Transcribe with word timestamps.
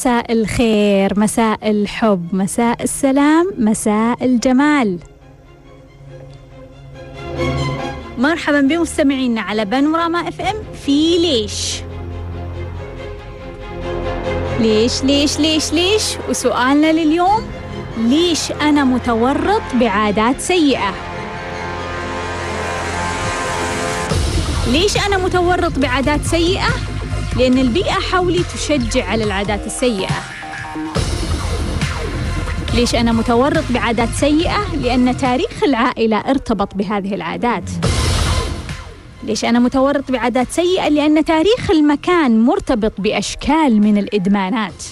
مساء 0.00 0.32
الخير 0.32 1.20
مساء 1.20 1.70
الحب 1.70 2.34
مساء 2.34 2.82
السلام 2.82 3.50
مساء 3.58 4.24
الجمال. 4.24 4.98
مرحبا 8.18 8.60
بمستمعينا 8.60 9.40
على 9.40 9.64
بانوراما 9.64 10.28
إف 10.28 10.40
إم 10.40 10.56
في 10.84 11.18
ليش؟ 11.18 11.82
ليش 14.60 15.04
ليش 15.04 15.38
ليش 15.40 15.72
ليش؟ 15.72 16.02
وسؤالنا 16.28 16.92
لليوم 16.92 17.42
ليش 17.98 18.52
أنا 18.52 18.84
متورط 18.84 19.62
بعادات 19.80 20.40
سيئة؟ 20.40 20.94
ليش 24.72 25.06
أنا 25.06 25.18
متورط 25.18 25.78
بعادات 25.78 26.20
سيئة؟ 26.24 26.89
لأن 27.36 27.58
البيئة 27.58 27.92
حولي 27.92 28.42
تشجع 28.54 29.04
على 29.04 29.24
العادات 29.24 29.66
السيئة 29.66 30.14
ليش 32.74 32.94
أنا 32.94 33.12
متورط 33.12 33.64
بعادات 33.70 34.08
سيئة؟ 34.08 34.74
لأن 34.76 35.16
تاريخ 35.16 35.62
العائلة 35.64 36.16
ارتبط 36.16 36.74
بهذه 36.74 37.14
العادات 37.14 37.70
ليش 39.22 39.44
أنا 39.44 39.58
متورط 39.58 40.10
بعادات 40.12 40.50
سيئة؟ 40.50 40.88
لأن 40.88 41.24
تاريخ 41.24 41.70
المكان 41.70 42.42
مرتبط 42.44 42.92
بأشكال 42.98 43.80
من 43.80 43.98
الإدمانات 43.98 44.84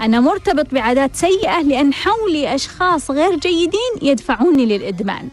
أنا 0.00 0.20
مرتبط 0.20 0.74
بعادات 0.74 1.16
سيئة 1.16 1.60
لأن 1.62 1.94
حولي 1.94 2.54
أشخاص 2.54 3.10
غير 3.10 3.34
جيدين 3.36 3.92
يدفعوني 4.02 4.66
للإدمان 4.66 5.28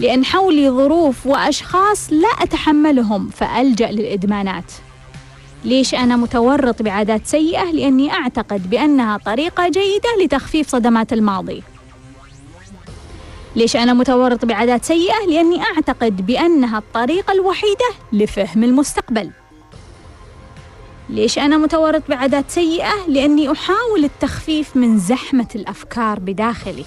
لأن 0.00 0.24
حولي 0.24 0.70
ظروف 0.70 1.26
وأشخاص 1.26 2.12
لا 2.12 2.28
أتحملهم 2.28 3.28
فألجأ 3.28 3.90
للإدمانات 3.90 4.72
ليش 5.64 5.94
أنا 5.94 6.16
متورط 6.16 6.82
بعادات 6.82 7.26
سيئة؟ 7.26 7.64
لأني 7.64 8.12
أعتقد 8.12 8.70
بأنها 8.70 9.16
طريقة 9.16 9.68
جيدة 9.68 10.24
لتخفيف 10.24 10.68
صدمات 10.68 11.12
الماضي 11.12 11.62
ليش 13.56 13.76
أنا 13.76 13.92
متورط 13.92 14.44
بعادات 14.44 14.84
سيئة؟ 14.84 15.26
لأني 15.28 15.62
أعتقد 15.62 16.26
بأنها 16.26 16.78
الطريقة 16.78 17.32
الوحيدة 17.32 17.90
لفهم 18.12 18.64
المستقبل 18.64 19.30
ليش 21.10 21.38
أنا 21.38 21.56
متورط 21.56 22.02
بعادات 22.08 22.50
سيئة؟ 22.50 22.92
لأني 23.08 23.52
أحاول 23.52 24.04
التخفيف 24.04 24.76
من 24.76 24.98
زحمة 24.98 25.48
الأفكار 25.54 26.18
بداخلي 26.18 26.84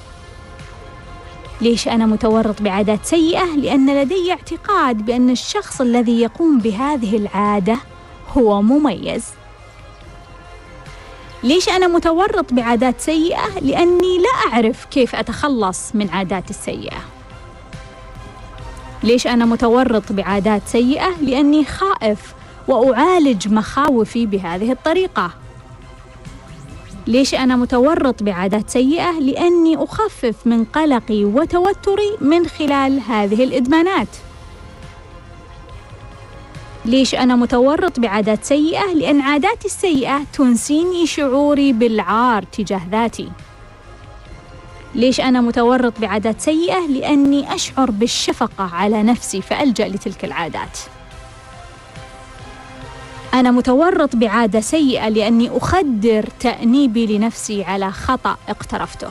ليش 1.61 1.87
أنا 1.87 2.05
متورط 2.05 2.61
بعادات 2.61 3.05
سيئة؟ 3.05 3.45
لأن 3.45 4.01
لدي 4.01 4.31
اعتقاد 4.31 4.97
بأن 5.05 5.29
الشخص 5.29 5.81
الذي 5.81 6.21
يقوم 6.21 6.59
بهذه 6.59 7.17
العادة 7.17 7.77
هو 8.37 8.61
مميز. 8.61 9.25
ليش 11.43 11.69
أنا 11.69 11.87
متورط 11.87 12.53
بعادات 12.53 13.01
سيئة؟ 13.01 13.59
لأني 13.61 14.17
لا 14.17 14.53
أعرف 14.53 14.85
كيف 14.85 15.15
أتخلص 15.15 15.95
من 15.95 16.09
عاداتي 16.09 16.49
السيئة. 16.49 16.97
ليش 19.03 19.27
أنا 19.27 19.45
متورط 19.45 20.11
بعادات 20.11 20.61
سيئة؟ 20.67 21.09
لأني 21.21 21.65
خائف 21.65 22.33
وأعالج 22.67 23.47
مخاوفي 23.47 24.25
بهذه 24.25 24.71
الطريقة. 24.71 25.31
ليش 27.07 27.35
أنا 27.35 27.55
متورط 27.55 28.23
بعادات 28.23 28.69
سيئة؟ 28.69 29.11
لأني 29.19 29.77
أخفف 29.77 30.35
من 30.45 30.63
قلقي 30.63 31.25
وتوتري 31.25 32.17
من 32.21 32.47
خلال 32.47 32.99
هذه 32.99 33.43
الإدمانات. 33.43 34.07
ليش 36.85 37.15
أنا 37.15 37.35
متورط 37.35 37.99
بعادات 37.99 38.43
سيئة؟ 38.43 38.93
لأن 38.93 39.21
عاداتي 39.21 39.65
السيئة 39.65 40.23
تنسيني 40.33 41.07
شعوري 41.07 41.73
بالعار 41.73 42.43
تجاه 42.43 42.81
ذاتي. 42.91 43.29
ليش 44.95 45.21
أنا 45.21 45.41
متورط 45.41 45.99
بعادات 45.99 46.41
سيئة؟ 46.41 46.87
لأني 46.87 47.55
أشعر 47.55 47.91
بالشفقة 47.91 48.63
على 48.73 49.03
نفسي 49.03 49.41
فألجأ 49.41 49.87
لتلك 49.87 50.25
العادات. 50.25 50.77
أنا 53.33 53.51
متورط 53.51 54.15
بعادة 54.15 54.59
سيئة 54.59 55.09
لأني 55.09 55.57
أخدر 55.57 56.29
تأنيبي 56.39 57.17
لنفسي 57.17 57.63
على 57.63 57.91
خطأ 57.91 58.37
اقترفته. 58.49 59.09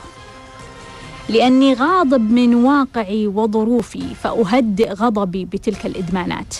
لأني 1.29 1.73
غاضب 1.73 2.31
من 2.31 2.55
واقعي 2.55 3.27
وظروفي 3.27 4.15
فأهدئ 4.15 4.93
غضبي 4.93 5.45
بتلك 5.45 5.85
الإدمانات. 5.85 6.55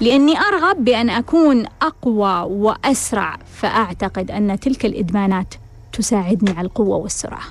لأني 0.00 0.38
أرغب 0.38 0.84
بأن 0.84 1.10
أكون 1.10 1.64
أقوى 1.82 2.40
وأسرع 2.54 3.36
فأعتقد 3.54 4.30
أن 4.30 4.60
تلك 4.60 4.86
الإدمانات 4.86 5.54
تساعدني 5.92 6.50
على 6.50 6.66
القوة 6.66 6.96
والسرعة. 6.96 7.44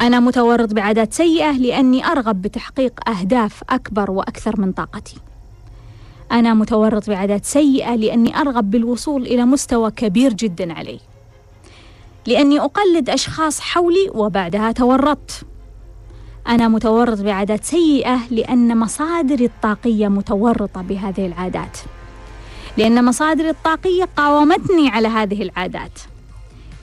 أنا 0.00 0.20
متورط 0.20 0.74
بعادات 0.74 1.14
سيئة 1.14 1.50
لأني 1.50 2.06
أرغب 2.06 2.42
بتحقيق 2.42 3.08
أهداف 3.08 3.62
أكبر 3.70 4.10
وأكثر 4.10 4.60
من 4.60 4.72
طاقتي. 4.72 5.16
أنا 6.32 6.54
متورط 6.54 7.10
بعادات 7.10 7.44
سيئة 7.44 7.94
لأني 7.94 8.36
أرغب 8.36 8.70
بالوصول 8.70 9.22
إلى 9.22 9.44
مستوى 9.44 9.90
كبير 9.90 10.32
جدا 10.32 10.72
علي. 10.72 11.00
لأني 12.26 12.60
أقلد 12.60 13.10
أشخاص 13.10 13.60
حولي 13.60 14.10
وبعدها 14.14 14.72
تورطت. 14.72 15.44
أنا 16.48 16.68
متورط 16.68 17.20
بعادات 17.20 17.64
سيئة 17.64 18.18
لأن 18.30 18.78
مصادري 18.78 19.44
الطاقية 19.44 20.08
متورطة 20.08 20.82
بهذه 20.82 21.26
العادات. 21.26 21.78
لأن 22.76 23.04
مصادري 23.04 23.50
الطاقية 23.50 24.08
قاومتني 24.16 24.88
على 24.88 25.08
هذه 25.08 25.42
العادات. 25.42 25.98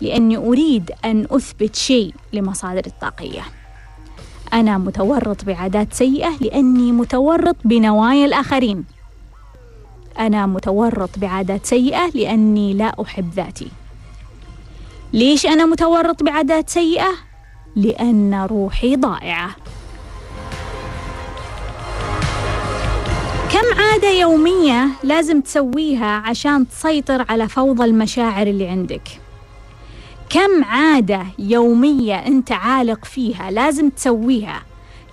لأني 0.02 0.38
أريد 0.38 0.92
أن 1.06 1.28
أثبت 1.32 1.76
شيء 1.76 2.14
لمصادري 2.34 2.90
الطاقية. 2.90 3.42
أنا 4.54 4.78
متورط 4.78 5.46
بعادات 5.46 5.94
سيئة 5.94 6.30
لأني 6.42 6.92
متورط 6.92 7.56
بنوايا 7.66 8.26
الآخرين. 8.26 8.99
أنا 10.20 10.46
متورط 10.46 11.20
بعادات 11.20 11.66
سيئة 11.66 12.10
لأني 12.14 12.74
لا 12.74 12.96
أحب 13.02 13.30
ذاتي. 13.36 13.68
ليش 15.14 15.46
أنا 15.46 15.66
متورط 15.66 16.24
بعادات 16.24 16.70
سيئة؟ 16.70 17.10
لأن 17.76 18.48
روحي 18.52 18.96
ضائعة. 18.96 19.50
كم 23.54 23.82
عادة 23.82 24.10
يومية 24.10 24.88
لازم 25.04 25.42
تسويها 25.42 26.06
عشان 26.06 26.70
تسيطر 26.70 27.26
على 27.30 27.48
فوضى 27.48 27.86
المشاعر 27.86 28.48
اللي 28.48 28.68
عندك؟ 28.68 29.10
كم 30.30 30.64
عادة 30.64 31.26
يومية 31.40 32.16
أنت 32.16 32.52
عالق 32.52 33.06
فيها 33.06 33.52
لازم 33.52 33.90
تسويها؟ 33.90 34.62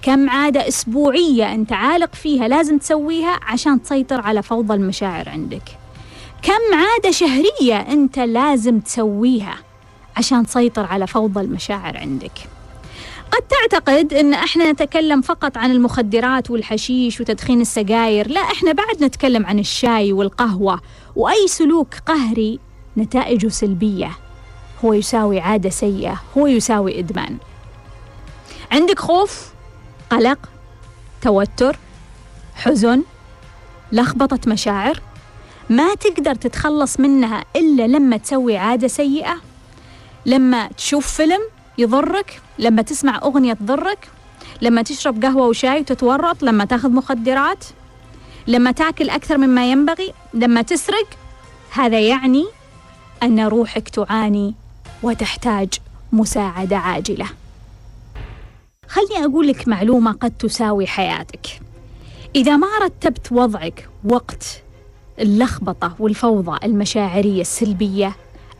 كم 0.02 0.30
عادة 0.30 0.68
أسبوعية 0.68 1.54
أنت 1.54 1.72
عالق 1.72 2.14
فيها 2.14 2.48
لازم 2.48 2.78
تسويها 2.78 3.40
عشان 3.42 3.82
تسيطر 3.82 4.20
على 4.20 4.42
فوضى 4.42 4.74
المشاعر 4.74 5.28
عندك؟ 5.28 5.78
كم 6.42 6.74
عادة 6.74 7.10
شهرية 7.10 7.76
أنت 7.76 8.18
لازم 8.18 8.80
تسويها 8.80 9.58
عشان 10.16 10.46
تسيطر 10.46 10.86
على 10.86 11.06
فوضى 11.06 11.40
المشاعر 11.40 11.96
عندك؟ 11.96 12.32
قد 13.30 13.42
تعتقد 13.42 14.14
إن 14.14 14.34
إحنا 14.34 14.72
نتكلم 14.72 15.20
فقط 15.20 15.58
عن 15.58 15.70
المخدرات 15.70 16.50
والحشيش 16.50 17.20
وتدخين 17.20 17.60
السجاير، 17.60 18.28
لا 18.28 18.40
إحنا 18.40 18.72
بعد 18.72 19.04
نتكلم 19.04 19.46
عن 19.46 19.58
الشاي 19.58 20.12
والقهوة 20.12 20.80
وأي 21.16 21.48
سلوك 21.48 21.94
قهري 22.06 22.58
نتائجه 22.96 23.48
سلبية. 23.48 24.10
هو 24.84 24.92
يساوي 24.92 25.40
عادة 25.40 25.70
سيئة، 25.70 26.22
هو 26.38 26.46
يساوي 26.46 26.98
إدمان. 26.98 27.36
عندك 28.72 28.98
خوف، 28.98 29.48
قلق، 30.10 30.38
توتر، 31.22 31.78
حزن، 32.54 33.02
لخبطة 33.92 34.40
مشاعر، 34.46 35.00
ما 35.70 35.94
تقدر 35.94 36.34
تتخلص 36.34 37.00
منها 37.00 37.44
إلا 37.56 37.86
لما 37.86 38.16
تسوي 38.16 38.56
عادة 38.56 38.88
سيئة، 38.88 39.36
لما 40.26 40.68
تشوف 40.68 41.06
فيلم 41.06 41.40
يضرك 41.78 42.40
لما 42.58 42.82
تسمع 42.82 43.18
أغنية 43.22 43.52
تضرك 43.52 44.08
لما 44.62 44.82
تشرب 44.82 45.24
قهوة 45.24 45.46
وشاي 45.46 45.80
وتتورط 45.80 46.42
لما 46.42 46.64
تاخذ 46.64 46.90
مخدرات 46.90 47.64
لما 48.46 48.72
تاكل 48.72 49.10
أكثر 49.10 49.38
مما 49.38 49.70
ينبغي 49.70 50.12
لما 50.34 50.62
تسرق. 50.62 51.06
هذا 51.70 52.00
يعني 52.00 52.44
أن 53.22 53.40
روحك 53.40 53.88
تعاني 53.88 54.54
وتحتاج 55.02 55.68
مساعدة 56.12 56.76
عاجلة. 56.76 57.26
خلني 58.96 59.24
أقول 59.24 59.48
لك 59.48 59.68
معلومة 59.68 60.12
قد 60.12 60.30
تساوي 60.30 60.86
حياتك. 60.86 61.46
إذا 62.36 62.56
ما 62.56 62.66
رتبت 62.82 63.32
وضعك 63.32 63.88
وقت 64.04 64.62
اللخبطة 65.20 65.94
والفوضى 65.98 66.66
المشاعرية 66.66 67.40
السلبية 67.40 68.16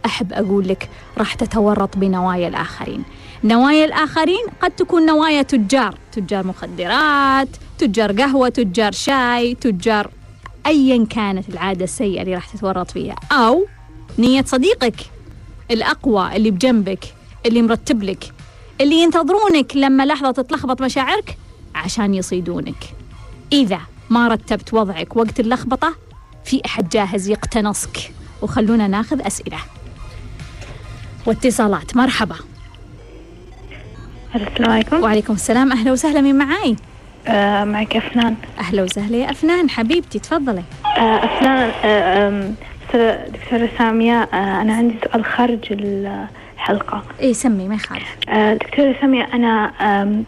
أحب 0.07 0.33
أقول 0.33 0.69
لك 0.69 0.89
راح 1.19 1.35
تتورط 1.35 1.97
بنوايا 1.97 2.49
الآخرين. 2.49 3.03
نوايا 3.45 3.85
الآخرين 3.85 4.47
قد 4.61 4.71
تكون 4.71 5.07
نوايا 5.07 5.43
تجار 5.43 5.99
تجار 6.13 6.47
مخدرات 6.47 7.49
تجار 7.79 8.13
قهوة 8.13 8.49
تجار 8.49 8.93
شاي 8.93 9.55
تجار 9.55 10.11
أيا 10.67 11.07
كانت 11.11 11.49
العادة 11.49 11.85
السيئة 11.85 12.23
اللي 12.23 12.35
راح 12.35 12.49
تتورط 12.49 12.91
فيها. 12.91 13.17
أو 13.33 13.67
نية 14.19 14.45
صديقك 14.47 14.97
الأقوى 15.71 16.37
اللي 16.37 16.51
بجنبك 16.51 17.05
اللي 17.47 17.63
مرتب 17.63 18.03
لك 18.03 18.33
اللي 18.81 19.03
ينتظرونك 19.03 19.77
لما 19.77 20.07
لحظة 20.07 20.31
تتلخبط 20.31 20.83
مشاعرك 20.83 21.39
عشان 21.75 22.15
يصيدونك. 22.15 22.95
إذا 23.53 23.81
ما 24.11 24.29
رتبت 24.29 24.75
وضعك 24.75 25.17
وقت 25.17 25.41
اللخبطة 25.41 25.95
في 26.45 26.63
أحد 26.67 26.89
جاهز 26.89 27.29
يقتنصك. 27.29 28.13
وخلونا 28.43 28.87
ناخذ 28.89 29.27
أسئلة. 29.27 29.59
واتصالات 31.27 31.97
مرحبا. 31.97 32.37
السلام 34.35 34.71
عليكم. 34.71 35.03
وعليكم 35.03 35.33
السلام. 35.33 35.73
أهلا 35.73 35.93
وسهلا 35.93 36.21
من 36.21 36.35
معاي؟ 36.39 36.77
آه 37.27 37.65
معك 37.65 37.97
أفنان. 37.97 38.35
أهلا 38.59 38.83
وسهلا 38.83 39.17
يا 39.17 39.31
أفنان. 39.31 39.71
حبيبتي 39.71 40.19
تفضلي. 40.19 40.63
آه 40.99 41.25
أفنان 41.25 41.73
آه 41.85 42.53
دكتورة 43.29 43.69
سامية 43.79 44.23
آه 44.23 44.63
أنا 44.63 44.75
عندي 44.75 44.95
سؤال 45.05 45.25
خارج 45.25 45.73
الحلقة 46.57 47.03
إيه 47.21 47.33
سمي 47.33 47.69
ما 47.69 47.75
يخالف. 47.75 48.17
آه 48.29 48.55
دكتورة 48.55 48.95
سامية 49.01 49.29
أنا 49.35 49.73
آم، 49.81 50.25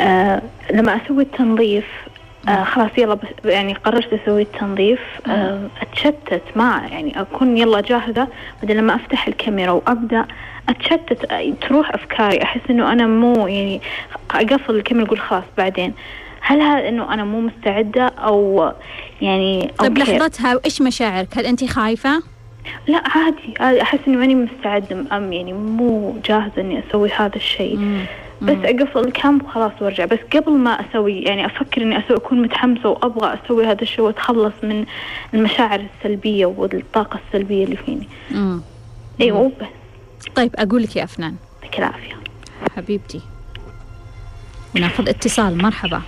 آه 0.00 0.42
لما 0.70 0.96
أسوي 1.04 1.22
التنظيف 1.22 1.84
آه 2.48 2.64
خلاص 2.64 2.90
يلا 2.98 3.14
بس 3.14 3.28
يعني 3.44 3.74
قررت 3.74 4.12
أسوي 4.12 4.42
التنظيف 4.42 5.00
آه 5.26 5.68
أتشتت 5.82 6.42
ما 6.56 6.82
يعني 6.90 7.20
أكون 7.20 7.58
يلا 7.58 7.80
جاهزة. 7.80 8.28
بعدين 8.62 8.76
لما 8.76 8.94
أفتح 8.94 9.26
الكاميرا 9.28 9.70
وأبدأ 9.70 10.26
أتشتت 10.68 11.32
آه، 11.32 11.52
تروح 11.60 11.94
أفكاري. 11.94 12.42
أحس 12.42 12.60
إنه 12.70 12.92
أنا 12.92 13.06
مو 13.06 13.46
يعني 13.46 13.80
أقفل 14.30 14.74
الكاميرا 14.76 15.06
أقول 15.06 15.18
خلاص 15.20 15.44
بعدين. 15.58 15.92
هل 16.40 16.60
هذا 16.60 16.88
إنه 16.88 17.14
أنا 17.14 17.24
مو 17.24 17.40
مستعدة 17.40 18.06
أو 18.06 18.72
يعني 19.22 19.70
طيب 19.78 19.98
okay. 19.98 20.12
لحظتها 20.16 20.60
إيش 20.64 20.82
مشاعرك؟ 20.82 21.28
هل 21.38 21.46
أنت 21.46 21.64
خايفة؟ 21.64 22.22
لا 22.86 23.02
عادي. 23.06 23.82
أحس 23.82 23.98
إني 24.08 24.16
ماني 24.16 24.34
مستعدة 24.34 25.16
أم 25.16 25.32
يعني 25.32 25.52
مو 25.52 26.16
جاهزة 26.24 26.52
إني 26.58 26.82
أسوي 26.88 27.10
هذا 27.10 27.36
الشيء. 27.36 28.06
بس 28.42 28.56
أقفل 28.64 28.98
الكام 28.98 29.44
وخلاص 29.44 29.72
وأرجع. 29.80 30.04
بس 30.04 30.18
قبل 30.34 30.52
ما 30.52 30.70
أسوي 30.70 31.20
يعني 31.20 31.46
أفكر 31.46 31.82
إني 31.82 31.98
أسوي 31.98 32.16
أكون 32.16 32.42
متحمسة 32.42 32.88
وأبغى 32.88 33.38
أسوي 33.44 33.66
هذا 33.66 33.82
الشيء 33.82 34.04
وأتخلص 34.04 34.54
من 34.62 34.86
المشاعر 35.34 35.80
السلبية 35.80 36.46
والطاقة 36.46 37.20
السلبية 37.26 37.64
اللي 37.64 37.76
فيني. 37.76 38.08
مم. 38.30 38.60
أيوة 39.20 39.52
بس. 39.60 39.66
طيب 40.34 40.50
أقول 40.56 40.82
لك 40.82 40.96
يا 40.96 41.04
أفنان. 41.04 41.36
يعطيك 41.62 41.78
العافية. 41.78 42.16
حبيبتي. 42.76 43.20
وناخذ 44.76 45.08
اتصال. 45.08 45.58
مرحبا. 45.62 46.02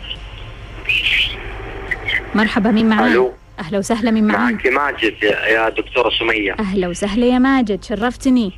مرحبا 2.34 2.70
مين 2.70 2.88
معاي 2.88 3.12
ألو. 3.12 3.32
أهلا 3.58 3.78
وسهلا 3.78 4.10
مين 4.10 4.26
معاي 4.26 4.52
معك 4.52 4.66
ماجد 4.66 5.22
يا 5.22 5.68
دكتورة 5.68 6.10
سمية. 6.10 6.56
أهلا 6.58 6.88
وسهلا 6.88 7.26
يا 7.26 7.38
ماجد 7.38 7.84
شرفتني. 7.84 8.52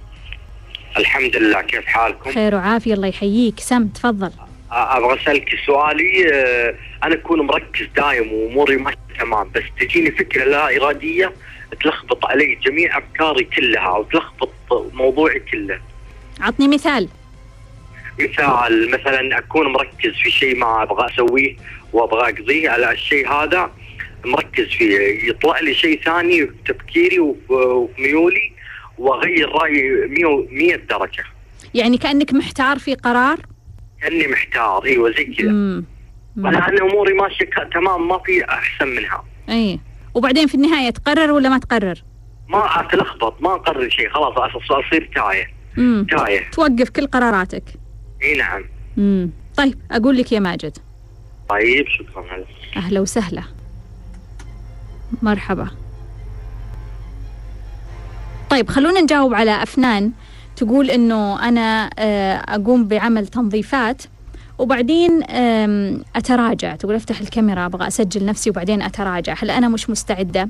الحمد 0.97 1.37
لله 1.37 1.62
كيف 1.62 1.87
حالكم؟ 1.87 2.32
خير 2.32 2.55
وعافية 2.55 2.94
الله 2.94 3.08
يحييك. 3.08 3.61
سم 3.61 3.87
تفضل. 3.87 4.31
أبغى 4.73 5.23
أسألك 5.23 5.49
سؤالي 5.67 6.35
أه، 6.35 6.75
أنا 7.05 7.14
أكون 7.14 7.41
مركز 7.41 7.87
دايم 7.97 8.32
وأموري 8.32 8.76
ماشيه 8.76 8.99
تمام 9.20 9.50
بس 9.55 9.62
تجيني 9.81 10.11
فكرة 10.11 10.44
لا 10.44 10.76
إرادية 10.76 11.32
تلخبط 11.82 12.26
علي 12.26 12.55
جميع 12.55 12.99
أفكاري 12.99 13.44
كلها 13.44 13.82
أو 13.82 14.02
تلخبط 14.02 14.52
موضوعي 14.93 15.41
كله. 15.41 15.81
عطني 16.41 16.69
مثال. 16.69 17.08
مثال 18.20 18.91
مثلا 18.91 19.38
أكون 19.38 19.73
مركز 19.73 20.12
في 20.23 20.31
شيء 20.31 20.56
ما 20.56 20.82
أبغى 20.82 21.06
أسويه 21.14 21.56
وأبغى 21.93 22.31
أقضيه 22.31 22.70
على 22.70 22.93
الشيء 22.93 23.32
هذا 23.32 23.70
مركز 24.25 24.65
فيه 24.65 25.29
يطلع 25.29 25.61
لي 25.61 25.75
شيء 25.75 26.03
ثاني 26.03 26.47
في 26.47 26.53
تفكيري 26.67 27.19
وفي 27.21 28.03
ميولي 28.03 28.53
واغير 28.99 29.49
رايي 29.49 29.91
100 30.09 30.47
100 30.51 30.77
درجة. 30.77 31.25
يعني 31.75 31.99
كأنك 31.99 32.35
محتار 32.35 32.79
في 32.79 32.95
قرار؟ 32.95 33.39
كأني 34.03 34.27
محتار 34.27 34.85
إيوه 34.85 35.11
زي 35.11 35.25
كذا. 35.25 35.51
امم 35.51 35.85
أنا 36.39 36.69
أنا 36.69 36.83
أموري 36.83 37.15
ماشية 37.15 37.51
تمام 37.75 38.09
ما 38.09 38.19
في 38.19 38.45
أحسن 38.45 38.89
منها. 38.89 39.25
إي. 39.49 39.81
وبعدين 40.15 40.47
في 40.47 40.55
النهاية 40.55 40.91
تقرر 40.91 41.33
ولا 41.33 41.49
ما 41.49 41.59
تقرر؟ 41.59 42.03
ما 42.49 42.81
أتلخبط 42.81 43.43
ما 43.43 43.55
أقرر 43.55 43.89
شيء 43.89 44.11
خلاص 44.11 44.35
اصير 44.71 45.11
تايه. 45.15 45.51
تايه. 46.05 46.51
توقف 46.51 46.91
كل 46.91 47.07
قراراتك. 47.07 47.65
إي 48.23 48.37
نعم. 48.37 48.65
امم 48.99 49.31
طيب 49.57 49.79
أقول 49.91 50.17
لك 50.17 50.33
يا 50.33 50.41
ماجد. 50.41 50.79
طيب 51.49 51.87
شكرا. 51.89 52.23
هلا 52.23 52.45
أهلا 52.77 53.01
وسهلا. 53.01 53.43
مرحبا. 55.23 55.69
طيب 58.51 58.69
خلونا 58.69 59.01
نجاوب 59.01 59.35
على 59.35 59.62
أفنان 59.62 60.12
تقول 60.57 60.91
إنه 60.91 61.49
أنا 61.49 61.91
آه، 61.99 62.35
أقوم 62.35 62.89
بعمل 62.89 63.27
تنظيفات 63.27 64.03
وبعدين 64.59 65.23
أتراجع. 66.17 66.77
تقول 66.77 66.95
أفتح 66.95 67.21
الكاميرا 67.21 67.67
أبغى 67.67 67.89
أسجل 67.89 68.25
نفسي 68.25 68.51
وبعدين 68.51 68.83
أتراجع. 68.83 69.35
هل 69.39 69.51
أنا 69.51 69.69
مش 69.69 69.91
مستعدة؟ 69.91 70.49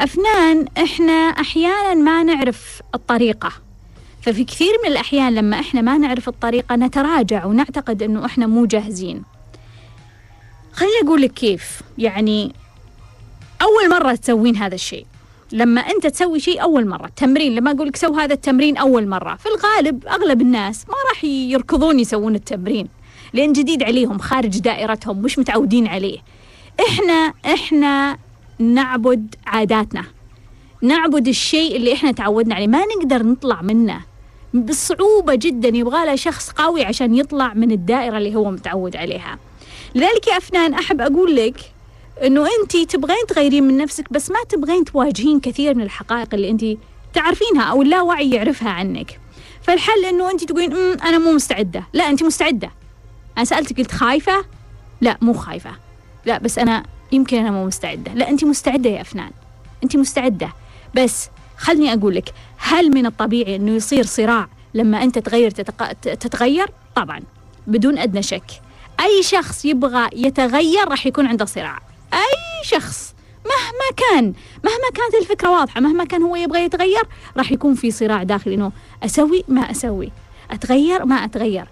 أفنان 0.00 0.66
إحنا 0.84 1.12
أحيانا 1.12 1.94
ما 1.94 2.22
نعرف 2.22 2.82
الطريقة. 2.94 3.52
ففي 4.22 4.44
كثير 4.44 4.72
من 4.84 4.90
الأحيان 4.90 5.34
لما 5.34 5.60
إحنا 5.60 5.80
ما 5.80 5.98
نعرف 5.98 6.28
الطريقة 6.28 6.76
نتراجع 6.76 7.44
ونعتقد 7.44 8.02
إنه 8.02 8.26
إحنا 8.26 8.46
مو 8.46 8.66
جاهزين. 8.66 9.22
خليني 10.72 11.00
أقول 11.04 11.22
لك 11.22 11.32
كيف. 11.32 11.82
يعني 11.98 12.54
أول 13.62 13.90
مرة 13.90 14.14
تسوين 14.14 14.56
هذا 14.56 14.74
الشيء. 14.74 15.06
لما 15.52 15.80
أنت 15.80 16.06
تسوي 16.06 16.40
شيء 16.40 16.62
أول 16.62 16.86
مرة 16.88 17.10
تمرين 17.16 17.54
لما 17.54 17.70
أقول 17.70 17.88
لك 17.88 17.96
سو 17.96 18.14
هذا 18.14 18.34
التمرين 18.34 18.76
أول 18.76 19.08
مرة 19.08 19.36
في 19.36 19.46
الغالب 19.46 20.06
أغلب 20.06 20.40
الناس 20.40 20.88
ما 20.88 20.94
راح 21.10 21.24
يركضون 21.24 22.00
يسوون 22.00 22.34
التمرين 22.34 22.88
لأن 23.32 23.52
جديد 23.52 23.82
عليهم 23.82 24.18
خارج 24.18 24.58
دائرتهم 24.58 25.22
مش 25.22 25.38
متعودين 25.38 25.86
عليه. 25.86 26.18
إحنا 26.88 27.32
إحنا 27.46 28.18
نعبد 28.58 29.34
عاداتنا. 29.46 30.04
نعبد 30.82 31.28
الشيء 31.28 31.76
اللي 31.76 31.92
إحنا 31.92 32.12
تعودنا 32.12 32.54
عليه. 32.54 32.66
ما 32.66 32.82
نقدر 32.96 33.22
نطلع 33.22 33.62
منه. 33.62 34.00
بصعوبة 34.54 35.34
جدا 35.34 35.68
يبغى 35.68 36.06
له 36.06 36.16
شخص 36.16 36.50
قوي 36.50 36.84
عشان 36.84 37.14
يطلع 37.14 37.54
من 37.54 37.70
الدائرة 37.72 38.18
اللي 38.18 38.34
هو 38.34 38.50
متعود 38.50 38.96
عليها. 38.96 39.38
لذلك 39.94 40.26
يا 40.28 40.36
أفنان 40.36 40.74
أحب 40.74 41.00
أقول 41.00 41.36
لك 41.36 41.69
إنه 42.26 42.46
انت 42.62 42.76
تبغين 42.76 43.26
تغيرين 43.28 43.64
من 43.64 43.76
نفسك 43.76 44.12
بس 44.12 44.30
ما 44.30 44.36
تبغين 44.48 44.84
تواجهين 44.84 45.40
كثير 45.40 45.74
من 45.74 45.82
الحقائق 45.82 46.34
اللي 46.34 46.50
انت 46.50 46.64
تعرفينها 47.14 47.62
أو 47.62 47.82
اللاوعي 47.82 48.30
يعرفها 48.30 48.70
عنك. 48.70 49.20
فالحل 49.62 50.04
إنه 50.04 50.30
انت 50.30 50.44
تقولين 50.44 50.72
"أمم، 50.72 50.96
أنا 51.04 51.18
مو 51.18 51.32
مستعدة. 51.32 51.84
لا 51.92 52.08
انت 52.08 52.22
مستعدة. 52.22 52.70
أنا 53.36 53.44
سألتك 53.44 53.78
قلت 53.78 53.92
خايفة؟ 53.92 54.44
لا 55.00 55.18
مو 55.20 55.32
خايفة. 55.32 55.70
لا 56.26 56.38
بس 56.38 56.58
أنا 56.58 56.82
يمكن 57.12 57.38
أنا 57.38 57.50
مو 57.50 57.66
مستعدة. 57.66 58.14
لا 58.14 58.28
انت 58.28 58.44
مستعدة 58.44 58.90
يا 58.90 59.00
أفنان. 59.00 59.30
انت 59.84 59.96
مستعدة. 59.96 60.52
بس 60.94 61.28
خلني 61.56 61.92
أقول 61.92 62.14
لك 62.14 62.32
هل 62.56 62.90
من 62.90 63.06
الطبيعي 63.06 63.56
إنه 63.56 63.72
يصير 63.72 64.04
صراع 64.06 64.48
لما 64.74 65.02
أنت 65.02 65.18
تغير 65.18 65.50
تتق... 65.50 65.92
تتغير؟ 65.92 66.66
طبعا 66.96 67.20
بدون 67.66 67.98
أدنى 67.98 68.22
شك. 68.22 68.50
أي 69.00 69.22
شخص 69.22 69.64
يبغى 69.64 70.08
يتغير 70.12 70.88
راح 70.88 71.06
يكون 71.06 71.26
عنده 71.26 71.44
صراع. 71.44 71.78
أي 72.14 72.64
شخص 72.64 73.14
مهما 73.44 73.96
كان 73.96 74.24
مهما 74.64 74.90
كانت 74.94 75.22
الفكرة 75.22 75.50
واضحة 75.50 75.80
مهما 75.80 76.04
كان 76.04 76.22
هو 76.22 76.36
يبغى 76.36 76.64
يتغير 76.64 77.02
راح 77.36 77.52
يكون 77.52 77.74
في 77.74 77.90
صراع 77.90 78.22
داخلي 78.22 78.54
إنه 78.54 78.72
أسوي 79.02 79.44
ما 79.48 79.70
أسوي 79.70 80.12
أتغير 80.50 81.04
ما 81.04 81.14
أتغير. 81.14 81.64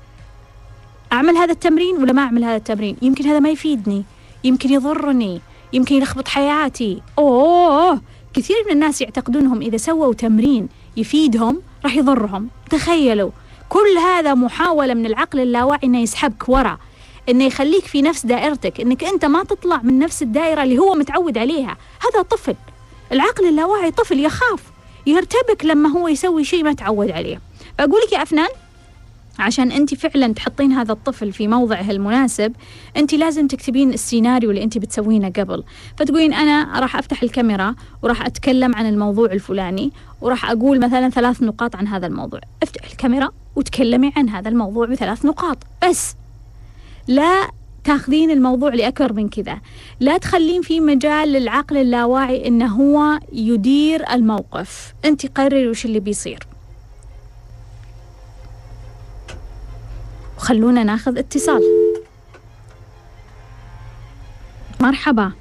أعمل 1.12 1.36
هذا 1.36 1.52
التمرين 1.52 1.96
ولا 1.96 2.12
ما 2.12 2.22
أعمل 2.22 2.44
هذا 2.44 2.56
التمرين؟ 2.56 2.96
يمكن 3.02 3.26
هذا 3.26 3.40
ما 3.40 3.50
يفيدني 3.50 4.04
يمكن 4.44 4.72
يضرني 4.72 5.40
يمكن 5.72 5.94
يلخبط 5.94 6.28
حياتي. 6.28 7.02
أوه! 7.18 8.00
كثير 8.34 8.56
من 8.66 8.72
الناس 8.72 9.00
يعتقدونهم 9.00 9.60
إذا 9.60 9.76
سووا 9.76 10.14
تمرين 10.14 10.68
يفيدهم 10.96 11.62
راح 11.84 11.96
يضرهم. 11.96 12.48
تخيلوا 12.70 13.30
كل 13.68 13.98
هذا 13.98 14.34
محاولة 14.34 14.94
من 14.94 15.06
العقل 15.06 15.40
اللاواعي 15.40 15.80
إنه 15.84 16.00
يسحبك 16.00 16.48
ورا. 16.48 16.78
إنه 17.28 17.44
يخليك 17.44 17.84
في 17.84 18.02
نفس 18.02 18.26
دائرتك 18.26 18.80
إنك 18.80 19.04
أنت 19.04 19.24
ما 19.24 19.44
تطلع 19.44 19.80
من 19.82 19.98
نفس 19.98 20.22
الدائرة 20.22 20.62
اللي 20.62 20.78
هو 20.78 20.94
متعود 20.94 21.38
عليها. 21.38 21.76
هذا 22.00 22.22
طفل. 22.22 22.54
العقل 23.12 23.48
اللاواعي 23.48 23.90
طفل 23.90 24.24
يخاف 24.24 24.62
يرتبك 25.06 25.64
لما 25.64 25.88
هو 25.88 26.08
يسوي 26.08 26.44
شيء 26.44 26.64
ما 26.64 26.72
تعود 26.72 27.10
عليه. 27.10 27.40
فأقول 27.78 28.00
لك 28.06 28.12
يا 28.12 28.22
أفنان 28.22 28.48
عشان 29.38 29.72
أنت 29.72 29.94
فعلا 29.94 30.34
تحطين 30.34 30.72
هذا 30.72 30.92
الطفل 30.92 31.32
في 31.32 31.48
موضعه 31.48 31.90
المناسب 31.90 32.52
أنت 32.96 33.14
لازم 33.14 33.46
تكتبين 33.46 33.92
السيناريو 33.92 34.50
اللي 34.50 34.64
أنت 34.64 34.78
بتسوينه 34.78 35.28
قبل. 35.28 35.64
فتقولين 35.98 36.34
أنا 36.34 36.80
راح 36.80 36.96
أفتح 36.96 37.22
الكاميرا 37.22 37.74
وراح 38.02 38.26
أتكلم 38.26 38.74
عن 38.74 38.88
الموضوع 38.88 39.32
الفلاني 39.32 39.92
وراح 40.20 40.50
أقول 40.50 40.80
مثلا 40.80 41.10
ثلاث 41.10 41.42
نقاط 41.42 41.76
عن 41.76 41.86
هذا 41.88 42.06
الموضوع. 42.06 42.40
افتح 42.62 42.90
الكاميرا 42.90 43.28
وتكلمي 43.56 44.12
عن 44.16 44.28
هذا 44.28 44.48
الموضوع 44.48 44.86
بثلاث 44.86 45.24
نقاط. 45.24 45.58
بس. 45.88 46.14
لا 47.08 47.48
تاخذين 47.84 48.30
الموضوع 48.30 48.74
لأكبر 48.74 49.12
من 49.12 49.28
كذا. 49.28 49.60
لا 50.00 50.18
تخلين 50.18 50.62
في 50.62 50.80
مجال 50.80 51.32
للعقل 51.32 51.76
اللاواعي 51.76 52.48
إنه 52.48 52.66
هو 52.66 53.20
يدير 53.32 54.10
الموقف. 54.12 54.94
أنت 55.04 55.26
قرري 55.26 55.68
وش 55.68 55.84
اللي 55.84 56.00
بيصير. 56.00 56.38
وخلونا 60.36 60.84
ناخذ 60.84 61.18
اتصال. 61.18 61.62
مرحبا. 64.80 65.32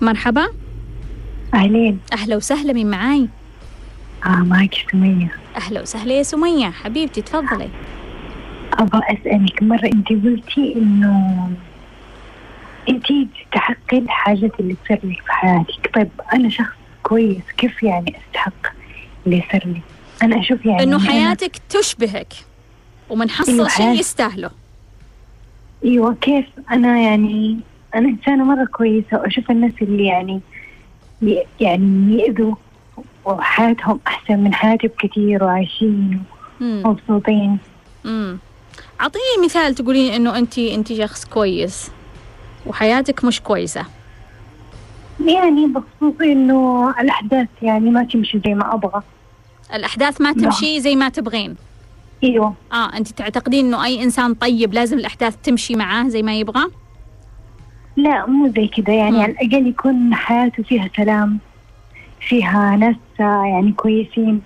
مرحبا. 0.00 0.48
أهلين. 1.54 2.00
أهلا 2.12 2.36
وسهلا 2.36 2.72
من 2.72 2.90
معاي؟ 2.90 3.28
آه 4.26 4.28
معك 4.28 4.74
سمية. 4.92 5.32
أهلا 5.56 5.80
وسهلا 5.82 6.12
يا 6.14 6.22
سمية. 6.22 6.70
حبيبتي 6.70 7.22
تفضلي. 7.22 7.68
أبغى 8.72 9.00
أسألك 9.08 9.62
مرة 9.62 9.84
أنت 9.94 10.08
قلتي 10.08 10.74
إنه 10.76 11.50
أنت 12.88 13.06
تستحقي 13.06 13.98
الحاجات 13.98 14.60
اللي 14.60 14.76
تصير 14.84 14.96
لك 15.04 15.20
في 15.22 15.32
حياتك. 15.32 15.94
طيب 15.94 16.08
أنا 16.34 16.48
شخص 16.48 16.76
كويس 17.02 17.42
كيف 17.56 17.82
يعني 17.82 18.14
أستحق 18.28 18.52
اللي 19.26 19.38
يصير 19.48 19.62
لي؟ 19.66 19.80
أنا 20.22 20.40
أشوف 20.40 20.66
يعني 20.66 20.82
إنه 20.82 20.98
أنا- 20.98 21.08
حياتك 21.08 21.52
تشبهك 21.68 22.32
ومن 23.10 23.30
حصل 23.30 23.52
أيوة، 23.52 23.68
شيء. 23.68 23.86
يستاهله. 24.00 24.50
أيوه 25.84 26.14
كيف؟ 26.20 26.46
أنا 26.70 26.98
يعني 27.00 27.58
أنا 27.94 28.08
إنسانة 28.08 28.44
مرة 28.44 28.64
كويسة 28.64 29.16
وأشوف 29.18 29.50
الناس 29.50 29.72
اللي 29.82 30.04
يعني 30.06 30.40
يعني 31.60 32.18
يأذوا 32.18 32.54
وحياتهم 33.24 34.00
أحسن 34.06 34.38
من 34.38 34.54
حياتي 34.54 34.88
بكثير 34.88 35.44
وعايشين. 35.44 36.22
ومبسوطين. 36.60 37.58
أعطيني 39.00 39.44
مثال 39.44 39.74
تقولين 39.74 40.12
إنه 40.12 40.38
أنت 40.38 40.58
أنت 40.58 40.92
شخص 40.92 41.24
كويس 41.24 41.90
وحياتك 42.66 43.24
مش 43.24 43.40
كويسة. 43.40 43.84
يعني 45.26 45.66
بخصوص 45.66 46.20
إنه 46.20 46.90
الأحداث 47.00 47.48
يعني 47.62 47.90
ما 47.90 48.04
تمشي 48.04 48.40
زي 48.46 48.54
ما 48.54 48.74
أبغى. 48.74 49.02
الأحداث 49.74 50.20
ما 50.20 50.32
تمشي 50.32 50.80
زي 50.80 50.96
ما 50.96 51.08
تبغين. 51.08 51.56
إيوه. 52.24 52.54
آه 52.72 52.96
أنت 52.96 53.08
تعتقدين 53.08 53.66
إنه 53.66 53.84
أي 53.84 54.02
إنسان 54.02 54.34
طيب 54.34 54.74
لازم 54.74 54.98
الأحداث 54.98 55.36
تمشي 55.36 55.76
معاه 55.76 56.08
زي 56.08 56.22
ما 56.22 56.38
يبغى؟ 56.38 56.64
لا 57.96 58.26
مو 58.26 58.48
زي 58.48 58.68
كذا 58.68 58.94
يعني 58.94 59.16
مم. 59.16 59.22
على 59.22 59.32
الأقل 59.32 59.66
يكون 59.66 60.14
حياته 60.14 60.62
فيها 60.62 60.90
سلام 60.96 61.38
فيها 62.28 62.76
ناس 62.76 62.96
يعني 63.22 63.72
كويسين 63.72 64.42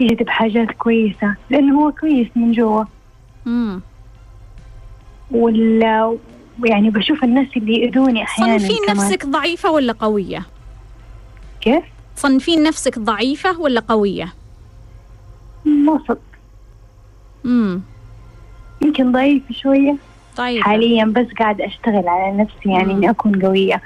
يجذب 0.00 0.28
حاجات 0.28 0.70
كويسة 0.70 1.34
لأنه 1.50 1.80
هو 1.84 1.92
كويس 1.92 2.28
من 2.36 2.52
جوا. 2.52 2.84
ولا 5.30 6.18
يعني 6.64 6.90
بشوف 6.90 7.24
الناس 7.24 7.46
اللي 7.56 7.80
يأذوني 7.80 8.22
أحيانا 8.22 8.58
صنفين 8.58 8.76
كمان. 8.86 8.96
نفسك 8.96 9.26
ضعيفة 9.26 9.70
ولا 9.70 9.92
قوية 9.92 10.42
كيف؟ 11.60 11.82
صنفين 12.16 12.62
نفسك 12.62 12.98
ضعيفة 12.98 13.60
ولا 13.60 13.80
قوية 13.80 14.34
وسط 15.88 16.18
مم. 17.44 17.80
يمكن 18.82 19.12
ضعيف 19.12 19.42
شوية 19.52 19.96
طيب 20.36 20.62
حاليا 20.62 21.04
بس 21.04 21.26
قاعد 21.38 21.60
أشتغل 21.60 22.08
على 22.08 22.36
نفسي 22.36 22.68
يعني 22.70 22.84
مم. 22.84 22.90
إني 22.90 23.10
أكون 23.10 23.42
قوية 23.46 23.82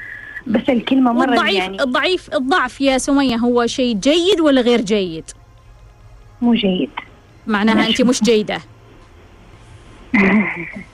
بس 0.46 0.62
الكلمة 0.68 1.12
مرة 1.12 1.30
والضعيف 1.30 1.54
يعني. 1.54 1.82
الضعيف 1.82 2.34
الضعف 2.34 2.80
يا 2.80 2.98
سمية 2.98 3.36
هو 3.36 3.66
شيء 3.66 3.96
جيد 3.96 4.40
ولا 4.40 4.60
غير 4.60 4.80
جيد؟ 4.80 5.24
مو 6.42 6.54
جيد. 6.54 6.90
معناها 7.46 7.90
شوف. 7.90 8.08
مش 8.08 8.22
جيدة. 8.22 8.60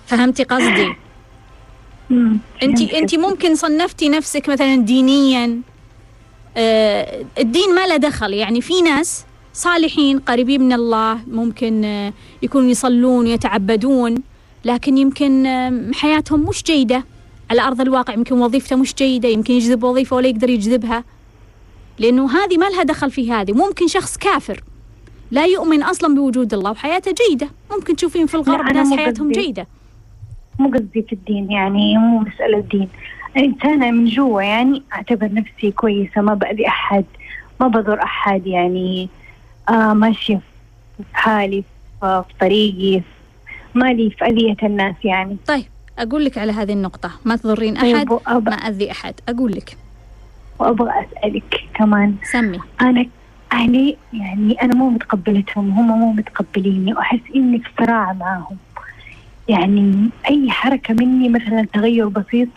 فهمتي 0.06 0.44
قصدي؟ 0.44 0.94
أنت 2.62 2.82
كيف. 2.82 3.20
ممكن 3.20 3.54
صنفتي 3.54 4.08
نفسك 4.08 4.48
مثلا 4.48 4.76
دينيا. 4.76 5.60
آه، 6.56 7.24
الدين 7.38 7.74
ما 7.74 7.86
له 7.86 7.96
دخل. 7.96 8.34
يعني 8.34 8.60
في 8.60 8.82
ناس 8.82 9.24
صالحين 9.52 10.18
قريبين 10.18 10.62
من 10.62 10.72
الله 10.72 11.18
ممكن 11.26 11.84
آه، 11.84 12.12
يكونوا 12.42 12.70
يصلون 12.70 13.26
ويتعبدون 13.26 14.14
لكن 14.64 14.98
يمكن 14.98 15.46
آه، 15.46 15.90
حياتهم 15.94 16.48
مش 16.48 16.62
جيدة. 16.62 17.04
على 17.50 17.62
أرض 17.62 17.80
الواقع 17.80 18.14
يمكن 18.14 18.40
وظيفته 18.40 18.76
مش 18.76 18.94
جيدة 18.94 19.28
يمكن 19.28 19.54
يجذب 19.54 19.84
وظيفة 19.84 20.16
ولا 20.16 20.28
يقدر 20.28 20.50
يجذبها. 20.50 21.04
لأنه 21.98 22.30
هذه 22.30 22.56
ما 22.56 22.68
لها 22.68 22.82
دخل 22.82 23.10
في 23.10 23.32
هذه. 23.32 23.52
ممكن 23.52 23.86
شخص 23.86 24.16
كافر 24.16 24.62
لا 25.30 25.46
يؤمن 25.46 25.82
أصلا 25.82 26.14
بوجود 26.14 26.54
الله 26.54 26.70
وحياته 26.70 27.14
جيدة. 27.28 27.48
ممكن 27.70 27.96
تشوفين 27.96 28.26
في 28.26 28.34
الغرب 28.34 28.72
ناس 28.72 28.92
حياتهم 28.92 29.30
قصدي. 29.30 29.40
جيدة. 29.40 29.66
مو 30.58 30.68
قصدي 30.68 31.02
في 31.02 31.12
الدين 31.12 31.50
يعني 31.50 31.98
مو 31.98 32.18
مسألة 32.18 32.60
دين 32.60 32.88
إنسانة 33.36 33.90
من 33.90 34.04
جوا 34.04 34.42
يعني 34.42 34.82
أعتبر 34.92 35.32
نفسي 35.32 35.70
كويسة 35.70 36.20
ما 36.20 36.34
بأذي 36.34 36.68
أحد 36.68 37.04
ما 37.60 37.68
بضر 37.68 38.02
أحد 38.02 38.46
يعني 38.46 39.08
آه 39.68 39.92
ماشية 39.92 40.40
في 40.96 41.04
حالي 41.12 41.64
في 42.00 42.24
في 42.28 42.34
طريقي 42.40 43.02
مالي 43.74 44.10
في 44.10 44.24
أذية 44.24 44.56
الناس 44.62 44.94
يعني. 45.04 45.36
طيب. 45.46 45.64
أقول 46.02 46.24
لك 46.24 46.38
على 46.38 46.52
هذه 46.52 46.72
النقطة. 46.72 47.10
ما 47.24 47.36
تضرين 47.36 47.74
طيب 47.80 47.96
أحد 47.96 48.08
ما 48.48 48.52
أذي 48.54 48.90
أحد. 48.90 49.14
أقول 49.28 49.52
لك. 49.52 49.76
وأبغى 50.58 50.90
أسألك 50.90 51.60
كمان. 51.74 52.14
سمي. 52.32 52.60
أنا 52.80 53.06
أهلي 53.52 53.96
يعني 54.12 54.62
أنا 54.62 54.74
مو 54.74 54.90
متقبلتهم 54.90 55.70
هم 55.70 55.98
مو 55.98 56.12
متقبليني 56.12 56.94
وأحس 56.94 57.20
إني 57.36 57.58
في 57.58 57.68
صراع 57.78 58.12
معاهم 58.12 58.56
يعني 59.48 60.08
أي 60.28 60.50
حركة 60.50 60.94
مني 60.94 61.28
مثلا 61.28 61.66
تغير 61.72 62.08
بسيط 62.08 62.48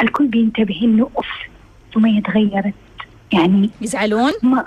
الكل 0.00 0.26
بينتبه 0.26 0.80
إنه 0.82 1.10
أوف 1.16 1.26
سمية 1.94 2.22
تغيرت 2.22 2.74
يعني 3.32 3.70
يزعلون؟ 3.80 4.32
ما 4.42 4.64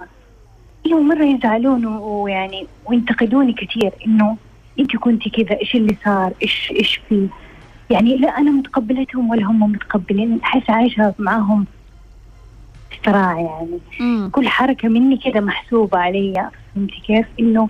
أيوه 0.86 1.02
مرة 1.02 1.24
يزعلون 1.24 1.86
ويعني 1.86 2.68
وينتقدوني 2.86 3.54
كثير 3.54 3.92
إنه 4.08 4.38
أنت 4.80 4.98
كنتي 4.98 5.30
كذا 5.30 5.60
إيش 5.62 5.76
اللي 5.76 5.98
صار 6.06 6.34
إيش 6.42 6.72
إيش 6.72 7.00
في 7.10 7.28
يعني 7.90 8.18
لا 8.18 8.38
أنا 8.38 8.52
متقبلتهم 8.52 9.30
ولا 9.30 9.46
هم 9.46 9.72
متقبلين 9.72 10.40
أحس 10.44 10.70
عايشة 10.70 11.14
معاهم 11.20 11.66
صراع 13.06 13.40
يعني 13.40 13.80
مم. 14.00 14.30
كل 14.32 14.48
حركة 14.48 14.88
مني 14.88 15.18
كذا 15.18 15.40
محسوبة 15.40 15.98
علي 15.98 16.50
فهمتي 16.76 17.02
كيف؟ 17.08 17.26
إنه 17.40 17.70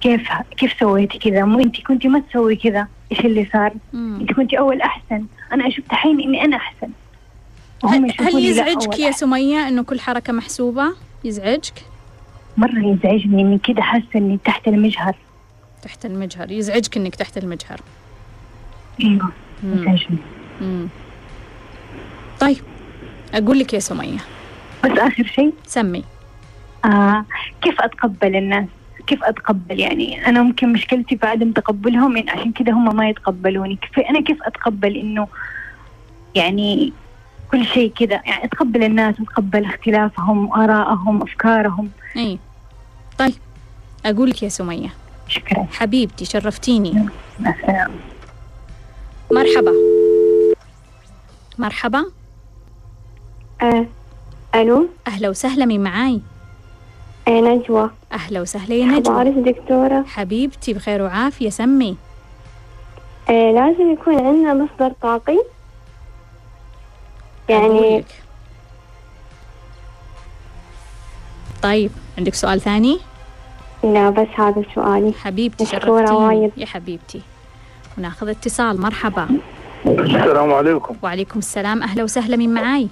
كيف 0.00 0.28
كيف 0.56 0.72
سويتي 0.80 1.18
كذا؟ 1.18 1.44
مو 1.44 1.60
أنت 1.60 1.80
كنتي 1.80 2.08
ما 2.08 2.20
تسوي 2.20 2.56
كذا، 2.56 2.86
إيش 3.12 3.20
اللي 3.20 3.48
صار؟ 3.52 3.72
مم. 3.92 4.18
أنت 4.20 4.32
كنتي 4.32 4.58
أول 4.58 4.80
أحسن، 4.80 5.24
أنا 5.52 5.68
أشوف 5.68 5.84
دحين 5.90 6.20
إني 6.20 6.44
أنا 6.44 6.56
أحسن. 6.56 6.88
وهم 7.84 8.04
هل, 8.04 8.14
هل 8.20 8.44
يزعجك 8.44 8.98
يا. 8.98 9.10
سمية 9.10 9.68
إنه 9.68 9.82
كل 9.82 10.00
حركة 10.00 10.32
محسوبة 10.32 10.84
يزعجك 11.24 11.84
مرة 12.56 12.78
يزعجني 12.78 13.42
إني 13.42 13.58
كذا 13.58 13.82
حاسة 13.82 14.06
إني 14.14 14.38
تحت 14.44 14.68
المجهر. 14.68 15.16
تحت 15.82 16.06
المجهر 16.06 16.50
يزعجك 16.50 16.96
إنك 16.96 17.14
تحت 17.14 17.38
المجهر. 17.38 17.80
مم. 19.00 19.20
يزعجني. 19.64 20.18
طيب 22.40 22.56
أقول 23.34 23.58
لك 23.58 23.74
يا 23.74 23.78
سمية. 23.78 24.18
بس 24.84 24.90
آخر 24.90 25.24
شيء. 25.24 25.52
سمي. 25.66 26.04
آه 26.84 27.24
كيف 27.62 27.80
أتقبل 27.80 28.36
الناس؟ 28.36 28.66
كيف 29.06 29.24
أتقبل؟ 29.24 29.80
يعني 29.80 30.26
أنا 30.26 30.42
ممكن 30.42 30.72
مشكلتي 30.72 31.16
في 31.16 31.26
عدم 31.26 31.52
تقبلهم 31.52 32.16
يعني 32.16 32.30
عشان 32.30 32.52
كذا 32.52 32.72
هم 32.72 32.96
ما 32.96 33.08
يتقبلوني. 33.08 33.76
كيف 33.76 33.98
أنا 33.98 34.20
كيف 34.20 34.42
أتقبل 34.42 34.96
إنه 34.96 35.28
يعني 36.34 36.92
كل 37.50 37.66
شيء 37.66 37.92
كذا 37.92 38.22
يعني 38.26 38.44
أتقبل 38.44 38.82
الناس 38.84 39.20
وأتقبل 39.20 39.64
اختلافهم 39.64 40.52
آرائهم 40.52 41.22
أفكارهم. 41.22 41.90
أي 42.16 42.38
طيب 43.18 43.34
أقول 44.06 44.30
لك 44.30 44.42
يا 44.42 44.48
سمية. 44.48 44.88
شكرا. 45.28 45.66
حبيبتي 45.72 46.24
شرفتيني. 46.24 47.08
مع 47.40 47.50
السلامة. 47.50 47.94
مرحبا. 49.32 49.72
مرحبا. 51.58 52.04
آه. 53.62 53.86
ألو؟ 54.54 54.88
أهلا 55.06 55.28
وسهلا 55.28 55.64
من 55.64 55.82
معاي؟ 55.82 56.20
آه 57.28 57.40
نجوى. 57.40 57.90
أهلا 58.12 58.40
وسهلا 58.40 58.74
يا 58.74 58.86
نجوى. 58.86 59.14
بعرف 59.14 59.34
دكتورة؟ 59.34 60.02
حبيبتي 60.02 60.74
بخير 60.74 61.02
وعافية 61.02 61.50
سمي. 61.50 61.96
آه 63.30 63.52
لازم 63.52 63.92
يكون 63.92 64.14
عندنا 64.26 64.54
مصدر 64.54 64.92
طاقي؟ 65.02 65.38
يعني 67.48 67.66
أقولك. 67.66 68.22
طيب 71.62 71.90
عندك 72.18 72.34
سؤال 72.34 72.60
ثاني؟ 72.60 72.98
لا 73.84 74.10
بس 74.10 74.28
هذا 74.34 74.62
سؤالي. 74.74 75.12
حبيبتي 75.12 75.64
مشكورة 75.64 76.06
شرفتيني 76.06 76.26
وايد. 76.26 76.52
يا 76.56 76.66
حبيبتي. 76.66 77.20
وناخذ 77.98 78.28
اتصال. 78.28 78.80
مرحبا. 78.80 79.28
السلام 79.86 80.52
عليكم. 80.52 80.96
وعليكم 81.02 81.38
السلام. 81.38 81.82
أهلا 81.82 82.02
وسهلا. 82.02 82.36
من 82.36 82.54
معاي؟ 82.54 82.88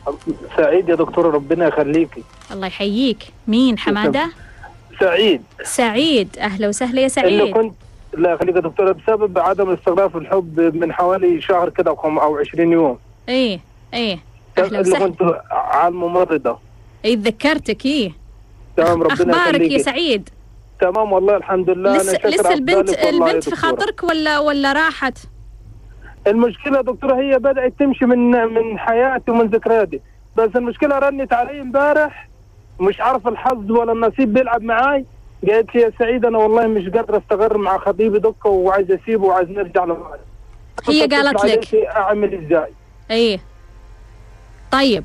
سعيد 0.57 0.89
يا 0.89 0.95
دكتورة 0.95 1.31
ربنا 1.31 1.69
يخليكي 1.69 2.23
الله 2.53 2.67
يحييك. 2.67 3.23
مين؟ 3.49 3.79
حمادة؟ 3.79 4.31
سعيد. 5.01 5.43
سعيد. 5.63 6.39
أهلا 6.39 6.69
وسهلا 6.69 7.01
يا 7.01 7.07
اللي 7.07 7.09
سعيد. 7.09 7.55
كنت 7.55 7.75
لا 8.17 8.33
يخليك 8.33 8.57
يا 8.57 8.61
دكتورة 8.61 8.93
بسبب 8.93 9.39
عدم 9.39 9.71
الاستغراب 9.71 10.11
في 10.11 10.19
الحب 10.19 10.61
من 10.61 10.93
حوالي 10.93 11.41
شهر 11.41 11.69
كده 11.69 11.91
أو 12.05 12.37
20 12.37 12.73
يوم. 12.73 12.99
إيه 13.29 13.61
إيه. 13.95 14.19
أهلا 14.59 14.67
اللي 14.67 14.81
وسهلا. 14.81 15.07
كنت 15.07 15.41
على 15.51 15.89
الممرضة. 15.89 16.59
إيه 17.05 17.17
تذكرتك 17.17 17.87
إيه. 17.87 18.13
تمام 18.77 19.03
ربنا 19.03 19.15
أخبارك 19.15 19.61
يا 19.61 19.67
يخليكي. 19.67 19.79
سعيد؟ 19.83 20.29
تمام 20.81 21.13
والله 21.13 21.37
الحمد 21.37 21.71
لله. 21.71 21.97
لسه 21.97 22.29
لسه 22.29 22.53
البنت 22.55 22.91
البنت 22.91 23.49
في. 23.49 23.57
خاطرك 23.57 24.03
ولا 24.05 24.39
ولا 24.39 24.73
راحت؟ 24.73 25.19
المشكلة 26.27 26.77
يا 26.77 26.83
دكتورة 26.83 27.15
هي 27.15 27.39
بدأت 27.39 27.73
تمشي 27.79 28.05
من 28.07 28.31
من 28.31 28.79
حياتي 28.79 29.31
ومن 29.31 29.47
ذكرياتي. 29.47 30.01
بس 30.37 30.51
المشكلة 30.57 30.99
رنت 30.99 31.33
علي 31.33 31.61
امبارح 31.61 32.29
مش 32.81 33.01
عارف 33.01 33.29
الحظ 33.29 33.71
ولا 33.71 33.93
النصيب 33.93 34.33
بيلعب 34.33 34.63
معاي. 34.63 35.05
قالت 35.49 35.75
لي 35.75 35.81
يا 35.83 35.93
سعيد 35.99 36.25
أنا 36.25 36.39
والله 36.39 36.67
مش 36.67 36.89
قادر 36.89 37.19
أستقر 37.19 37.59
مع 37.59 37.79
خطيبي 37.79 38.19
دكة 38.19 38.51
وعايز 38.51 38.91
أسيبه 38.91 39.25
وعايز 39.25 39.51
نرجع 39.51 39.85
لبعض 39.85 40.19
هي 40.89 41.07
قالت 41.07 41.45
لك. 41.45 41.75
أعمل 41.75 42.45
إزاي؟ 42.45 42.73
إيه. 43.11 43.39
طيب. 44.73 45.05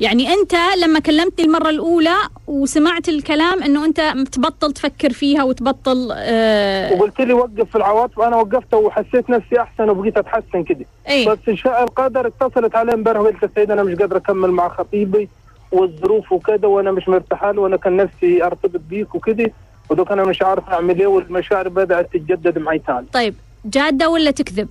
يعني 0.00 0.28
أنت 0.32 0.54
لما 0.82 0.98
كلمتني 0.98 1.44
المرة 1.46 1.70
الأولى 1.70 2.14
وسمعت 2.46 3.08
الكلام 3.08 3.62
إنه 3.62 3.84
أنت 3.84 4.00
تبطل 4.32 4.72
تفكر 4.72 5.12
فيها 5.12 5.42
وتبطل 5.42 6.08
آه 6.16 6.92
وقلت 6.92 7.20
لي 7.20 7.32
وقف 7.32 7.70
في 7.70 7.76
العواطف 7.76 8.20
أنا 8.20 8.36
وقفت 8.36 8.74
وحسيت 8.74 9.30
نفسي 9.30 9.60
أحسن 9.60 9.90
وبقيت 9.90 10.16
أتحسن 10.16 10.62
كده. 10.62 10.84
إيه. 11.08 11.28
بس 11.28 11.38
إن 11.48 11.56
شاء 11.56 11.82
القدر 11.82 12.26
اتصلت 12.26 12.76
علي 12.76 12.94
امبارح 12.94 13.20
وقلت 13.20 13.42
يا 13.42 13.48
سيد 13.54 13.70
أنا 13.70 13.82
مش 13.82 13.94
قادر 13.94 14.16
أكمل 14.16 14.50
مع 14.50 14.68
خطيبي 14.68 15.28
والظروف 15.72 16.32
وكده 16.32 16.68
وأنا 16.68 16.90
مش 16.92 17.08
مرتاح 17.08 17.44
له 17.44 17.60
وأنا 17.62 17.76
كان 17.76 17.96
نفسي 17.96 18.44
أرتبط 18.44 18.80
بيك 18.90 19.14
وكده. 19.14 19.52
ودوك 19.90 20.12
أنا 20.12 20.24
مش 20.24 20.42
عارف 20.42 20.68
أعمل 20.68 21.00
إيه 21.00 21.06
والمشاعر 21.06 21.68
بدأت 21.68 22.12
تتجدد 22.12 22.58
معي 22.58 22.78
تاني. 22.78 23.06
طيب 23.12 23.34
جادة 23.64 24.08
ولا 24.08 24.30
تكذب؟ 24.30 24.68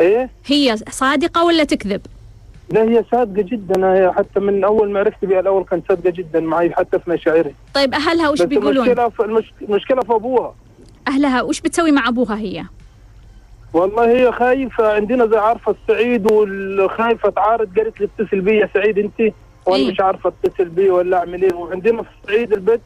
إيه؟ 0.00 0.30
هي 0.46 0.76
صادقة 0.90 1.44
ولا 1.44 1.64
تكذب؟ 1.64 2.00
لا 2.74 2.82
هي 2.82 3.04
صادقة 3.12 3.42
جدا. 3.42 3.94
هي 3.94 4.12
حتى 4.12 4.40
من 4.40 4.64
أول 4.64 4.90
ما 4.90 5.00
عرفت 5.00 5.24
بها 5.24 5.40
الأول 5.40 5.64
كانت 5.64 5.88
صادقة 5.88 6.10
جدا 6.10 6.40
معي 6.40 6.70
حتى 6.70 6.98
في 6.98 7.10
مشاعري. 7.10 7.54
طيب 7.74 7.94
أهلها 7.94 8.28
وش 8.30 8.42
بيقولون 8.42 8.76
المشكلة 8.86 9.08
في 9.08 9.22
المش... 9.24 9.52
المشكلة 9.62 10.00
في 10.02 10.12
أبوها. 10.14 10.54
أهلها 11.08 11.42
وش 11.42 11.60
بتسوي 11.60 11.92
مع 11.92 12.08
أبوها 12.08 12.38
هي؟ 12.38 12.64
والله 13.72 14.10
هي 14.10 14.32
خايفة 14.32 14.92
عندنا 14.92 15.26
زي 15.26 15.36
عارفه 15.36 15.74
السعيد 15.82 16.32
والخايفة 16.32 17.30
تعارض 17.30 17.78
قالت 17.78 18.00
لي 18.00 18.08
اتصل 18.18 18.40
بي 18.40 18.56
يا 18.56 18.68
سعيد 18.74 18.98
أنت 18.98 19.34
وأنا 19.66 19.76
إيه. 19.82 19.90
مش 19.92 20.00
عارفة 20.00 20.32
اتصل 20.44 20.64
بي 20.64 20.90
ولا 20.90 21.16
أعمل 21.18 21.42
إيه. 21.42 21.54
وعندنا 21.54 22.02
في 22.02 22.08
الصعيد 22.22 22.52
البيت 22.52 22.80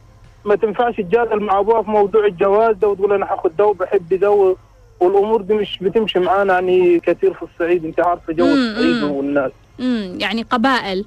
ما 0.45 0.55
تنفعش 0.55 0.95
تجادل 0.95 1.39
مع 1.39 1.59
أبوها 1.59 1.81
في 1.81 1.89
موضوع 1.89 2.25
الجواز 2.25 2.75
ده 2.75 2.87
وتقول 2.87 3.13
أنا 3.13 3.25
هاخد 3.33 3.57
ده 3.57 3.65
وبحب 3.65 4.13
ده. 4.13 4.55
والأمور 4.99 5.41
دي 5.41 5.53
مش 5.53 5.77
بتمشي 5.81 6.19
معانا 6.19 6.53
يعني 6.53 6.99
كثير 6.99 7.33
في 7.33 7.43
الصعيد. 7.43 7.85
أنت 7.85 7.99
عارفة 7.99 8.33
جو 8.33 8.45
الصعيد. 8.45 9.03
والناس. 9.03 9.51
امم 9.79 10.19
يعني 10.19 10.41
قبائل. 10.41 11.05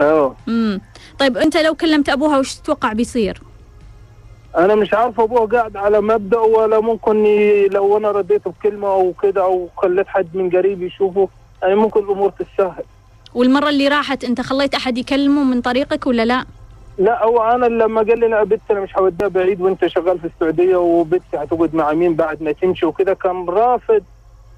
آه 0.00 0.34
امم 0.48 0.80
طيب 1.18 1.36
أنت 1.36 1.56
لو 1.56 1.74
كلمت 1.74 2.08
أبوها 2.08 2.38
وش 2.38 2.54
تتوقع 2.54 2.92
بيصير؟ 2.92 3.40
أنا 4.56 4.74
مش 4.74 4.94
عارف 4.94 5.20
ابوها 5.20 5.46
قاعد 5.46 5.76
على 5.76 6.00
مبدأ 6.00 6.38
ولا 6.38 6.80
ممكن. 6.80 7.24
لو 7.72 7.96
أنا 7.96 8.10
رديته 8.10 8.50
بكلمة 8.50 8.88
أو 8.88 9.12
كده 9.22 9.42
أو 9.42 9.68
خليت 9.76 10.06
حد 10.08 10.28
من 10.34 10.50
قريب 10.50 10.82
يشوفه 10.82 11.28
يعني 11.62 11.74
ممكن 11.74 12.00
الأمور 12.00 12.30
تتسهل. 12.30 12.84
والمرة 13.34 13.68
اللي 13.68 13.88
راحت 13.88 14.24
أنت 14.24 14.40
خليت 14.40 14.74
أحد 14.74 14.98
يكلمه 14.98 15.44
من 15.44 15.60
طريقك 15.60 16.06
ولا 16.06 16.24
لا؟ 16.24 16.44
لا 16.98 17.24
هو 17.24 17.42
أنا 17.42 17.66
لما 17.66 18.00
قال 18.02 18.20
لي 18.20 18.28
لا 18.28 18.44
بنت 18.44 18.60
أنا 18.70 18.80
مش 18.80 18.96
هوديها 18.98 19.28
بعيد 19.28 19.60
وأنت 19.60 19.86
شغال 19.86 20.18
في 20.18 20.26
السعودية 20.26 20.76
وبنتي 20.76 21.24
هتقعد 21.36 21.74
مع 21.74 21.92
مين 21.92 22.14
بعد 22.14 22.42
ما 22.42 22.52
تمشي 22.52 22.86
وكده 22.86 23.14
كان 23.14 23.48
رافض 23.48 24.02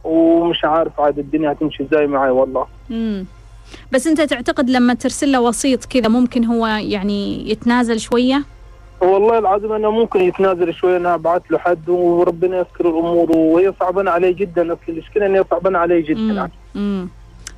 ومش 0.05 0.65
عارف 0.65 1.01
عاد 1.01 1.19
الدنيا 1.19 1.53
هتمشي 1.53 1.83
إزاي 1.83 2.07
معي 2.07 2.31
والله. 2.31 2.67
امم 2.91 3.27
بس 3.93 4.07
انت 4.07 4.21
تعتقد 4.21 4.71
لما 4.71 4.95
ترسل 4.95 5.33
له 5.33 5.41
وسيط 5.41 5.85
كذا 5.85 6.09
ممكن 6.09 6.45
هو 6.45 6.67
يعني 6.67 7.51
يتنازل 7.51 8.01
شوية؟ 8.01 8.45
والله 9.01 9.39
العظيم 9.39 9.73
أنا 9.73 9.91
ممكن 9.91 10.21
يتنازل 10.21 10.75
شوية 10.75 10.97
أنا 10.97 11.15
أبعث 11.15 11.43
له 11.51 11.59
حد 11.59 11.89
وربنا 11.89 12.57
يسر 12.57 12.89
الأمور 12.91 13.37
وهي 13.37 13.73
صعبانه 13.81 14.11
علي 14.11 14.33
جدا. 14.33 14.73
اصل 14.73 14.81
المشكلة 14.89 15.27
ان 15.27 15.35
هي 15.35 15.45
صعبانه 15.51 15.79
علي 15.79 16.03
جدا 16.03 16.21
يعني, 16.21 16.53
امم 16.77 17.09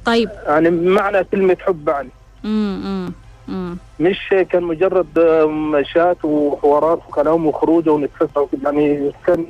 طيب. 0.04 0.30
يعني 0.46 0.70
معنى 0.70 1.24
كلمة 1.24 1.56
حب 1.66 1.88
يعني. 1.88 2.08
امم 2.44 3.12
امم 3.48 3.76
مش 4.00 4.18
كان 4.50 4.62
مجرد 4.62 5.18
مشات 5.48 6.24
وحوارات 6.24 7.00
وكلام 7.08 7.46
وخروج 7.46 7.88
ونتفسح 7.88 8.46
يعني 8.64 9.10
كان 9.26 9.46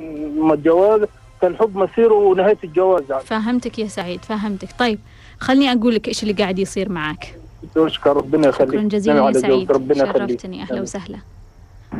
الجواز 0.53 1.01
كان 1.41 1.55
حب 1.55 1.77
مصيره 1.77 2.13
ونهاية 2.13 2.57
الجواز 2.63 3.03
يعني. 3.09 3.23
فهمتك 3.23 3.79
يا 3.79 3.87
سعيد 3.87 4.25
فهمتك. 4.25 4.69
طيب. 4.79 4.99
خلني 5.41 5.71
أقول 5.71 5.95
لك 5.95 6.07
إيش 6.07 6.23
اللي 6.23 6.33
قاعد 6.33 6.59
يصير 6.59 6.89
معك 6.89 7.35
اشكر 7.77 8.17
ربنا 8.17 8.47
يخليك. 8.47 8.69
شكرا 8.69 8.81
جزيلا 8.81 9.17
يا 9.17 9.21
على 9.21 9.31
ذوقك، 9.31 9.47
سعيد. 9.47 9.71
ربنا 9.71 10.03
يخليك. 10.03 10.29
شرفتني. 10.29 10.61
أهلا 10.61 10.81
وسهلا. 10.81 11.17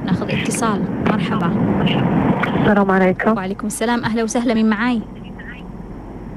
ناخذ 0.05 0.31
اتصال. 0.31 0.81
مرحبا. 1.07 1.51
السلام 2.61 2.91
عليكم. 2.91 3.37
وعليكم 3.37 3.67
السلام. 3.67 4.03
أهلا 4.03 4.23
وسهلا. 4.23 4.53
من 4.53 4.69
معاي؟ 4.69 5.01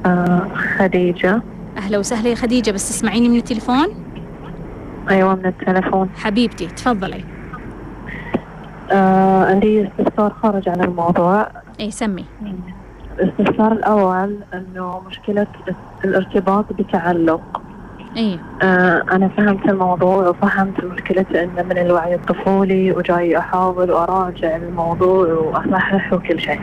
آه 0.06 0.48
خديجة. 0.78 1.42
أهلا 1.76 1.98
وسهلا 1.98 2.28
يا 2.28 2.34
خديجة. 2.34 2.70
بس 2.70 2.88
تسمعيني 2.88 3.28
من 3.28 3.36
التليفون؟ 3.36 3.86
أيوة 5.10 5.34
من 5.34 5.46
التلفون 5.46 6.08
حبيبتي 6.16 6.66
تفضلي. 6.66 7.24
آه 8.92 9.44
عندي 9.44 9.88
استفسار 9.88 10.32
خارج 10.42 10.68
عن 10.68 10.80
الموضوع. 10.80 11.48
اي 11.80 11.90
سمي. 11.90 12.24
الاستفسار 13.20 13.72
الأول 13.72 14.38
أنه 14.54 15.02
مشكلة 15.06 15.46
الارتباط 16.04 16.72
بتعلق. 16.72 17.60
إي. 18.16 18.38
آه 18.62 19.04
أنا 19.12 19.28
فهمت 19.28 19.68
الموضوع 19.68 20.28
وفهمت 20.28 20.84
مشكلة 20.84 21.26
أنه 21.42 21.62
من 21.62 21.78
الوعي 21.78 22.14
الطفولي 22.14 22.92
وجاي 22.92 23.38
أحاول 23.38 23.90
وأراجع 23.90 24.56
الموضوع 24.56 25.32
وأصحح 25.32 26.12
وكل 26.12 26.40
شيء. 26.40 26.60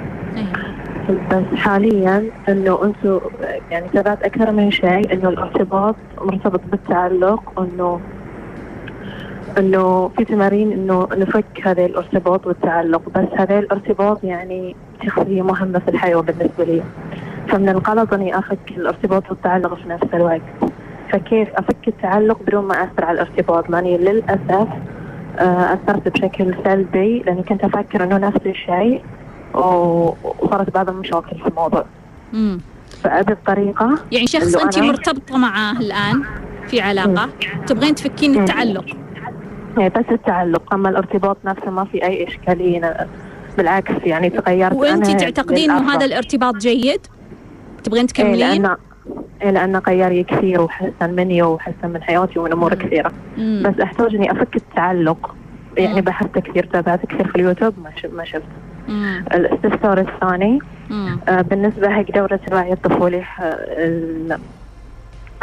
بس 1.31 1.59
حاليا 1.59 2.23
إنه 2.49 2.83
أنتم 2.83 3.19
يعني 3.71 3.89
تابعت 3.89 4.23
أكثر 4.23 4.51
من 4.51 4.71
شيء 4.71 5.13
إنه 5.13 5.29
الارتباط 5.29 5.95
مرتبط 6.21 6.61
بالتعلق 6.71 7.59
انه 7.59 7.99
إنه 9.57 10.11
في 10.17 10.25
تمارين 10.25 10.71
إنه 10.71 11.07
نفك 11.11 11.61
هذا 11.63 11.85
الأرتباط 11.85 12.47
والتعلق 12.47 13.01
بس 13.15 13.27
هذا 13.37 13.59
الأرتباط 13.59 14.23
يعني 14.23 14.75
شخصية 15.05 15.41
مهمة 15.41 15.79
في 15.79 15.87
الحياة 15.87 16.17
بالنسبة 16.17 16.63
لي. 16.63 16.83
فمن 17.47 17.69
الغلط 17.69 18.13
إني 18.13 18.37
أفك 18.39 18.59
الأرتباط 18.77 19.29
والتعلق 19.29 19.73
في 19.73 19.89
نفس 19.89 20.07
الوقت. 20.13 20.41
فكيف 21.11 21.49
أفك 21.55 21.87
التعلق 21.87 22.39
بدون 22.47 22.65
ما 22.65 22.83
أثر 22.83 23.05
على 23.05 23.21
الارتباط؟ 23.21 23.69
لأني 23.69 23.97
للأسف 23.97 24.67
آه، 25.39 25.73
أثرت 25.73 26.07
بشكل 26.07 26.55
سلبي 26.63 27.19
لأني 27.19 27.43
كنت 27.43 27.63
أفكر 27.63 28.03
إنه 28.03 28.17
نفس 28.17 28.39
الشيء 28.45 29.01
وصارت 29.53 30.73
بعض 30.73 30.89
المشاكل 30.89 31.37
في 31.37 31.47
الموضوع. 31.47 31.85
امم 32.33 32.59
فأبي 33.03 33.33
الطريقة 33.33 33.97
يعني 34.11 34.27
شخص 34.27 34.55
انت 34.55 34.79
مرتبطة 34.79 35.37
معاه 35.37 35.71
الآن 35.71 36.23
في 36.67 36.81
علاقة 36.81 37.29
تبغين 37.67 37.95
تفكين. 37.95 38.39
التعلق. 38.39 38.85
بس 39.77 40.05
التعلق 40.11 40.73
أما 40.73 40.89
الارتباط 40.89 41.37
نفسه 41.45 41.71
ما 41.71 41.85
في 41.85 42.03
أي 42.05 42.27
إشكالية 42.27 42.81
أنا- 42.81 43.05
بالعكس 43.57 43.93
يعني 44.05 44.29
تغيرت 44.29 44.73
وانت 44.75 45.09
أنا 45.09 45.17
تعتقدين 45.17 45.71
إنه. 45.71 45.91
هذا 45.95 46.05
الارتباط 46.05 46.55
جيد 46.55 47.01
تبغين 47.83 48.01
إيه 48.01 48.07
تكملين 48.07 48.65
إيه 49.41 49.51
لأنه 49.51 49.79
غير 49.87 50.21
كثير 50.21 50.61
وحسن 50.61 51.09
مني 51.15 51.41
وحسن 51.43 51.89
من 51.89 52.03
حياتي 52.03 52.39
ومن 52.39 52.51
أمور 52.51 52.73
كثيرة 52.73 53.11
مم. 53.37 53.63
بس 53.65 53.79
أحتاج 53.79 54.15
إني 54.15 54.31
أفك 54.31 54.55
التعلق 54.55 55.35
يعني. 55.77 56.01
بحثت 56.01 56.39
كثير 56.39 56.65
تابعت 56.65 57.05
كثير 57.05 57.27
في 57.27 57.35
اليوتيوب 57.35 57.73
ما 57.83 57.91
شفت 57.95 58.13
ما 58.13 58.23
شفت 58.23 58.43
مم. 58.87 59.25
الاستفسار 59.33 59.99
الثاني. 59.99 60.59
آه، 61.29 61.41
بالنسبة 61.41 61.89
حق 61.89 62.11
دورة 62.15 62.39
الوعي 62.47 62.73
الطفولي 62.73 63.23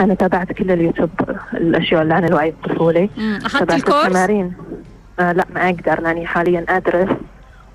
أنا 0.01 0.15
تابعت 0.15 0.53
كل 0.53 0.71
اليوتيوب 0.71 1.11
الأشياء 1.55 2.03
اللي 2.03 2.15
عن 2.15 2.25
الوعي 2.25 2.49
الطفولي 2.49 3.11
مم. 3.17 3.39
أخذت 3.45 3.59
تابعت 3.59 3.79
الكورس 3.79 4.07
التمارين 4.07 4.53
آه 5.21 5.33
لا 5.33 5.45
ما 5.55 5.69
أقدر 5.69 6.01
لأني 6.03 6.27
حاليا 6.27 6.65
أدرس 6.69 7.09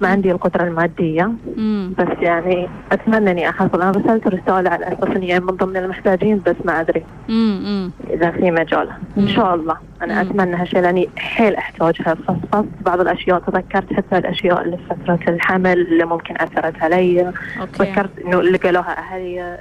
ما 0.01 0.07
عندي 0.07 0.31
القدرة 0.31 0.63
المادية 0.63 1.31
مم. 1.57 1.93
بس 1.99 2.07
يعني 2.21 2.69
أتمنى 2.91 3.31
إني 3.31 3.49
أحصل 3.49 3.81
أنا 3.81 3.91
رسلت 3.91 4.27
رسالة 4.27 4.69
على 4.69 4.87
أساس 4.87 5.15
إني 5.15 5.39
من 5.39 5.47
ضمن 5.55 5.77
المحتاجين 5.77 6.41
بس 6.45 6.55
ما 6.65 6.79
أدري 6.81 7.03
مم. 7.29 7.59
مم. 7.63 7.91
إذا 8.13 8.31
في 8.31 8.51
مجال 8.51 8.89
إن 9.17 9.27
شاء 9.27 9.55
الله 9.55 9.77
أنا. 10.03 10.21
أتمنى 10.21 10.55
هالشيء 10.55 10.79
لأني 10.79 11.09
حيل 11.17 11.55
أحتاجها. 11.55 12.13
فصفصت 12.13 12.65
بعض 12.81 12.99
الأشياء 12.99 13.39
تذكرت 13.39 13.93
حتى 13.93 14.17
الأشياء 14.17 14.61
اللي 14.61 14.77
في 14.77 14.83
فترة 14.89 15.19
الحمل 15.33 15.79
اللي 15.81 16.05
ممكن 16.05 16.35
أثرت 16.37 16.83
علي. 16.83 17.33
أوكي. 17.61 17.71
تذكرت 17.77 18.19
إنه 18.25 18.39
اللي 18.39 18.57
قالوها 18.57 18.97
أهلي 18.97 19.57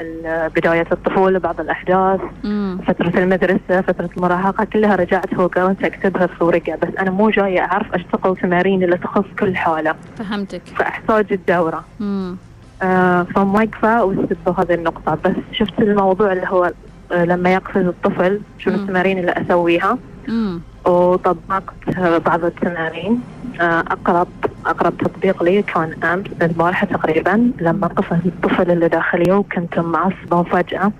بداية 0.56 0.86
الطفولة 0.92 1.38
بعض 1.38 1.60
الأحداث 1.60 2.20
مم. 2.44 2.78
فترة 2.86 3.18
المدرسة 3.18 3.80
فترة 3.80 4.10
المراهقة 4.16 4.64
كلها 4.64 4.96
رجعت 4.96 5.34
وقررت 5.38 5.84
أكتبها 5.84 6.26
في 6.26 6.44
ورقة. 6.44 6.76
بس 6.82 6.88
أنا 6.98 7.10
مو 7.10 7.30
جاية 7.30 7.60
أعرف 7.60 7.94
اشتغل 7.94 8.36
تمارين 8.36 8.82
اللي 8.84 8.96
تخص 8.96 9.24
كل 9.38 9.56
حالة. 9.56 9.94
فهمتك. 10.16 10.62
فأحتاج 10.76 11.26
الدورة. 11.32 11.84
مم. 12.00 12.36
آه 12.82 13.22
فموقفه 13.22 14.04
واستبدوا 14.04 14.54
هذه 14.58 14.74
النقطة. 14.74 15.18
بس 15.24 15.32
شفت 15.52 15.78
الموضوع 15.78 16.32
اللي 16.32 16.46
هو 16.48 16.72
لما 17.12 17.52
يقفز 17.52 17.86
الطفل 17.86 18.40
مم. 18.66 18.74
التمارين 18.74 19.18
اللي 19.18 19.32
أسويها؟ 19.32 19.98
مم. 20.28 20.60
وطبقت 20.86 21.98
بعض 22.26 22.44
التمارين. 22.44 23.20
آه، 23.60 23.80
أقرب 23.80 24.28
أقرب 24.66 24.96
تطبيق 24.98 25.42
لي 25.42 25.62
كان 25.62 25.92
أمس 26.04 26.26
البارحة 26.42 26.86
تقريبا. 26.86 27.52
لما 27.60 27.86
قفز 27.86 28.26
الطفل 28.26 28.70
اللي 28.70 28.88
داخلي 28.88 29.32
وكنت 29.32 29.78
معصبة 29.78 30.36
وفجأة 30.38 30.92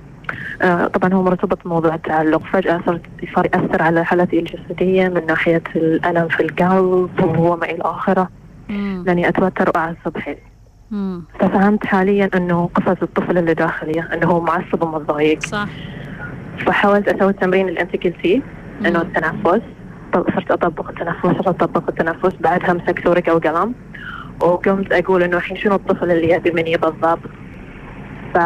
آه، 0.63 0.87
طبعا 0.87 1.15
هو 1.15 1.23
مرتبط 1.23 1.65
بموضوع 1.65 1.95
التعلق. 1.95 2.43
فجأة 2.53 2.81
صرت 2.87 3.01
صار 3.35 3.47
يأثر 3.47 3.83
على 3.83 4.05
حالتي 4.05 4.39
الجسدية 4.39 5.09
من 5.09 5.27
ناحية 5.27 5.63
الألم 5.77 6.29
في 6.29 6.41
القلب 6.43 7.39
وما 7.39 7.65
إلى 7.65 7.83
آخره. 7.83 8.29
لأني 9.07 9.29
أتوتر 9.29 9.71
وأعصب 9.75 10.19
حيل. 10.19 10.39
ففهمت 11.41 11.87
حاليا 11.87 12.31
أنه 12.35 12.71
قفز 12.75 12.97
الطفل 13.03 13.39
اللي 13.39 13.55
داخلي 13.55 14.01
أنه 14.01 14.27
هو 14.27 14.41
معصب 14.41 14.83
ومتضايق. 14.83 15.43
صح. 15.43 15.69
فحاولت 16.59 17.09
أسوي 17.09 17.31
التمرين 17.31 17.69
اللي 17.69 17.81
أنت 17.81 17.93
قلتيه 18.05 18.41
إنه. 18.87 19.03
التنفس 19.03 19.63
صرت 20.15 20.51
أطبق 20.51 20.89
التنفس 20.89 21.23
صرت 21.23 21.63
أطبق 21.63 21.89
التنفس 21.89 22.37
بعدها 22.41 22.73
مسكت 22.73 23.07
ورقة 23.07 23.35
وقلم 23.35 23.75
وقمت 24.41 24.93
أقول 24.93 25.23
إنه 25.23 25.37
الحين 25.37 25.57
شنو 25.57 25.75
الطفل 25.75 26.11
اللي 26.11 26.31
يبي 26.31 26.51
مني 26.51 26.77
بالضبط 26.77 27.21
ف 28.35 28.39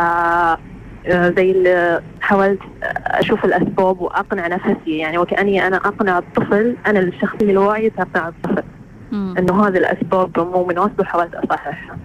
آه، 1.08 1.28
زي 1.36 1.50
اللي 1.50 2.02
حاولت 2.20 2.58
أشوف 3.06 3.44
الأسباب 3.44 4.00
وأقنع 4.00 4.46
نفسي 4.46 4.98
يعني 4.98 5.18
وكأني 5.18 5.66
أنا 5.66 5.76
أقنع 5.76 6.18
الطفل 6.18 6.76
أنا 6.86 6.98
الشخصية 7.00 7.50
الواعيه 7.50 7.88
تقنع 7.88 8.28
الطفل. 8.28 8.62
إنه 9.38 9.66
هذه 9.66 9.76
الأسباب 9.78 10.40
مو 10.40 10.64
مناسبة 10.64 11.00
وحاولت 11.00 11.34
أصححها. 11.34 11.96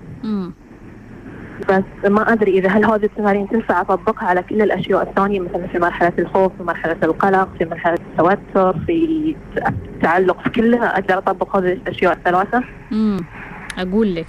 بس 1.70 2.12
ما 2.12 2.34
أدري 2.34 2.52
إذا 2.58 2.70
هل 2.70 2.86
هذه 2.86 3.04
التمارين 3.06 3.50
تنفع 3.50 3.82
أطبقها 3.82 4.28
على 4.28 4.44
كل 4.44 4.62
الأشياء 4.62 5.02
الثانية 5.10 5.40
مثلا 5.40 5.68
في 5.68 5.80
مرحلة 5.80 6.14
الخوف 6.20 6.52
في 6.58 6.64
مرحلة 6.64 6.98
القلق 7.04 7.50
في 7.60 7.66
مرحلة 7.66 7.98
التوتر 8.12 8.80
في 8.86 9.36
التعلق 9.68 10.42
في 10.44 10.50
كلها 10.50 10.94
أقدر 10.94 11.18
أطبق 11.18 11.56
هذه 11.58 11.72
الأشياء 11.74 12.14
الثلاثة 12.14 12.64
مم. 12.92 13.18
أقول 13.80 14.16
لك 14.16 14.26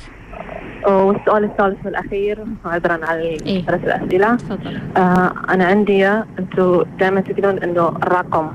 والسؤال 0.89 1.45
الثالث 1.45 1.87
والأخير 1.87 2.39
عذرا 2.65 3.07
على 3.07 3.21
إيه. 3.23 3.63
ثلاث 3.65 3.85
الأسئلة 3.85 4.37
تفضل 4.37 4.79
آه 4.97 5.33
أنا 5.51 5.65
عندي 5.65 6.07
أنتم 6.39 6.83
دائما 7.01 7.21
تقولون 7.21 7.59
إنه 7.59 7.89
الرقم 7.89 8.49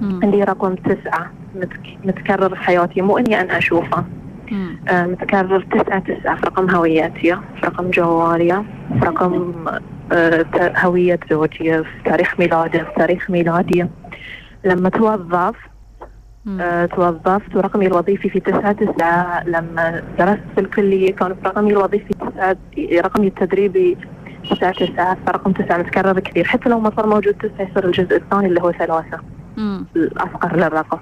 مم. 0.00 0.20
عندي 0.22 0.44
رقم 0.44 0.74
تسعة 0.74 1.30
متك- 1.54 2.06
متكرر 2.06 2.48
في 2.48 2.56
حياتي 2.56 3.00
مو 3.02 3.18
إني 3.18 3.40
أنا 3.40 3.58
أشوفه 3.58 4.04
متكرر 4.92 5.60
تسعة 5.60 5.98
تسعة. 5.98 6.36
في 6.36 6.46
رقم 6.46 6.70
هويتي 6.70 7.36
في 7.36 7.60
رقم 7.64 7.90
جوالي 7.90 8.64
في 9.00 9.06
رقم 9.06 9.54
آه، 10.12 10.44
هوية 10.76 11.20
زوجي 11.30 11.82
في 11.84 12.02
تاريخ 12.04 12.40
ميلاده 12.40 12.78
في 12.78 12.90
تاريخ 12.96 13.30
ميلادي 13.30 13.86
لما 14.64 14.88
توظف. 14.88 15.54
آه، 16.60 16.86
توظفت 16.86 17.56
ورقمي 17.56 17.86
الوظيفي 17.86 18.28
في 18.30 18.40
تسعة 18.40 18.72
تسعة. 18.72 19.44
لما 19.46 20.02
درست 20.18 20.40
في 20.54 20.60
الكلية 20.60 21.12
كان 21.14 21.34
في 21.34 21.40
رقمي 21.48 21.70
الوظيفي 21.72 22.14
تسعة 22.14 22.56
رقمي 22.78 23.26
التدريبي 23.26 23.96
تسعة 24.50 24.72
تسعة 24.72 25.16
فرقم 25.26 25.52
تسعة. 25.52 25.78
متكرر 25.78 26.20
كثير 26.20 26.44
حتى 26.44 26.68
لو 26.68 26.80
ما 26.80 26.90
صار 26.96 27.06
موجود 27.06 27.34
تسعة 27.34 27.68
يصير 27.70 27.84
الجزء 27.84 28.16
الثاني 28.16 28.46
اللي 28.46 28.60
هو 28.62 28.72
ثلاثة. 28.72 29.20
الأصغر 29.96 30.56
للرقم. 30.56 30.98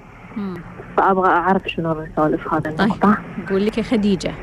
مم. 0.97 1.03
فأبغى 1.03 1.29
أعرف 1.29 1.61
شنو 1.67 1.91
الرسالة 1.91 2.37
في 2.37 2.49
هذه 2.51 2.61
طيب. 2.61 2.79
النقطة 2.81 3.17
أقول 3.47 3.65
لك 3.65 3.77
يا 3.77 3.83
خديجة. 3.83 4.33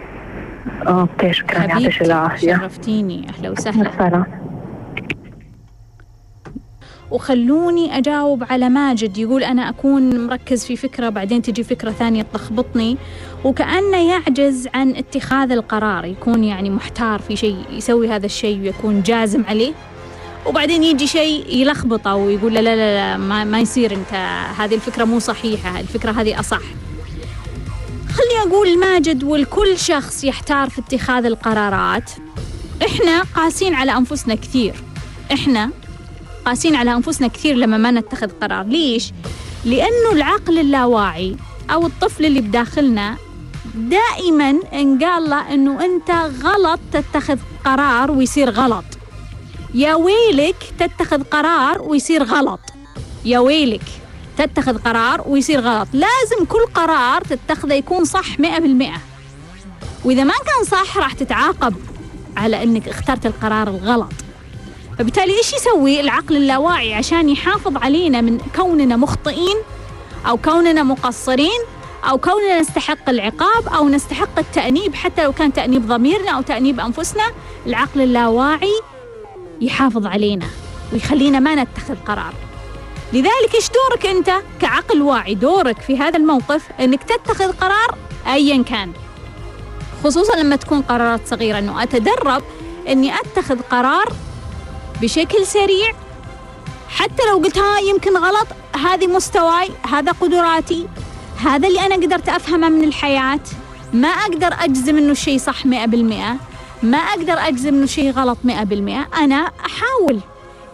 أوكي 0.88 1.32
شكرا 1.32 1.64
يعطيك 1.64 2.02
العافية. 2.02 2.56
شرفتيني. 2.56 3.26
أهلا 3.28 3.50
وسهلا. 3.50 4.24
وخلوني 7.10 7.98
أجاوب 7.98 8.44
على 8.50 8.68
ماجد. 8.68 9.18
يقول 9.18 9.44
أنا 9.44 9.68
أكون 9.68 10.26
مركز 10.26 10.64
في 10.64 10.76
فكرة 10.76 11.08
بعدين 11.08 11.42
تجي 11.42 11.62
فكرة 11.62 11.90
ثانية 11.90 12.22
تلخبطني. 12.22 12.96
وكأنه 13.44 14.10
يعجز 14.10 14.68
عن 14.74 14.90
اتخاذ 14.96 15.52
القرار 15.52 16.04
يكون 16.04 16.44
يعني 16.44 16.70
محتار 16.70 17.18
في 17.18 17.36
شيء 17.36 17.56
يسوي 17.70 18.08
هذا 18.08 18.26
الشيء 18.26 18.60
ويكون 18.60 19.02
جازم 19.02 19.44
عليه. 19.48 19.72
وبعدين 20.46 20.82
يجي 20.82 21.06
شيء 21.06 21.56
يلخبطه 21.56 22.14
ويقول 22.14 22.54
لا 22.54 22.60
لا 22.60 22.76
لا, 22.76 23.16
ما, 23.16 23.44
ما 23.44 23.60
يصير 23.60 23.94
انت 23.94 24.14
هذه 24.58 24.74
الفكرة 24.74 25.04
مو 25.04 25.18
صحيحة 25.18 25.80
الفكرة 25.80 26.10
هذه 26.10 26.40
أصح. 26.40 26.62
خليني 28.12 28.50
أقول 28.52 28.78
ماجد 28.78 29.24
والكل 29.24 29.78
شخص 29.78 30.24
يحتار 30.24 30.70
في 30.70 30.80
اتخاذ 30.80 31.24
القرارات. 31.24 32.10
إحنا 32.86 33.22
قاسين 33.22 33.74
على 33.74 33.92
أنفسنا 33.92 34.34
كثير. 34.34 34.74
إحنا 35.32 35.70
قاسين 36.44 36.74
على 36.76 36.92
أنفسنا 36.92 37.28
كثير 37.28 37.56
لما 37.56 37.76
ما 37.76 37.90
نتخذ 37.90 38.28
قرار. 38.42 38.66
ليش؟ 38.66 39.12
لأنه 39.64 40.12
العقل 40.12 40.58
اللاواعي 40.58 41.36
أو 41.70 41.86
الطفل 41.86 42.24
اللي 42.24 42.40
بداخلنا 42.40 43.16
دائما 43.74 44.50
انقال 44.72 45.30
له 45.30 45.54
أنه 45.54 45.84
أنت 45.84 46.10
غلط 46.44 46.80
تتخذ 46.92 47.38
قرار 47.64 48.10
ويصير 48.10 48.50
غلط. 48.50 48.84
يا 49.74 49.94
ويلك 49.94 50.56
تتخذ 50.78 51.22
قرار 51.22 51.82
ويصير 51.82 52.22
غلط. 52.22 52.60
يا 53.24 53.38
ويلك 53.38 53.82
تتخذ 54.38 54.78
قرار 54.78 55.22
ويصير 55.26 55.60
غلط. 55.60 55.88
لازم 55.92 56.44
كل 56.48 56.66
قرار 56.74 57.20
تتخذه 57.20 57.74
يكون 57.74 58.04
صح 58.04 58.40
مئة 58.40 58.58
بالمئة. 58.58 59.00
وإذا 60.04 60.24
ما 60.24 60.34
كان 60.46 60.64
صح 60.64 60.98
راح 60.98 61.12
تتعاقب 61.12 61.74
على 62.36 62.62
أنك 62.62 62.88
اخترت 62.88 63.26
القرار 63.26 63.68
الغلط. 63.68 64.12
فبالتالي 64.98 65.38
إيش 65.38 65.52
يسوي 65.52 66.00
العقل 66.00 66.36
اللاواعي 66.36 66.94
عشان 66.94 67.28
يحافظ 67.28 67.76
علينا 67.76 68.20
من 68.20 68.38
كوننا 68.56 68.96
مخطئين 68.96 69.56
أو 70.28 70.36
كوننا 70.36 70.82
مقصرين 70.82 71.60
أو 72.04 72.18
كوننا 72.18 72.60
نستحق 72.60 73.08
العقاب 73.08 73.68
أو 73.68 73.88
نستحق 73.88 74.38
التأنيب؟ 74.38 74.94
حتى 74.94 75.24
لو 75.24 75.32
كان 75.32 75.52
تأنيب 75.52 75.86
ضميرنا 75.86 76.30
أو 76.30 76.42
تأنيب 76.42 76.80
أنفسنا 76.80 77.24
العقل 77.66 78.00
اللاواعي 78.00 78.80
يحافظ 79.62 80.06
علينا 80.06 80.46
ويخلينا 80.92 81.40
ما 81.40 81.54
نتخذ 81.54 81.94
قرار. 82.06 82.34
لذلك 83.12 83.54
إيش 83.54 83.68
دورك 83.68 84.06
أنت 84.06 84.30
كعقل 84.60 85.02
واعي؟ 85.02 85.34
دورك 85.34 85.80
في 85.80 85.98
هذا 85.98 86.16
الموقف 86.16 86.62
أنك 86.80 87.02
تتخذ 87.02 87.52
قرار 87.52 87.98
ايا 88.26 88.62
كان. 88.62 88.92
خصوصا 90.04 90.36
لما 90.36 90.56
تكون 90.56 90.82
قرارات 90.82 91.20
صغيرة 91.26 91.58
أنه 91.58 91.82
أتدرب 91.82 92.42
أني 92.88 93.14
أتخذ 93.14 93.58
قرار 93.70 94.12
بشكل 95.02 95.46
سريع. 95.46 95.92
حتى 96.88 97.22
لو 97.30 97.38
قلت 97.38 97.58
ها 97.58 97.78
يمكن 97.78 98.16
غلط 98.16 98.46
هذه 98.84 99.06
مستواي 99.06 99.68
هذا 99.92 100.12
قدراتي 100.12 100.88
هذا 101.44 101.68
اللي 101.68 101.86
أنا 101.86 101.94
قدرت 101.94 102.28
أفهمه 102.28 102.68
من 102.68 102.84
الحياة. 102.84 103.40
ما 103.92 104.08
أقدر 104.08 104.54
أجزم 104.60 104.98
إنه 104.98 105.12
الشيء 105.12 105.38
صح 105.38 105.66
مئة 105.66 105.86
بالمئة. 105.86 106.36
ما 106.82 106.98
أقدر 106.98 107.38
أجزم 107.48 107.68
إنه 107.68 107.86
شيء 107.86 108.10
غلط 108.10 108.38
مئة 108.44 108.62
بالمئة. 108.62 109.08
أنا 109.18 109.50
أحاول. 109.66 110.20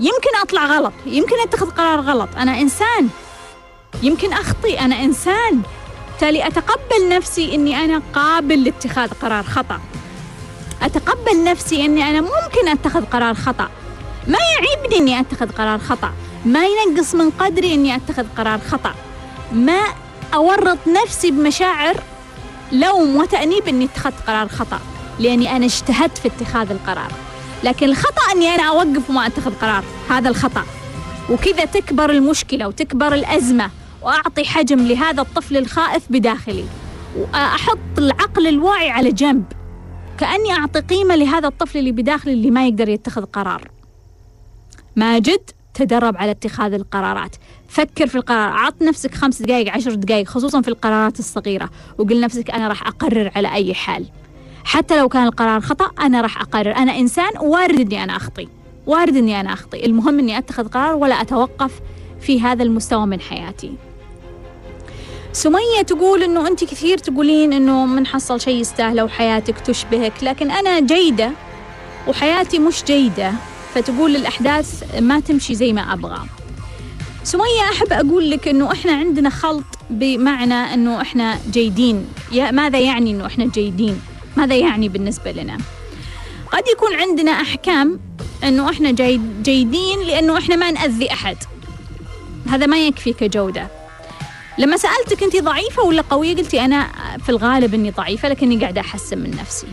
يمكن 0.00 0.30
أطلع 0.42 0.66
غلط. 0.66 0.92
يمكن 1.06 1.40
أتخذ 1.40 1.70
قرار 1.70 2.00
غلط. 2.00 2.28
أنا 2.36 2.60
إنسان. 2.60 3.08
يمكن 4.02 4.32
أخطي. 4.32 4.80
أنا 4.80 5.04
إنسان. 5.04 5.62
بالتالي 6.10 6.46
أتقبل 6.46 7.08
نفسي 7.08 7.54
إني 7.54 7.84
أنا 7.84 8.02
قابل 8.14 8.64
لاتخاذ 8.64 9.10
قرار 9.22 9.42
خطأ. 9.42 9.80
أتقبل 10.82 11.44
نفسي 11.44 11.84
إني 11.84 12.10
أنا 12.10 12.20
ممكن 12.20 12.68
أتخذ 12.68 13.04
قرار 13.04 13.34
خطأ. 13.34 13.68
ما 14.26 14.38
يعيبني 14.38 14.98
إني 14.98 15.20
أتخذ 15.20 15.50
قرار 15.52 15.78
خطأ. 15.78 16.12
ما 16.44 16.66
ينقص 16.66 17.14
من 17.14 17.30
قدري 17.30 17.74
إني 17.74 17.96
أتخذ 17.96 18.26
قرار 18.38 18.60
خطأ. 18.70 18.94
ما 19.52 19.80
أورط 20.34 20.78
نفسي 20.86 21.30
بمشاعر 21.30 21.96
لوم 22.72 23.16
وتأنيب 23.16 23.68
إني 23.68 23.84
اتخذت 23.84 24.14
قرار 24.26 24.48
خطأ. 24.48 24.80
لأني 25.20 25.56
أنا 25.56 25.64
اجتهدت 25.64 26.18
في 26.18 26.28
اتخاذ 26.28 26.70
القرار. 26.70 27.12
لكن 27.64 27.88
الخطأ 27.88 28.32
إني 28.34 28.48
أنا 28.48 28.62
أوقف 28.62 29.10
وما 29.10 29.26
أتخذ 29.26 29.54
قرار 29.54 29.84
هذا 30.10 30.28
الخطأ. 30.28 30.64
وكذا 31.30 31.64
تكبر 31.64 32.10
المشكلة 32.10 32.68
وتكبر 32.68 33.14
الأزمة 33.14 33.70
وأعطي 34.02 34.44
حجم 34.44 34.78
لهذا 34.86 35.22
الطفل 35.22 35.56
الخائف 35.56 36.02
بداخلي. 36.10 36.64
وأحط 37.16 37.98
العقل 37.98 38.46
الواعي 38.46 38.90
على 38.90 39.12
جنب. 39.12 39.44
كأني 40.18 40.52
أعطي 40.52 40.80
قيمة 40.80 41.16
لهذا 41.16 41.48
الطفل 41.48 41.78
اللي 41.78 41.92
بداخلي 41.92 42.32
اللي 42.32 42.50
ما 42.50 42.66
يقدر 42.66 42.88
يتخذ 42.88 43.24
قرار. 43.24 43.70
ماجد 44.96 45.40
تدرب 45.74 46.16
على 46.16 46.30
اتخاذ 46.30 46.72
القرارات. 46.72 47.36
فكر 47.68 48.06
في 48.06 48.14
القرار. 48.14 48.52
عط 48.52 48.82
نفسك 48.82 49.14
خمس 49.14 49.42
دقائق 49.42 49.72
عشر 49.72 49.94
دقائق 49.94 50.28
خصوصا 50.28 50.62
في 50.62 50.68
القرارات 50.68 51.18
الصغيرة. 51.18 51.70
وقل 51.98 52.20
نفسك 52.20 52.50
أنا 52.50 52.68
راح 52.68 52.86
أقرر 52.86 53.30
على 53.36 53.54
أي 53.54 53.74
حال. 53.74 54.06
حتى 54.68 54.98
لو 54.98 55.08
كان 55.08 55.24
القرار 55.26 55.60
خطأ 55.60 55.90
أنا 56.00 56.20
راح 56.20 56.40
أقرر. 56.40 56.76
أنا 56.76 56.98
إنسان 56.98 57.30
وارد 57.40 57.80
أني 57.80 58.04
أنا 58.04 58.16
أخطي. 58.16 58.48
وارد 58.86 59.16
أني 59.16 59.40
أنا 59.40 59.52
أخطي. 59.52 59.86
المهم 59.86 60.18
أني 60.18 60.38
أتخذ 60.38 60.68
قرار 60.68 60.94
ولا 60.94 61.20
أتوقف 61.20 61.80
في 62.20 62.40
هذا 62.40 62.62
المستوى 62.62 63.06
من 63.06 63.20
حياتي. 63.20 63.72
سمية 65.32 65.82
تقول 65.86 66.22
إنه 66.22 66.48
أنت 66.48 66.64
كثير 66.64 66.98
تقولين 66.98 67.52
إنه 67.52 67.86
من 67.86 68.06
حصل 68.06 68.40
شيء 68.40 68.60
يستاهله 68.60 69.04
وحياتك 69.04 69.58
تشبهك 69.58 70.12
لكن 70.22 70.50
أنا 70.50 70.80
جيدة 70.80 71.30
وحياتي 72.08 72.58
مش 72.58 72.84
جيدة 72.84 73.32
فتقول 73.74 74.16
الأحداث 74.16 75.00
ما 75.00 75.20
تمشي 75.20 75.54
زي 75.54 75.72
ما 75.72 75.92
أبغى. 75.92 76.20
سمية 77.24 77.62
أحب 77.72 77.92
أقول 77.92 78.30
لك 78.30 78.48
أنه 78.48 78.72
إحنا 78.72 78.92
عندنا 78.92 79.30
خلط 79.30 79.64
بمعنى 79.90 80.54
أنه 80.54 81.00
إحنا 81.00 81.38
جيدين. 81.50 82.06
ماذا 82.32 82.78
يعني 82.78 83.10
أنه 83.10 83.26
إحنا 83.26 83.44
جيدين؟ 83.44 84.00
ماذا 84.38 84.56
يعني 84.56 84.88
بالنسبة 84.88 85.32
لنا. 85.32 85.58
قد 86.52 86.62
يكون 86.72 86.94
عندنا 86.94 87.30
أحكام 87.30 88.00
أنه 88.44 88.70
إحنا 88.70 88.90
جيد 88.90 89.42
جيدين 89.42 89.98
لأنه 90.06 90.38
إحنا 90.38 90.56
ما 90.56 90.70
نأذي 90.70 91.12
أحد. 91.12 91.36
هذا 92.48 92.66
ما 92.66 92.86
يكفي 92.86 93.12
كجودة. 93.12 93.68
لما 94.58 94.76
سألتك 94.76 95.22
أنت 95.22 95.36
ضعيفة 95.36 95.82
ولا 95.82 96.02
قوية 96.02 96.36
قلتي 96.36 96.64
أنا 96.64 96.88
في 97.22 97.28
الغالب 97.28 97.74
أني 97.74 97.90
ضعيفة 97.90 98.28
لكني 98.28 98.60
قاعدة 98.60 98.80
أحسن 98.80 99.18
من 99.18 99.30
نفسي. 99.40 99.66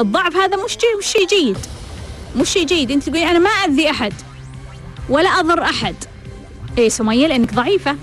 الضعف 0.00 0.36
هذا 0.36 0.64
مش 0.64 0.78
مش 0.98 1.06
شيء 1.06 1.26
جيد. 1.26 1.58
مش 2.36 2.50
شيء 2.50 2.66
جيد. 2.66 2.90
انت 2.90 3.02
تقولي 3.02 3.30
أنا 3.30 3.38
ما 3.38 3.50
أذي 3.50 3.90
أحد 3.90 4.12
ولا 5.08 5.28
أضر 5.28 5.62
أحد. 5.62 5.94
إيه 6.78 6.88
سمية 6.88 7.26
لأنك 7.26 7.54
ضعيفة. 7.54 7.96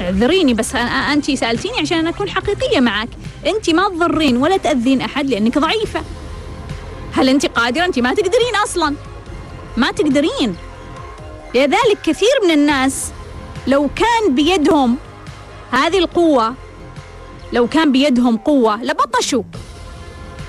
اعذريني 0.00 0.54
بس 0.54 0.74
أنا 0.74 1.12
انت 1.12 1.30
سألتيني 1.30 1.78
عشان 1.78 1.98
أنا 1.98 2.08
أكون 2.08 2.30
حقيقية 2.30 2.80
معك. 2.80 3.08
انت 3.46 3.70
ما 3.70 3.88
تضرين 3.88 4.36
ولا 4.36 4.56
تأذين 4.56 5.00
أحد 5.00 5.30
لأنك 5.30 5.58
ضعيفة. 5.58 6.02
هل 7.12 7.28
انت 7.28 7.46
قادرة؟ 7.46 7.84
انت 7.84 7.98
ما 7.98 8.14
تقدرين 8.14 8.56
أصلا. 8.64 8.94
ما 9.76 9.90
تقدرين. 9.90 10.56
لذلك 11.54 11.98
كثير 12.04 12.28
من 12.44 12.50
الناس 12.50 13.12
لو 13.66 13.90
كان 13.96 14.34
بيدهم 14.34 14.96
هذه 15.70 15.98
القوة 15.98 16.54
لو 17.52 17.66
كان 17.66 17.92
بيدهم 17.92 18.36
قوة 18.36 18.82
لبطشوا. 18.82 19.42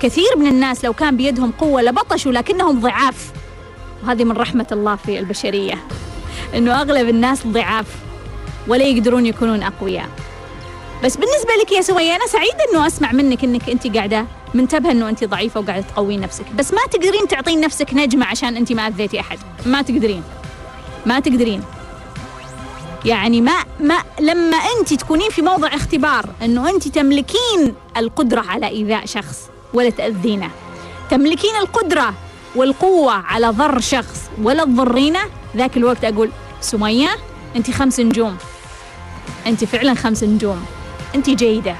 كثير 0.02 0.36
من 0.36 0.46
الناس 0.46 0.84
لو 0.84 0.92
كان 0.92 1.16
بيدهم 1.16 1.50
قوة 1.50 1.82
لبطشوا 1.82 2.32
لكنهم 2.32 2.80
ضعاف. 2.80 3.32
وهذه 4.04 4.24
من 4.24 4.36
رحمة 4.36 4.66
الله 4.72 4.96
في 4.96 5.18
البشرية 5.18 5.78
أنه 6.54 6.80
أغلب 6.80 7.08
الناس 7.08 7.46
ضعاف 7.46 7.86
ولا 8.68 8.84
يقدرون 8.84 9.26
يكونون 9.26 9.62
أقوياء. 9.62 10.08
بس 11.04 11.16
بالنسبة 11.16 11.50
لك 11.62 11.72
يا 11.72 11.80
سوية 11.80 12.16
أنا 12.16 12.26
سعيدة 12.26 12.56
أنه 12.72 12.86
أسمع 12.86 13.12
منك 13.12 13.44
أنك 13.44 13.70
أنت 13.70 13.96
قاعدة 13.96 14.26
منتبهة 14.54 14.90
أنه 14.90 15.08
أنت 15.08 15.24
ضعيفة 15.24 15.60
وقاعدة 15.60 15.86
تقوين 15.94 16.20
نفسك. 16.20 16.44
بس 16.54 16.72
ما 16.72 16.80
تقدرين 16.90 17.28
تعطين 17.28 17.60
نفسك 17.60 17.94
نجمة 17.94 18.26
عشان 18.26 18.56
أنت 18.56 18.72
ما 18.72 18.86
أذيتي 18.86 19.20
أحد. 19.20 19.38
ما 19.66 19.82
تقدرين. 19.82 20.22
ما 21.06 21.20
تقدرين. 21.20 21.62
يعني 23.04 23.40
ما 23.40 23.52
ما 23.80 23.94
لما 24.20 24.56
أنت 24.56 24.94
تكونين 24.94 25.30
في 25.30 25.42
موضع 25.42 25.68
اختبار 25.74 26.28
أنه 26.42 26.70
أنت 26.70 26.88
تملكين 26.88 27.74
القدرة 27.96 28.40
على 28.40 28.68
إيذاء 28.68 29.06
شخص 29.06 29.38
ولا 29.74 29.90
تأذينه. 29.90 30.50
تملكين 31.10 31.56
القدرة 31.56 32.14
والقوة 32.56 33.12
على 33.12 33.48
ضر 33.48 33.80
شخص 33.80 34.20
ولا 34.42 34.64
تضرينه 34.64 35.20
ذاك 35.56 35.76
الوقت 35.76 36.04
أقول 36.04 36.30
سمية 36.60 37.10
أنت 37.56 37.70
خمس 37.70 38.00
نجوم. 38.00 38.36
أنت 39.46 39.64
فعلا 39.64 39.94
خمس 39.94 40.24
نجوم. 40.24 40.66
أنت 41.14 41.30
جيدة. 41.30 41.76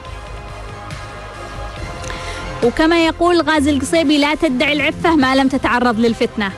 وكما 2.64 3.06
يقول 3.06 3.42
غازي 3.42 3.70
القصيبي 3.70 4.18
لا 4.18 4.34
تدعي 4.34 4.72
العفة 4.72 5.16
ما 5.16 5.34
لم 5.34 5.48
تتعرض 5.48 5.98
للفتنة. 5.98 6.52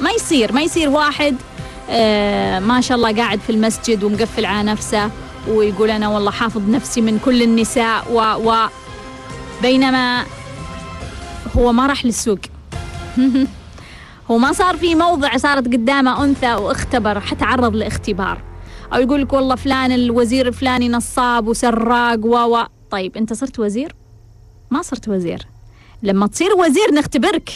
ما 0.00 0.10
يصير 0.10 0.52
ما 0.52 0.62
يصير 0.62 0.88
واحد 0.88 1.36
آه 1.90 2.58
ما 2.58 2.80
شاء 2.80 2.96
الله 2.96 3.16
قاعد 3.16 3.40
في 3.40 3.50
المسجد 3.50 4.04
ومقفل 4.04 4.44
على 4.44 4.62
نفسه 4.70 5.10
ويقول 5.48 5.90
أنا 5.90 6.08
والله 6.08 6.30
حافظ 6.30 6.70
نفسي 6.70 7.00
من 7.00 7.18
كل 7.24 7.42
النساء 7.42 8.12
و, 8.12 8.20
و 8.20 8.68
بينما 9.62 10.24
هو 11.56 11.72
ما 11.72 11.86
راح 11.86 12.04
للسوق. 12.04 12.38
هو 14.30 14.38
ما 14.38 14.52
صار 14.52 14.76
في 14.76 14.94
موضع 14.94 15.36
صارت 15.36 15.66
قدامه 15.66 16.24
أنثى 16.24 16.54
واختبر 16.54 17.20
حتعرض 17.20 17.76
لإختبار. 17.76 18.47
أو 18.94 19.00
يقول 19.00 19.22
لك 19.22 19.32
والله 19.32 19.54
فلان 19.54 19.92
الوزير 19.92 20.48
الفلاني 20.48 20.88
نصاب 20.88 21.48
وسراق 21.48 22.26
و 22.26 22.64
طيب 22.90 23.16
أنت 23.16 23.32
صرت 23.32 23.58
وزير؟ 23.58 23.94
ما 24.70 24.82
صرت 24.82 25.08
وزير. 25.08 25.46
لما 26.02 26.26
تصير 26.26 26.54
وزير 26.54 26.94
نختبرك. 26.94 27.50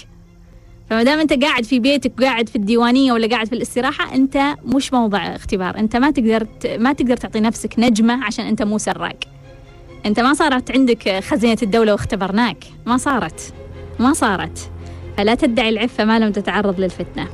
فما 0.91 1.03
دام 1.03 1.21
أنت 1.21 1.33
قاعد 1.33 1.65
في 1.65 1.79
بيتك 1.79 2.13
وقاعد 2.21 2.49
في 2.49 2.57
الديوانية 2.57 3.13
ولا 3.13 3.27
قاعد 3.27 3.47
في 3.47 3.53
الاستراحة 3.53 4.15
أنت 4.15 4.55
مش 4.65 4.93
موضع 4.93 5.19
اختبار. 5.19 5.79
أنت 5.79 5.97
ما 5.97 6.11
تقدر 6.11 6.47
ما 6.79 6.93
تقدر 6.93 7.17
تعطي 7.17 7.41
نفسك 7.41 7.75
نجمة 7.79 8.25
عشان 8.25 8.47
أنت 8.47 8.63
مو 8.63 8.79
سراق. 8.79 9.17
أنت 10.07 10.21
ما 10.21 10.35
صارت 10.35 10.71
عندك 10.71 11.21
خزينة 11.25 11.59
الدولة 11.63 11.93
واختبرناك. 11.93 12.65
ما 12.87 12.97
صارت. 12.97 13.55
ما 13.99 14.13
صارت. 14.13 14.71
فلا 15.17 15.35
تدعي 15.35 15.69
العفة 15.69 16.05
ما 16.05 16.19
لم 16.19 16.33
تتعرض 16.33 16.81
للفتنة. 16.81 17.29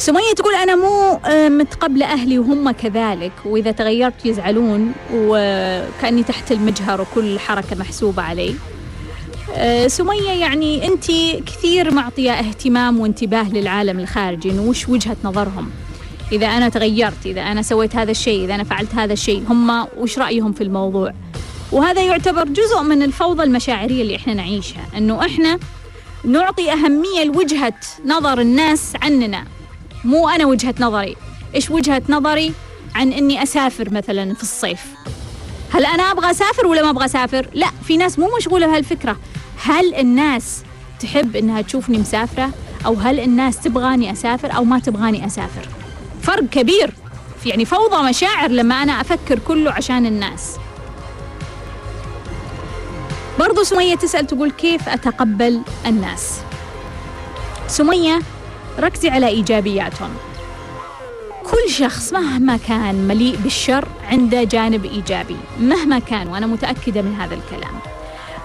سمية 0.00 0.32
تقول 0.36 0.54
أنا 0.54 0.76
مو 0.76 1.20
آه، 1.26 1.48
متقبلة 1.48 2.06
أهلي 2.06 2.38
وهم 2.38 2.70
كذلك 2.70 3.32
وإذا 3.44 3.70
تغيرت 3.70 4.26
يزعلون 4.26 4.92
وكأني 5.14 6.22
تحت 6.22 6.52
المجهر 6.52 7.00
وكل 7.00 7.38
حركة 7.38 7.76
محسوبة 7.76 8.22
علي. 8.22 8.54
آه، 9.54 9.86
سمية 9.86 10.30
يعني 10.30 10.86
أنت 10.86 11.04
كثير 11.46 11.94
معطية 11.94 12.32
اهتمام 12.32 13.00
وانتباه 13.00 13.48
للعالم 13.48 13.98
الخارجي 13.98 14.58
وش 14.58 14.88
وجهة 14.88 15.16
نظرهم؟ 15.24 15.70
إذا 16.32 16.46
أنا 16.46 16.68
تغيرت 16.68 17.26
إذا 17.26 17.40
أنا 17.40 17.62
سويت 17.62 17.96
هذا 17.96 18.10
الشيء 18.10 18.44
إذا 18.44 18.54
أنا 18.54 18.64
فعلت 18.64 18.94
هذا 18.94 19.12
الشيء 19.12 19.44
هم 19.48 19.86
وش 19.98 20.18
رأيهم 20.18 20.52
في 20.52 20.64
الموضوع؟ 20.64 21.12
وهذا 21.72 22.02
يعتبر 22.02 22.44
جزء 22.44 22.82
من 22.82 23.02
الفوضى 23.02 23.42
المشاعرية 23.42 24.02
اللي 24.02 24.16
إحنا 24.16 24.34
نعيشها 24.34 24.86
أنه 24.96 25.26
إحنا 25.26 25.58
نعطي 26.24 26.72
أهمية 26.72 27.24
لوجهة 27.24 27.74
نظر 28.06 28.40
الناس 28.40 28.92
عننا. 29.02 29.44
مو 30.04 30.28
أنا 30.28 30.46
وجهة 30.46 30.74
نظري. 30.80 31.16
إيش 31.54 31.70
وجهة 31.70 32.02
نظري؟ 32.08 32.52
عن 32.94 33.12
إني 33.12 33.42
أسافر 33.42 33.90
مثلا 33.90 34.34
في 34.34 34.42
الصيف. 34.42 34.80
هل 35.72 35.84
أنا 35.84 36.02
أبغى 36.02 36.30
أسافر 36.30 36.66
ولا 36.66 36.82
ما 36.82 36.90
أبغى 36.90 37.04
أسافر؟ 37.04 37.48
لا 37.54 37.70
في 37.84 37.96
ناس 37.96 38.18
مو 38.18 38.30
مشغولة 38.36 38.66
بهالفكرة. 38.66 39.16
هل 39.64 39.94
الناس 39.94 40.62
تحب 41.00 41.36
إنها 41.36 41.60
تشوفني 41.60 41.98
مسافرة؟ 41.98 42.50
أو 42.86 42.94
هل 42.94 43.20
الناس 43.20 43.60
تبغاني 43.60 44.12
أسافر 44.12 44.56
أو 44.56 44.64
ما 44.64 44.78
تبغاني 44.78 45.26
أسافر؟ 45.26 45.68
فرق 46.22 46.44
كبير. 46.44 46.94
يعني 47.46 47.64
فوضى 47.64 48.08
مشاعر 48.08 48.50
لما 48.50 48.82
أنا 48.82 49.00
أفكر 49.00 49.38
كله 49.38 49.72
عشان 49.72 50.06
الناس. 50.06 50.56
برضو 53.38 53.62
سمية 53.62 53.94
تسأل 53.94 54.26
تقول 54.26 54.50
كيف 54.50 54.88
أتقبل 54.88 55.62
الناس؟ 55.86 56.40
سمية 57.68 58.20
ركزي 58.80 59.08
على 59.08 59.28
إيجابياتهم. 59.28 60.10
كل 61.44 61.70
شخص 61.70 62.12
مهما 62.12 62.56
كان 62.56 63.08
مليء 63.08 63.36
بالشر 63.36 63.88
عنده 64.10 64.44
جانب 64.44 64.84
إيجابي 64.84 65.36
مهما 65.60 65.98
كان 65.98 66.28
وأنا 66.28 66.46
متأكدة 66.46 67.02
من 67.02 67.14
هذا 67.14 67.34
الكلام. 67.34 67.74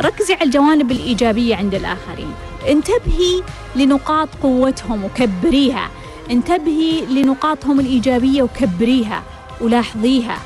ركزي 0.02 0.34
على 0.34 0.44
الجوانب 0.44 0.92
الإيجابية 0.92 1.56
عند 1.56 1.76
الآخرين. 1.76 2.34
انتبهي 2.68 3.44
لنقاط 3.76 4.30
قوتهم 4.44 5.06
وكبريها. 5.06 5.90
انتبهي 6.32 7.06
لنقاطهم 7.06 7.80
الإيجابية 7.80 8.44
وكبريها. 8.44 9.24
ولاحظيها. 9.62 10.38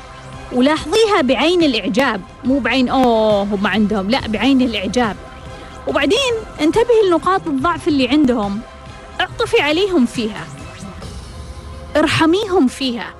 ولاحظيها 0.52 1.20
بعين 1.22 1.62
الإعجاب 1.62 2.20
مو 2.44 2.58
بعين 2.58 2.88
أوه 2.88 3.42
هم 3.42 3.66
عندهم 3.66 4.10
لا 4.10 4.20
بعين 4.26 4.62
الإعجاب. 4.62 5.16
وبعدين 5.86 6.32
انتبهي 6.60 7.08
لنقاط 7.08 7.46
الضعف 7.46 7.88
اللي 7.88 8.08
عندهم. 8.08 8.60
اعطفي 9.20 9.60
عليهم 9.60 10.06
فيها. 10.06 10.46
ارحميهم 11.96 12.66
فيها. 12.66 13.14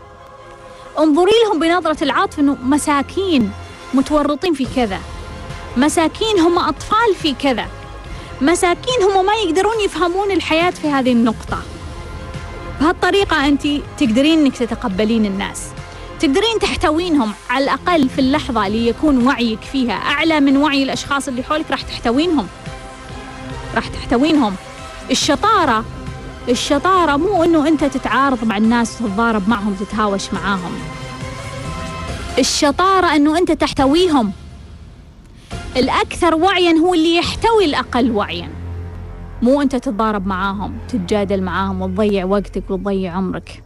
انظري 0.98 1.32
لهم 1.44 1.60
بنظرة 1.60 2.04
العاطفة 2.04 2.42
إنه 2.42 2.56
مساكين 2.62 3.52
متورطين 3.94 4.54
في 4.54 4.66
كذا. 4.76 5.00
مساكين 5.76 6.38
هم 6.38 6.58
أطفال 6.58 7.14
في 7.22 7.34
كذا. 7.34 7.66
مساكين 8.40 9.02
هم 9.02 9.26
ما 9.26 9.32
يقدرون 9.34 9.80
يفهمون 9.80 10.30
الحياة 10.30 10.70
في 10.70 10.88
هذه 10.88 11.12
النقطة. 11.12 11.62
بهالطريقة 12.80 13.46
أنت 13.46 13.62
تقدرين 13.98 14.38
أنك 14.38 14.56
تتقبلين 14.56 15.26
الناس. 15.26 15.62
تقدرين 16.20 16.58
تحتوينهم 16.60 17.32
على 17.50 17.64
الأقل 17.64 18.08
في 18.08 18.18
اللحظة 18.18 18.66
اللي 18.66 18.88
يكون 18.88 19.26
وعيك 19.26 19.60
فيها 19.60 19.92
أعلى 19.92 20.40
من 20.40 20.56
وعي 20.56 20.82
الأشخاص 20.82 21.28
اللي 21.28 21.42
حولك 21.42 21.70
راح 21.70 21.82
تحتوينهم. 21.82 22.46
راح 23.74 23.88
تحتوينهم. 23.88 24.54
الشطارة. 25.10 25.84
الشطارة 26.48 27.16
مو 27.16 27.44
إنه 27.44 27.68
أنت 27.68 27.84
تتعارض 27.84 28.44
مع 28.44 28.56
الناس 28.56 29.02
وتتضارب 29.02 29.48
معهم 29.48 29.74
تتهاوش 29.74 30.32
معاهم. 30.32 30.72
الشطارة 32.38 33.06
إنه 33.06 33.38
أنت 33.38 33.52
تحتويهم. 33.52 34.32
الأكثر 35.76 36.34
وعيا 36.34 36.72
هو 36.72 36.94
اللي 36.94 37.16
يحتوي 37.16 37.64
الأقل 37.64 38.10
وعيا. 38.10 38.48
مو 39.42 39.62
أنت 39.62 39.76
تتضارب 39.76 40.26
معاهم 40.26 40.78
تتجادل 40.88 41.42
معاهم 41.42 41.82
وتضيع 41.82 42.24
وقتك 42.24 42.70
وتضيع 42.70 43.12
عمرك. 43.12 43.62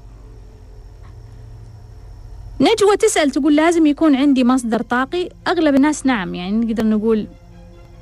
نجوى 2.60 2.96
تسأل 2.96 3.30
تقول 3.30 3.56
لازم 3.56 3.86
يكون 3.86 4.16
عندي 4.16 4.44
مصدر 4.44 4.82
طاقي؟ 4.82 5.28
أغلب 5.48 5.74
الناس 5.74 6.06
نعم 6.06 6.34
يعني 6.34 6.66
نقدر 6.66 6.86
نقول 6.86 7.26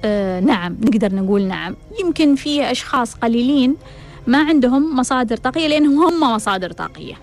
آه 0.04 0.40
نعم 0.40 0.76
نقدر 0.80 1.14
نقول 1.14 1.42
نعم. 1.42 1.76
يمكن 2.00 2.34
في 2.34 2.70
أشخاص 2.70 3.14
قليلين 3.14 3.76
ما 4.26 4.42
عندهم 4.44 4.96
مصادر 4.96 5.36
طاقية 5.36 5.68
لأنهم 5.68 6.02
هم 6.02 6.34
مصادر 6.34 6.72
طاقية. 6.72 7.14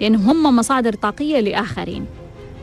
لأنهم 0.00 0.46
هم 0.46 0.56
مصادر 0.56 0.92
طاقية 0.92 1.40
لآخرين. 1.40 2.06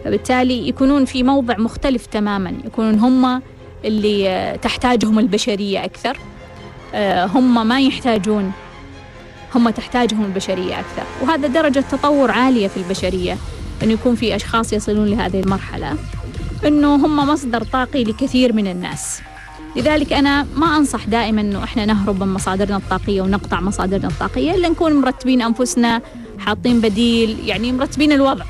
فبالتالي 0.06 0.68
يكونون 0.68 1.06
في 1.06 1.24
موضع 1.24 1.58
مختلف 1.58 2.06
تماما. 2.06 2.54
يكونون 2.66 3.00
هم 3.00 3.42
اللي 3.86 4.30
آه، 4.30 4.56
تحتاجهم 4.56 5.20
البشرية 5.20 5.86
أكثر. 5.86 6.18
آه، 6.94 7.26
هم 7.26 7.68
ما 7.68 7.82
يحتاجون 7.82 8.52
هم 9.56 9.70
تحتاجهم 9.70 10.26
البشرية 10.26 10.80
أكثر. 10.80 11.04
وهذا 11.22 11.48
درجة 11.48 11.80
تطور 11.80 12.32
عالية 12.32 12.68
في 12.68 12.78
البشرية 12.78 13.38
أن 13.84 13.92
يكون 13.92 14.16
في 14.16 14.36
أشخاص 14.36 14.74
يصلون 14.74 15.08
لهذه 15.08 15.40
المرحلة 15.40 15.96
أنه 16.68 16.96
هم 16.96 17.16
مصدر 17.16 17.64
طاقي 17.64 18.04
لكثير 18.04 18.54
من 18.54 18.68
الناس. 18.68 19.22
لذلك 19.76 20.14
أنا 20.14 20.48
ما 20.56 20.78
أنصح 20.78 21.06
دائما 21.06 21.42
أنه 21.42 21.64
إحنا 21.64 21.86
نهرب 21.86 22.24
من 22.24 22.34
مصادرنا 22.34 22.78
الطاقية 22.78 23.22
ونقطع 23.22 23.62
مصادرنا 23.62 24.08
الطاقية 24.08 24.56
إلا 24.56 24.70
نكون 24.70 24.94
مرتبين 24.94 25.42
أنفسنا 25.42 26.02
حاطين 26.40 26.82
بديل 26.82 27.38
يعني 27.46 27.72
مرتبين 27.72 28.12
الوضع. 28.12 28.46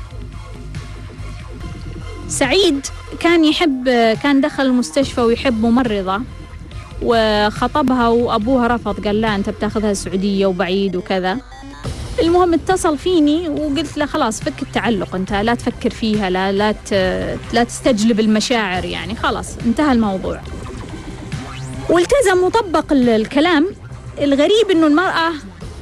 سعيد 2.28 2.86
كان 3.20 3.44
يحب 3.44 3.84
كان 4.22 4.40
دخل 4.40 4.66
المستشفى 4.66 5.20
ويحب 5.20 5.62
ممرضة 5.66 6.20
وخطبها 7.02 8.08
وأبوها 8.08 8.66
رفض 8.68 9.06
قال 9.06 9.20
لا 9.20 9.34
أنت 9.34 9.50
بتاخذها 9.50 9.90
السعودية 9.90 10.46
وبعيد 10.46 10.96
وكذا. 10.96 11.38
المهم 12.22 12.54
اتصل 12.54 12.98
فيني 12.98 13.48
وقلت 13.48 13.96
له 13.98 14.06
خلاص 14.06 14.40
فك 14.40 14.62
التعلق 14.62 15.14
أنت 15.14 15.32
لا 15.32 15.54
تفكر 15.54 15.90
فيها 15.90 16.30
لا 16.30 16.52
لا 16.52 16.74
لا 17.52 17.64
تستجلب 17.64 18.20
المشاعر 18.20 18.84
يعني 18.84 19.14
خلاص 19.14 19.56
انتهى 19.66 19.92
الموضوع. 19.92 20.40
والتزم 21.90 22.42
وطبق 22.44 22.92
الكلام. 22.92 23.68
الغريب 24.20 24.70
إنه 24.70 24.86
المرأة 24.86 25.32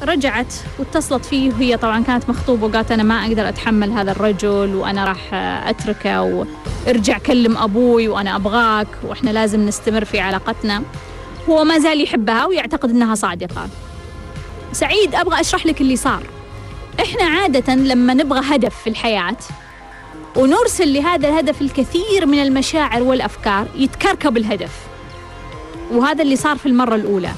رجعت 0.02 0.54
واتصلت 0.78 1.24
فيه 1.24 1.50
وهي 1.50 1.76
طبعا 1.76 2.02
كانت 2.02 2.28
مخطوبة 2.28 2.66
وقالت 2.66 2.92
أنا 2.92 3.02
ما 3.02 3.26
أقدر 3.26 3.48
أتحمل 3.48 3.90
هذا 3.90 4.12
الرجل 4.12 4.74
وأنا 4.74 5.04
راح 5.04 5.34
أتركه 5.68 6.22
وارجع 6.86 7.18
كلم 7.18 7.56
أبوي 7.56 8.08
وأنا 8.08 8.36
أبغاك 8.36 8.86
وإحنا 9.02 9.30
لازم 9.30 9.66
نستمر 9.66 10.04
في 10.04 10.20
علاقتنا. 10.20 10.82
هو 11.48 11.64
ما 11.64 11.78
زال 11.78 12.02
يحبها 12.02 12.46
ويعتقد 12.46 12.90
أنها 12.90 13.14
صادقة. 13.14 13.68
سعيد 14.72 15.14
أبغى 15.14 15.40
أشرح 15.40 15.66
لك 15.66 15.80
اللي 15.80 15.96
صار. 15.96 16.22
إحنا 17.00 17.24
عادة 17.24 17.74
لما 17.74 18.14
نبغى 18.14 18.40
هدف 18.54 18.82
في 18.82 18.90
الحياة 18.90 19.36
ونرسل 20.36 20.92
لهذا 20.92 21.28
الهدف 21.28 21.62
الكثير 21.62 22.26
من 22.26 22.42
المشاعر 22.42 23.02
والأفكار 23.02 23.66
يتكركب 23.76 24.36
الهدف. 24.36 24.89
وهذا 25.92 26.22
اللي 26.22 26.36
صار 26.36 26.56
في 26.56 26.66
المرة 26.66 26.94
الأولى. 26.94 27.32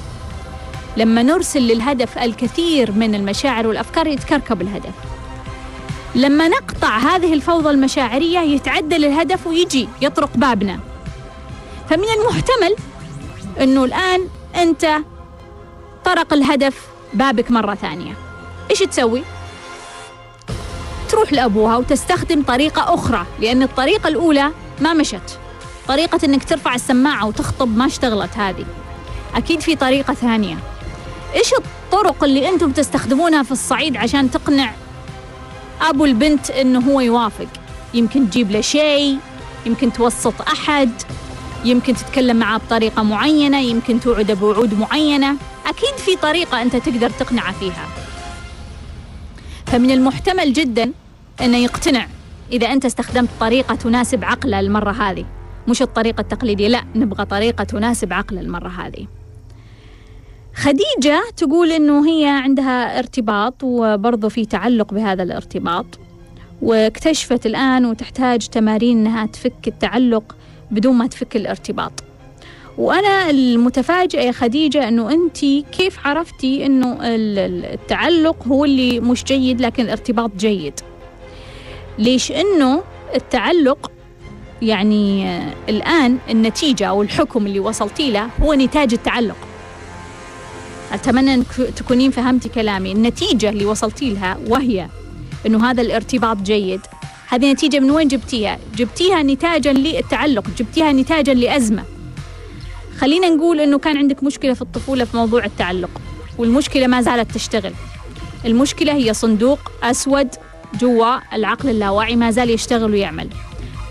لما 0.97 1.23
نرسل 1.23 1.61
للهدف 1.61 2.17
الكثير 2.17 2.91
من 2.91 3.15
المشاعر 3.15 3.67
والأفكار 3.67 4.07
يتكركب 4.07 4.61
الهدف. 4.61 4.93
لما 6.15 6.47
نقطع 6.47 6.97
هذه 6.97 7.33
الفوضى 7.33 7.69
المشاعرية 7.69 8.39
يتعدل 8.39 9.05
الهدف 9.05 9.47
ويجي 9.47 9.89
يطرق 10.01 10.37
بابنا. 10.37 10.79
فمن 11.89 12.07
المحتمل 12.19 12.75
أنه 13.61 13.83
الآن 13.83 14.27
أنت 14.55 14.97
طرق 16.05 16.33
الهدف 16.33 16.87
بابك 17.13 17.51
مرة 17.51 17.75
ثانية. 17.75 18.13
إيش 18.71 18.79
تسوي؟ 18.79 19.23
تروح 21.09 21.33
لأبوها 21.33 21.77
وتستخدم 21.77 22.43
طريقة 22.43 22.93
أخرى 22.93 23.25
لأن 23.39 23.63
الطريقة 23.63 24.07
الأولى 24.07 24.51
ما 24.81 24.93
مشت. 24.93 25.39
طريقة 25.87 26.19
أنك 26.25 26.43
ترفع 26.43 26.75
السماعة 26.75 27.27
وتخطب 27.27 27.77
ما 27.77 27.85
اشتغلت 27.85 28.37
هذه. 28.37 28.65
أكيد 29.35 29.59
في 29.59 29.75
طريقة 29.75 30.13
ثانية. 30.13 30.57
إيش 31.35 31.53
الطرق 31.53 32.23
اللي 32.23 32.49
أنتم 32.49 32.71
تستخدمونها 32.71 33.43
في 33.43 33.51
الصعيد 33.51 33.97
عشان 33.97 34.31
تقنع 34.31 34.73
أبو 35.81 36.05
البنت 36.05 36.51
أنه 36.51 36.79
هو 36.79 37.01
يوافق؟ 37.01 37.47
يمكن 37.93 38.29
تجيب 38.29 38.51
له 38.51 38.61
شيء 38.61 39.17
يمكن 39.65 39.93
توسط 39.93 40.41
أحد 40.41 40.89
يمكن 41.65 41.95
تتكلم 41.95 42.35
معاه 42.37 42.57
بطريقة 42.57 43.03
معينة 43.03 43.59
يمكن 43.59 43.99
توعد 43.99 44.31
بوعود 44.31 44.73
معينة. 44.79 45.35
أكيد 45.65 45.95
في 45.97 46.15
طريقة 46.15 46.61
أنت 46.61 46.75
تقدر 46.75 47.09
تقنعه 47.09 47.51
فيها. 47.59 47.87
فمن 49.65 49.91
المحتمل 49.91 50.53
جدا 50.53 50.91
أنه 51.41 51.57
يقتنع 51.57 52.07
إذا 52.51 52.71
أنت 52.71 52.85
استخدمت 52.85 53.29
طريقة 53.39 53.75
تناسب 53.75 54.23
عقله 54.23 54.59
المرة 54.59 54.91
هذه. 54.91 55.25
مش 55.67 55.81
الطريقة 55.81 56.21
التقليدية 56.21 56.67
لا 56.67 56.83
نبغى 56.95 57.25
طريقة 57.25 57.63
تناسب 57.63 58.13
عقله 58.13 58.41
المرة 58.41 58.67
هذه. 58.69 59.07
خديجة 60.55 61.23
تقول 61.37 61.71
إنه 61.71 62.07
هي 62.09 62.25
عندها 62.25 62.99
ارتباط 62.99 63.53
وبرضه 63.63 64.29
في 64.29 64.45
تعلق 64.45 64.93
بهذا 64.93 65.23
الارتباط 65.23 65.85
واكتشفت 66.61 67.45
الآن 67.45 67.85
وتحتاج 67.85 68.47
تمارين 68.47 68.97
إنها 68.97 69.25
تفك 69.25 69.67
التعلق 69.67 70.35
بدون 70.71 70.95
ما 70.95 71.07
تفك 71.07 71.35
الارتباط. 71.35 72.03
وأنا 72.77 73.29
المتفاجئة 73.29 74.21
يا 74.21 74.31
خديجة 74.31 74.87
أنه 74.87 75.11
أنت 75.11 75.37
كيف 75.71 76.07
عرفتي 76.07 76.65
أنه 76.65 76.97
التعلق 77.01 78.47
هو 78.47 78.65
اللي 78.65 78.99
مش 78.99 79.23
جيد 79.23 79.61
لكن 79.61 79.83
الارتباط 79.83 80.31
جيد؟ 80.37 80.73
ليش 81.99 82.31
أنه 82.31 82.83
التعلق 83.15 83.91
يعني 84.61 85.39
الآن 85.69 86.17
النتيجة 86.29 86.85
أو 86.85 87.01
الحكم 87.01 87.45
اللي 87.45 87.59
وصلتي 87.59 88.11
له 88.11 88.29
هو 88.41 88.53
نتاج 88.53 88.93
التعلق. 88.93 89.37
أتمنى 90.91 91.33
أنك 91.33 91.51
تكونين 91.75 92.11
فهمتي 92.11 92.49
كلامي. 92.49 92.91
النتيجة 92.91 93.49
اللي 93.49 93.65
وصلتي 93.65 94.13
لها 94.13 94.37
وهي 94.47 94.87
أنه 95.45 95.71
هذا 95.71 95.81
الارتباط 95.81 96.37
جيد 96.37 96.81
هذه 97.27 97.51
نتيجة 97.51 97.79
من 97.79 97.91
وين 97.91 98.07
جبتيها؟ 98.07 98.59
جبتيها 98.75 99.23
نتاجا 99.23 99.73
للتعلق 99.73 100.47
جبتيها 100.57 100.91
نتاجا 100.91 101.33
لأزمة. 101.33 101.83
خلينا 102.97 103.29
نقول 103.29 103.59
أنه 103.59 103.77
كان 103.77 103.97
عندك 103.97 104.23
مشكلة 104.23 104.53
في 104.53 104.61
الطفولة 104.61 105.05
في 105.05 105.17
موضوع 105.17 105.45
التعلق 105.45 105.89
والمشكلة 106.37 106.87
ما 106.87 107.01
زالت 107.01 107.31
تشتغل. 107.31 107.73
المشكلة 108.45 108.93
هي 108.93 109.13
صندوق 109.13 109.59
أسود 109.83 110.27
جوا 110.79 111.35
العقل 111.35 111.69
اللاواعي 111.69 112.15
ما 112.15 112.31
زال 112.31 112.49
يشتغل 112.49 112.91
ويعمل. 112.91 113.27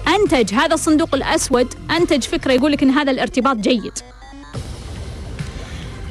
أنتج 0.09 0.55
هذا 0.55 0.75
الصندوق 0.75 1.15
الأسود 1.15 1.75
أنتج 1.91 2.23
فكرة 2.23 2.53
يقول 2.53 2.73
لك 2.73 2.83
أن 2.83 2.91
هذا 2.91 3.11
الارتباط 3.11 3.57
جيد. 3.57 3.93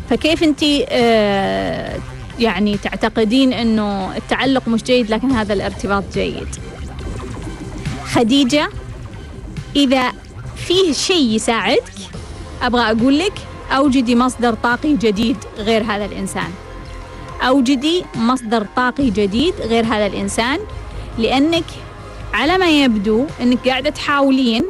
فكيف 0.09 0.43
أنت 0.43 0.63
آه 0.89 1.99
يعني 2.39 2.77
تعتقدين 2.77 3.53
أنه 3.53 4.17
التعلق 4.17 4.67
مش 4.67 4.83
جيد 4.83 5.09
لكن 5.09 5.31
هذا 5.31 5.53
الارتباط 5.53 6.03
جيد؟ 6.13 6.47
خديجة 8.05 8.69
إذا 9.75 10.11
فيه 10.55 10.93
شيء 10.93 11.35
يساعدك 11.35 11.93
أبغى 12.61 12.81
أقول 12.81 13.19
لك 13.19 13.33
أوجدي 13.71 14.15
مصدر 14.15 14.53
طاقي 14.53 14.95
جديد 14.95 15.37
غير 15.57 15.83
هذا 15.83 16.05
الإنسان. 16.05 16.51
أوجدي 17.41 18.05
مصدر 18.15 18.65
طاقي 18.75 19.09
جديد 19.09 19.53
غير 19.61 19.85
هذا 19.85 20.05
الإنسان 20.05 20.59
لأنك 21.17 21.63
على 22.33 22.57
ما 22.57 22.69
يبدو 22.83 23.25
أنك 23.41 23.67
قاعدة 23.69 23.89
تحاولين 23.89 24.63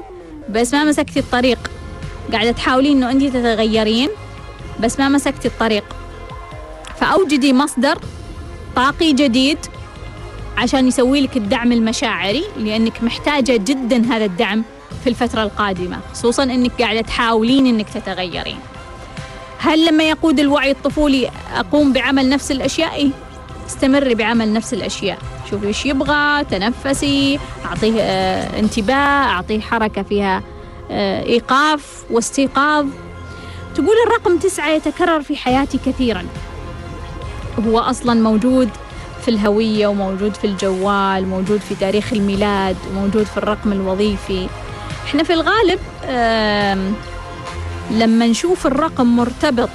بس 0.49 0.73
ما 0.73 0.83
مسكتي 0.83 1.19
الطريق. 1.19 1.71
قاعدة 2.31 2.51
تحاولين 2.51 2.97
أنه 2.97 3.11
أنت 3.11 3.23
تتغيرين 3.23 4.09
بس 4.79 4.99
ما 4.99 5.09
مسكتي 5.09 5.47
الطريق. 5.47 5.83
فأوجدي 6.99 7.53
مصدر 7.53 7.99
طاقي 8.75 9.13
جديد 9.13 9.57
عشان 10.57 10.87
يسوي 10.87 11.21
لك 11.21 11.37
الدعم 11.37 11.71
المشاعري 11.71 12.43
لأنك 12.57 13.03
محتاجة 13.03 13.57
جدا 13.57 14.05
هذا 14.15 14.25
الدعم 14.25 14.63
في 15.03 15.09
الفترة 15.09 15.43
القادمة 15.43 15.99
خصوصا 16.13 16.43
أنك 16.43 16.71
قاعدة 16.81 17.01
تحاولين 17.01 17.67
أنك 17.67 17.89
تتغيرين. 17.89 18.59
هل 19.57 19.85
لما 19.85 20.03
يقود 20.03 20.39
الوعي 20.39 20.71
الطفولي 20.71 21.31
أقوم 21.55 21.93
بعمل 21.93 22.29
نفس 22.29 22.51
الأشياء؟ 22.51 23.09
استمري 23.71 24.15
بعمل 24.15 24.53
نفس 24.53 24.73
الأشياء. 24.73 25.17
شوفي 25.49 25.67
إيش 25.67 25.85
يبغى 25.85 26.43
تنفسي 26.43 27.39
أعطيه 27.65 28.01
آه 28.01 28.59
انتباه 28.59 28.95
أعطيه 28.95 29.59
حركة 29.61 30.01
فيها 30.01 30.43
آه 30.91 31.23
إيقاف 31.23 32.03
واستيقاظ. 32.09 32.85
تقول 33.75 33.95
الرقم 34.07 34.37
تسعة 34.37 34.69
يتكرر 34.69 35.21
في 35.21 35.35
حياتي 35.35 35.77
كثيرا. 35.85 36.25
هو 37.67 37.79
أصلا 37.79 38.21
موجود 38.21 38.69
في 39.21 39.27
الهوية 39.27 39.87
وموجود 39.87 40.33
في 40.35 40.47
الجوال 40.47 41.27
موجود 41.27 41.59
في 41.59 41.75
تاريخ 41.75 42.13
الميلاد 42.13 42.77
وموجود 42.89 43.25
في 43.25 43.37
الرقم 43.37 43.71
الوظيفي. 43.71 44.47
إحنا 45.05 45.23
في 45.23 45.33
الغالب 45.33 45.79
لما 47.91 48.27
نشوف 48.27 48.67
الرقم 48.67 49.15
مرتبط 49.15 49.69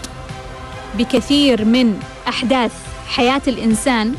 بكثير 0.99 1.65
من 1.65 2.01
أحداث 2.29 2.73
حياة 3.07 3.43
الإنسان 3.47 4.15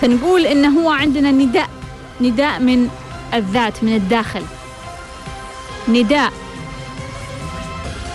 فنقول 0.00 0.46
إنه 0.46 0.80
هو 0.80 0.90
عندنا 0.90 1.30
نداء 1.30 1.70
نداء 2.20 2.60
من 2.60 2.88
الذات 3.34 3.84
من 3.84 3.94
الداخل. 3.96 4.42
نداء 5.88 6.32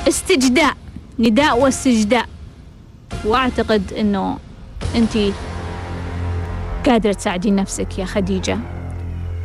استجداء 0.07 0.73
نداء 1.19 1.59
واستجداء. 1.59 2.25
وأعتقد 3.25 3.93
إنه 3.93 4.37
أنت 4.95 5.17
قادرة 6.85 7.13
تساعدين 7.13 7.55
نفسك 7.55 7.99
يا 7.99 8.05
خديجة 8.05 8.57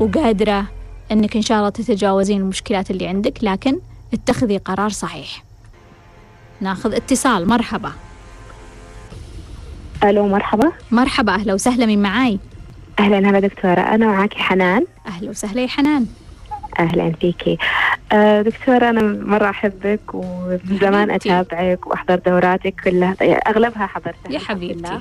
وقادرة 0.00 0.66
إنك 1.12 1.36
إن 1.36 1.42
شاء 1.42 1.58
الله 1.58 1.68
تتجاوزين 1.68 2.40
المشكلات 2.40 2.90
اللي 2.90 3.06
عندك 3.06 3.38
لكن 3.42 3.78
اتخذي 4.14 4.56
قرار 4.58 4.90
صحيح. 4.90 5.44
ناخذ 6.60 6.94
اتصال. 6.94 7.48
مرحبا. 7.48 7.92
ألو 10.04 10.28
مرحبا. 10.28 10.72
مرحبا 10.90 11.34
أهلا 11.34 11.54
وسهلا 11.54 11.86
من 11.86 12.02
معاي؟ 12.02 12.38
أهلا 12.98 13.18
هلا 13.18 13.40
دكتورة 13.40 13.80
أنا 13.80 14.06
معاكي 14.06 14.38
حنان. 14.38 14.86
أهلا 15.06 15.30
وسهلا 15.30 15.62
يا 15.62 15.68
حنان. 15.68 16.06
أهلا 16.78 17.12
فيكي. 17.20 17.58
آه 18.12 18.42
دكتورة 18.42 18.90
أنا 18.90 19.02
مرة 19.02 19.50
أحبك 19.50 20.00
ومن 20.14 20.78
زمان 20.80 21.10
حبيبتي. 21.10 21.40
أتابعك 21.40 21.86
وأحضر 21.86 22.18
دوراتك 22.26 22.74
كلها. 22.84 23.16
أغلبها 23.22 23.86
حضرتها 23.86 24.30
يا 24.30 24.38
حبيبتي. 24.38 24.98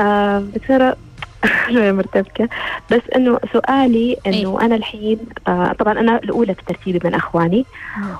آه 0.00 0.38
دكتورة 0.38 0.78
شوية 0.78 0.96
مرتبكة. 1.98 2.48
بس 2.90 3.00
إنه 3.16 3.38
سؤالي 3.52 4.16
إنه 4.26 4.58
أنا 4.60 4.74
الحين 4.74 5.18
آه 5.48 5.72
طبعا 5.72 6.00
أنا 6.00 6.16
الأولى 6.18 6.54
في 6.54 6.62
ترتيبي 6.66 7.00
من 7.04 7.14
إخواني. 7.14 7.64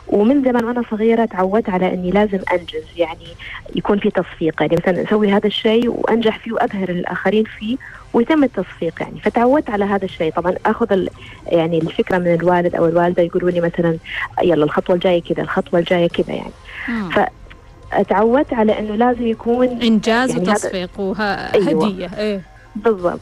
ومن 0.09 0.45
زمان 0.45 0.64
وأنا 0.64 0.83
صغيرة 0.91 1.25
تعودت 1.25 1.70
على 1.70 1.95
إني 1.95 2.11
لازم 2.11 2.39
أنجز 2.53 2.85
يعني 2.97 3.27
يكون 3.75 3.99
في 3.99 4.11
تصفيق 4.11 4.62
يعني 4.62 4.77
مثلا 4.77 5.03
أسوي 5.03 5.33
هذا 5.33 5.47
الشيء 5.47 5.89
وأنجح 5.89 6.39
فيه 6.39 6.53
وأبهر 6.53 6.89
الآخرين 6.89 7.45
فيه 7.45 7.77
ويتم 8.12 8.45
التصفيق 8.45 8.95
يعني. 9.01 9.20
فتعودت 9.20 9.70
على 9.70 9.85
هذا 9.85 10.05
الشيء. 10.05 10.33
طبعا 10.33 10.55
آخذ 10.66 11.07
يعني 11.47 11.79
الفكرة 11.79 12.18
من 12.18 12.35
الوالد 12.35 12.75
أو 12.75 12.87
الوالدة 12.87 13.22
يقولوا 13.22 13.51
لي 13.51 13.61
مثلا 13.61 13.97
يلا 14.43 14.64
الخطوة 14.64 14.97
الجاية 14.97 15.22
كذا 15.22 15.43
الخطوة 15.43 15.81
الجاية 15.81 16.09
كذا 16.09 16.35
يعني. 16.35 16.53
مم. 16.89 17.11
فتعودت 17.11 18.55
على 18.55 18.79
إنه 18.79 18.97
لازم 18.97 19.27
يكون 19.27 19.68
إنجاز 19.68 20.31
يعني 20.31 20.43
وتصفيق 20.43 21.01
أيوة. 21.01 21.75
وهديه 21.75 22.11
إيه. 22.18 22.54
بالضبط. 22.77 23.20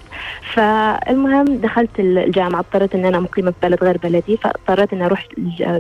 فالمهم 0.55 1.45
دخلت 1.45 1.91
الجامعة 1.99 2.61
اضطريت 2.61 2.95
إن 2.95 3.05
أنا 3.05 3.21
مقيمة 3.21 3.51
في 3.51 3.57
بلد 3.69 3.85
غير 3.85 3.99
بلدي 3.99 4.37
فاضطريت 4.37 4.93
إني 4.93 5.07
أروح 5.07 5.27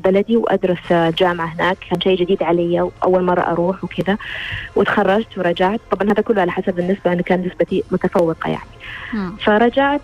بلدي 0.04 0.36
وأدرس 0.36 0.92
جامعة 0.92 1.46
هناك. 1.54 1.76
كان 1.90 2.00
شيء 2.00 2.16
جديد 2.16 2.42
علي 2.42 2.80
وأول 2.80 3.22
مرة 3.24 3.40
أروح 3.40 3.84
وكذا. 3.84 4.16
وتخرجت 4.76 5.38
ورجعت. 5.38 5.80
طبعا 5.90 6.12
هذا 6.12 6.22
كله 6.22 6.40
على 6.40 6.50
حسب 6.52 6.78
النسبة 6.78 7.12
أنا 7.12 7.22
كان 7.22 7.40
نسبتي 7.46 7.84
متفوقة 7.90 8.50
يعني. 8.50 9.32
فرجعت 9.44 10.00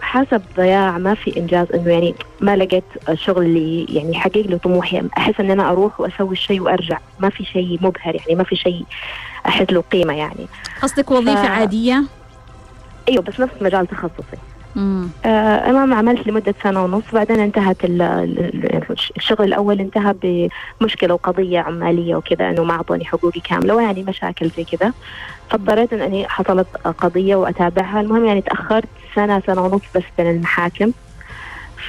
حسب 0.00 0.42
ضياع 0.56 0.98
ما 0.98 1.14
في 1.14 1.36
إنجاز 1.36 1.66
إنه 1.74 1.90
يعني 1.90 2.14
ما 2.40 2.56
لقيت 2.56 2.84
شغل 3.14 3.42
اللي 3.44 3.84
يعني 3.88 4.10
يحقق 4.10 4.36
لي 4.46 4.58
طموحي 4.58 5.02
أحس 5.18 5.40
إن 5.40 5.50
أنا 5.50 5.70
أروح 5.70 6.00
وأسوي 6.00 6.32
الشيء 6.32 6.60
وأرجع. 6.60 6.98
ما 7.20 7.28
في 7.28 7.44
شيء 7.44 7.78
مبهر 7.80 8.14
يعني 8.14 8.34
ما 8.34 8.44
في 8.44 8.56
شيء 8.56 8.84
أحس 9.46 9.66
له 9.72 9.80
قيمة 9.92 10.14
يعني. 10.14 10.46
قصدك 10.82 11.10
وظيفة 11.10 11.42
ف- 11.42 11.50
عادية؟ 11.50 12.02
أيوه 13.08 13.22
بس 13.22 13.40
نفس 13.40 13.54
مجال 13.60 13.86
تخصصي. 13.86 14.36
مم. 14.76 15.08
آه 15.24 15.70
المهم 15.70 15.94
عملت 15.94 16.26
لمدة 16.26 16.54
سنة 16.62 16.84
ونص 16.84 17.04
بعدين 17.12 17.40
انتهت 17.40 17.84
ال- 17.84 18.02
ال- 18.02 18.96
الشغل 19.16 19.44
الأول 19.44 19.80
انتهى 19.80 20.14
بمشكلة 20.80 21.14
وقضية 21.14 21.60
عمالية 21.60 22.16
وكذا 22.16 22.50
إنه 22.50 22.64
ما 22.64 22.72
أعطوني 22.74 23.04
حقوقي 23.04 23.40
كاملة 23.40 23.74
ويعني 23.74 24.02
مشاكل 24.02 24.50
زي 24.56 24.64
كذا. 24.64 24.92
فاضطريت 25.50 25.92
أني 25.92 26.28
حصلت 26.28 26.66
قضية 26.98 27.36
وأتابعها. 27.36 28.00
المهم 28.00 28.24
يعني 28.24 28.40
تأخرت 28.40 28.88
سنة 29.14 29.42
سنة 29.46 29.62
ونص 29.62 29.82
بس 29.94 30.02
بين 30.18 30.30
المحاكم. 30.30 30.92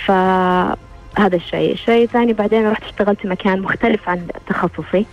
فهذا 0.05 1.35
الشيء. 1.35 1.73
الشيء 1.73 2.03
الثاني 2.03 2.33
بعدين 2.33 2.69
رحت 2.71 2.83
اشتغلت 2.83 3.21
في 3.21 3.27
مكان 3.27 3.61
مختلف 3.61 4.09
عن 4.09 4.27
تخصصي. 4.47 5.05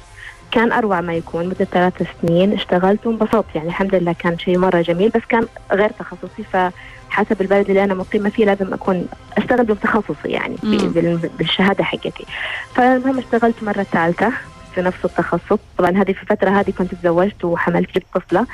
كان 0.55 0.73
أروع 0.73 1.01
ما 1.01 1.15
يكون 1.15 1.47
مدة 1.49 1.65
ثلاث 1.65 2.03
سنين 2.23 2.53
اشتغلت 2.53 3.07
وانبسطت. 3.07 3.55
يعني 3.55 3.69
الحمد 3.69 3.95
لله 3.95 4.13
كان 4.19 4.39
شيء 4.39 4.59
مرة 4.59 4.81
جميل 4.83 5.09
بس 5.09 5.21
كان 5.29 5.47
غير 5.73 5.91
تخصصي 5.91 6.43
فحسب 6.53 7.41
البلد 7.41 7.69
اللي 7.69 7.85
أنا 7.85 7.95
مقيمة 7.95 8.31
فيه 8.31 8.45
لازم 8.45 8.75
أكون 8.75 9.07
أشتغل 9.39 9.65
بتخصصي 9.65 10.29
يعني 10.29 10.55
ب- 10.63 10.67
مم. 10.67 10.79
بال- 10.93 11.31
بالشهادة 11.39 11.85
حقتي. 11.85 12.27
فالمهم 12.75 13.19
اشتغلت 13.19 13.63
مرة 13.63 13.83
ثالثة 13.83 14.33
في 14.75 14.83
نفس 14.83 15.05
التخصص. 15.05 15.59
طبعا 15.79 15.91
هذه 15.91 16.13
في 16.13 16.23
الفترة 16.23 16.51
هذه 16.51 16.71
كنت 16.71 16.95
تزوجت 16.95 17.45
وحملت 17.45 17.95
جبت 17.95 18.07
طفلة. 18.15 18.47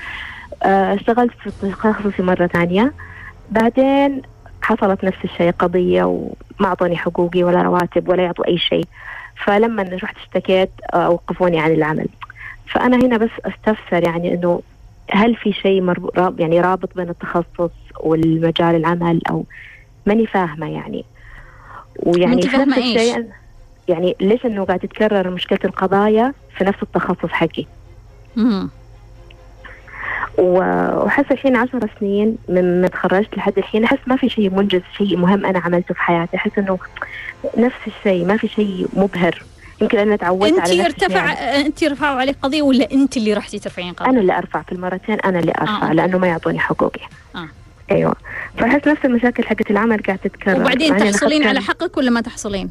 آه، 0.62 0.94
اشتغلت 0.94 1.32
في 1.42 1.50
تخصصي 1.70 2.22
مرة 2.22 2.46
ثانية. 2.46 2.92
بعدين 3.50 4.22
حصلت 4.62 5.04
نفس 5.04 5.18
الشيء 5.24 5.50
قضية 5.50 6.04
وما 6.04 6.64
أعطوني 6.64 6.96
حقوقي 6.96 7.44
ولا 7.44 7.62
رواتب 7.62 8.08
ولا 8.08 8.22
يعطوا 8.22 8.48
أي 8.48 8.58
شيء. 8.58 8.84
فلما 9.44 9.82
رحت 10.02 10.16
اشتكيت 10.16 10.70
آه، 10.94 10.96
أوقفوني 11.06 11.60
عن 11.60 11.72
العمل. 11.72 12.08
فأنا 12.66 12.96
هنا 12.96 13.16
بس 13.16 13.30
أستفسر 13.44 14.02
يعني 14.04 14.34
إنه 14.34 14.62
هل 15.10 15.36
في 15.36 15.52
شيء 15.52 15.94
يعني 16.38 16.60
رابط 16.60 16.96
بين 16.96 17.08
التخصص 17.08 17.70
والمجال 18.00 18.74
العمل 18.76 19.20
أو 19.30 19.44
ماني 20.06 20.26
فاهمة 20.26 20.70
يعني. 20.70 21.04
ويعني 21.96 22.42
في 22.42 22.48
فاهمة 22.48 22.64
نفس 22.64 22.78
إيش؟ 22.78 22.96
الشيء 22.96 23.26
يعني 23.88 24.16
ليش 24.20 24.46
إنه 24.46 24.64
قاعد 24.64 24.80
تتكرر 24.80 25.30
مشكلة 25.30 25.58
القضايا 25.64 26.32
في 26.56 26.64
نفس 26.64 26.82
التخصص 26.82 27.28
حقي؟ 27.30 27.66
مم. 30.38 30.44
و- 30.44 31.02
وأحس 31.02 31.24
الحين 31.30 31.56
عشر 31.56 31.88
سنين 32.00 32.36
من 32.48 32.80
ما 32.82 32.88
تخرجت 32.88 33.36
لحد 33.36 33.58
الحين 33.58 33.84
أحس 33.84 33.98
ما 34.06 34.16
في 34.16 34.28
شيء 34.28 34.50
منجز 34.50 34.80
شيء 34.98 35.16
مهم 35.16 35.46
أنا 35.46 35.58
عملته 35.58 35.94
في 35.94 36.00
حياتي 36.00 36.36
أحس 36.36 36.50
إنه 36.58 36.78
نفس 37.56 37.76
الشيء 37.86 38.24
ما 38.26 38.36
في 38.36 38.48
شيء 38.48 38.86
مبهر 38.92 39.42
يمكن 39.82 39.98
أنا 39.98 40.16
تعودت 40.16 40.52
أنت 40.52 40.60
على 40.70 40.84
ارتفع. 40.86 41.32
أنت 41.32 41.84
رفعوا 41.84 42.20
عليك 42.20 42.36
قضية 42.42 42.62
ولا 42.62 42.88
أنت 42.92 43.16
اللي 43.16 43.32
رحتي 43.34 43.58
ترفعين 43.58 43.92
قضية؟ 43.92 44.10
أنا 44.10 44.20
اللي 44.20 44.38
أرفع 44.38 44.62
في 44.62 44.72
المرتين 44.72 45.20
أنا 45.20 45.38
اللي 45.38 45.52
أرفع 45.60 45.82
أوكي. 45.82 45.94
لأنه 45.94 46.18
ما 46.18 46.26
يعطوني 46.26 46.58
حقوقي 46.58 47.00
آه. 47.36 47.48
أيوة 47.90 48.14
فأحس 48.58 48.88
نفس 48.88 49.04
المشاكل 49.04 49.44
حقت 49.44 49.70
العمل 49.70 49.98
قاعد 50.02 50.18
تتكرر 50.18 50.60
وبعدين 50.60 50.94
أنا 50.94 51.10
تحصلين 51.10 51.46
على 51.46 51.60
حقك 51.60 51.96
ولا 51.96 52.10
ما 52.10 52.20
تحصلين؟ 52.20 52.70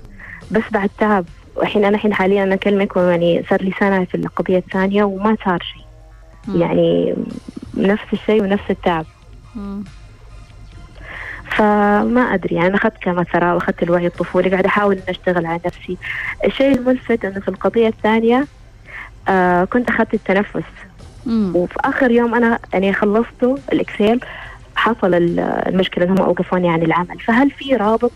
بس 0.51 0.63
بعد 0.71 0.89
تعب 0.99 1.25
الحين 1.61 1.85
أنا 1.85 1.95
الحين 1.95 2.13
حاليا 2.13 2.43
أنا 2.43 2.53
أكلمك 2.55 2.95
يعني 2.97 3.43
صار 3.49 3.61
لي 3.61 3.71
سنة 3.79 4.05
في 4.05 4.15
القضية 4.15 4.57
الثانية 4.57 5.03
وما 5.03 5.37
صار 5.45 5.59
شيء 5.73 5.83
مم. 6.49 6.61
يعني 6.61 7.15
نفس 7.77 8.03
الشيء 8.13 8.43
ونفس 8.43 8.63
التعب 8.69 9.05
مم. 9.55 9.83
فما 11.57 12.21
أدري 12.21 12.55
يعني 12.55 12.75
أخذت 12.75 12.97
كمثرى 13.01 13.51
وأخذت 13.53 13.83
الوعي 13.83 14.05
الطفولي 14.07 14.49
قاعدة 14.49 14.67
أحاول 14.67 14.93
إني 14.95 15.03
أشتغل 15.09 15.45
على 15.45 15.59
نفسي 15.65 15.97
الشيء 16.45 16.71
الملفت 16.77 17.25
إنه 17.25 17.39
في 17.39 17.47
القضية 17.47 17.87
الثانية 17.87 18.47
آه 19.27 19.63
كنت 19.63 19.89
أخذت 19.89 20.13
التنفس 20.13 20.63
مم. 21.25 21.55
وفي 21.55 21.75
آخر 21.79 22.11
يوم 22.11 22.35
أنا 22.35 22.59
يعني 22.73 22.93
خلصته 22.93 23.55
الاكسل 23.73 24.19
حصل 24.75 25.13
ال- 25.13 25.39
المشكلة 25.39 26.05
انهم 26.05 26.21
أوقفوني 26.21 26.69
عن 26.69 26.81
العمل 26.83 27.19
فهل 27.19 27.51
في 27.51 27.75
رابط 27.75 28.11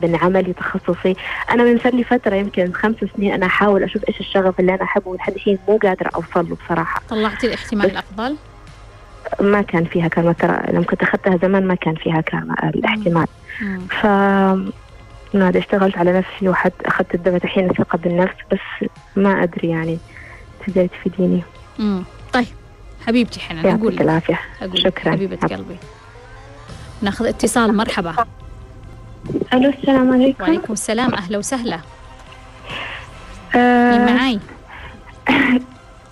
بين 0.00 0.16
عملي 0.16 0.52
تخصصي 0.52 1.16
أنا 1.50 1.64
من 1.64 1.78
صار 1.78 1.94
لي 1.94 2.04
فترة 2.04 2.34
يمكن 2.34 2.72
خمس 2.72 2.96
سنين 3.16 3.32
أنا 3.32 3.46
أحاول 3.46 3.82
أشوف 3.82 4.02
إيش 4.08 4.20
الشغف 4.20 4.60
اللي 4.60 4.74
أنا 4.74 4.82
أحبه 4.82 5.08
ولحد 5.10 5.32
الحين 5.34 5.58
مو 5.68 5.76
قادرة 5.76 6.10
أوصل 6.14 6.48
له 6.50 6.56
بصراحة. 6.66 7.02
طلعتي 7.08 7.46
الاحتمال 7.46 7.90
الأفضل؟ 7.90 8.36
ما 9.40 9.62
كان 9.62 9.84
فيها 9.84 10.08
ترى 10.08 10.62
لما 10.72 10.84
كنت 10.84 11.02
أخذتها 11.02 11.36
زمان 11.36 11.66
ما 11.66 11.74
كان 11.74 11.94
فيها 11.94 12.20
كلمه 12.20 12.54
الاحتمال. 12.64 13.26
مم. 13.62 13.80
ف 13.86 14.06
نادي 15.34 15.58
اشتغلت 15.58 15.98
على 15.98 16.12
نفسي 16.18 16.48
وحد 16.48 16.72
أخذت 16.84 17.14
الدواء 17.14 17.44
الحين 17.44 17.70
الثقة 17.70 17.98
بالنفس 17.98 18.34
بس 18.52 18.88
ما 19.16 19.42
أدري 19.42 19.68
يعني 19.68 19.98
تقدري 20.66 20.88
تفيديني 20.88 21.42
مم. 21.78 22.04
طيب 22.32 22.46
حبيبتي 23.06 23.40
حنان 23.40 23.66
أقول 23.66 23.96
لك. 23.96 24.02
لك 24.02 24.38
شكراً. 24.74 25.12
حبيبة 25.12 25.36
قلبي. 25.36 25.76
ناخذ 27.02 27.26
اتصال 27.26 27.76
مرحبا. 27.76 28.14
ألو 29.52 29.70
السلام 29.70 30.12
عليكم. 30.12 30.42
وعليكم 30.44 30.72
السلام. 30.72 31.14
أهلا 31.14 31.38
وسهلا. 31.38 31.78
آه، 33.56 33.98
مين 33.98 34.16
معاي؟ 34.16 34.40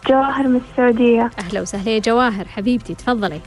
جواهر 0.09 0.49
من 0.49 0.61
السعودية. 0.71 1.31
أهلا 1.39 1.61
وسهلا 1.61 1.91
يا 1.91 1.99
جواهر. 1.99 2.45
حبيبتي 2.49 2.95
تفضلي. 2.95 3.41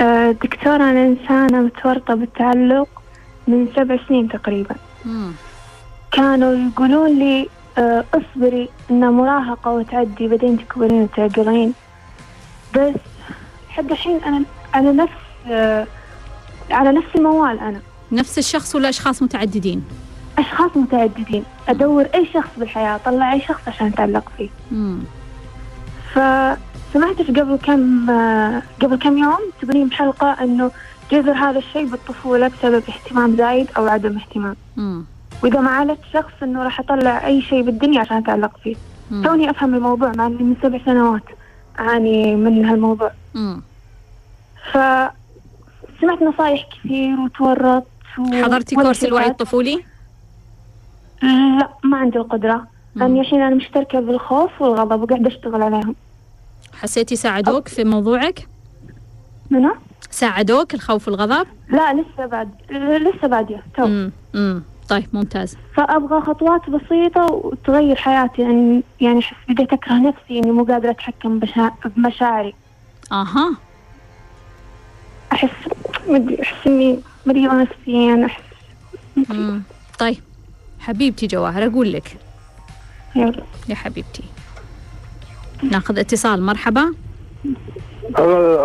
آه، 0.00 0.30
دكتورة 0.30 0.76
أنا 0.90 1.06
إنسانة 1.06 1.60
متورطة 1.60 2.14
بالتعلق 2.14 2.88
من 3.48 3.68
سبع 3.76 3.98
سنين 4.08 4.28
تقريبا. 4.28 4.74
مم. 5.04 5.32
كانوا 6.12 6.54
يقولون 6.54 7.18
لي 7.18 7.48
آه، 7.78 8.04
اصبري 8.14 8.68
إنها 8.90 9.10
مراهقة 9.10 9.70
وتعدي 9.70 10.28
بعدين 10.28 10.58
تكبرين 10.58 11.02
وتعقلين 11.02 11.72
بس 12.76 12.94
لحد 13.70 13.90
الحين 13.90 14.20
أنا 14.24 14.42
على 14.74 14.92
نفس 14.92 15.12
آه، 15.50 15.86
على 16.70 16.92
نفس 16.92 17.06
الموال 17.16 17.58
أنا. 17.58 17.80
نفس 18.12 18.38
الشخص 18.38 18.74
ولا 18.74 18.88
أشخاص 18.88 19.22
متعددين 19.22 19.84
أشخاص 20.38 20.76
متعددين 20.76 21.44
أدور 21.68 22.04
أي 22.14 22.26
شخص 22.34 22.48
بالحياة 22.56 22.96
أطلع 22.96 23.32
أي 23.32 23.40
شخص 23.40 23.68
عشان 23.68 23.86
أتعلق 23.86 24.32
فيه 24.36 24.48
مم. 24.72 24.98
فسمعت 26.12 27.22
في 27.22 27.32
قبل 27.40 27.56
كم 27.56 28.06
قبل 28.82 28.96
كم 28.96 29.18
يوم 29.18 29.38
تقولين 29.62 29.88
بحلقة 29.88 30.26
إنه 30.44 30.70
جذر 31.12 31.32
هذا 31.32 31.58
الشيء 31.58 31.86
بالطفولة 31.86 32.48
بسبب 32.48 32.82
اهتمام 32.88 33.36
زايد 33.36 33.68
أو 33.76 33.88
عدم 33.88 34.18
اهتمام 34.18 34.56
مم. 34.76 35.04
وإذا 35.42 35.60
ما 35.60 35.70
عالجت 35.70 36.00
شخص 36.12 36.32
إنه 36.42 36.62
راح 36.62 36.80
أطلع 36.80 37.26
أي 37.26 37.42
شيء 37.42 37.62
بالدنيا 37.62 38.00
عشان 38.00 38.16
أتعلق 38.16 38.56
فيه 38.64 38.76
مم. 39.10 39.22
توني 39.22 39.50
أفهم 39.50 39.74
الموضوع 39.74 40.12
مع 40.16 40.26
إني 40.26 40.42
من 40.42 40.56
سبع 40.62 40.78
سنوات 40.84 41.22
أعاني 41.80 42.36
من 42.36 42.64
هالموضوع 42.64 43.10
مم. 43.34 43.62
فسمعت 44.72 46.22
نصايح 46.22 46.66
كثير 46.72 47.20
وتورطت. 47.20 47.86
حضرتي 48.44 48.74
كورس 48.76 49.04
الوعي. 49.04 49.26
الطفولي؟ 49.26 49.84
لا 51.22 51.68
ما 51.84 51.96
عندي 51.96 52.18
القدرة 52.18 52.66
لأني 52.94 53.20
الحين 53.20 53.40
أنا 53.42 53.54
مشتركة 53.54 54.00
بالخوف 54.00 54.62
والغضب 54.62 55.02
وقاعدة 55.02 55.28
أشتغل 55.28 55.62
عليهم 55.62 55.94
حسيتي 56.72 57.16
ساعدوك 57.16 57.68
في 57.68 57.84
موضوعك؟ 57.84 58.48
منو؟ 59.50 59.74
ساعدوك 60.10 60.74
الخوف 60.74 61.08
والغضب؟ 61.08 61.46
لا 61.68 61.94
لسه 61.94 62.26
بعد 62.26 62.50
لسه 62.70 63.28
بادية 63.28 63.62
تو. 63.76 64.08
طيب 64.88 65.06
ممتاز 65.12 65.56
فأبغى 65.74 66.20
خطوات 66.20 66.70
بسيطة 66.70 67.24
وتغير 67.24 67.96
حياتي 67.96 68.42
يعني 68.42 68.82
يعني 69.00 69.18
أحس 69.18 69.36
بديت 69.48 69.72
أكره 69.72 69.94
نفسي 69.94 70.38
إني 70.38 70.50
مو 70.50 70.64
قادرة 70.64 70.90
أتحكم. 70.90 71.40
بمشاعري 71.96 72.54
أها 73.12 73.56
أحس 75.32 75.50
مدري 76.08 76.42
أحس 76.42 76.66
إني 76.66 77.00
مريضة 77.26 77.54
نفسيا 77.62 78.26
أحس. 78.26 78.42
طيب. 79.98 80.16
حبيبتي 80.80 81.26
جواهر 81.26 81.66
أقول 81.66 81.92
لك. 81.92 82.16
يلا. 83.16 83.42
يا 83.68 83.74
حبيبتي. 83.74 84.22
ناخذ 85.62 85.98
اتصال. 85.98 86.42
مرحبا. 86.42 86.94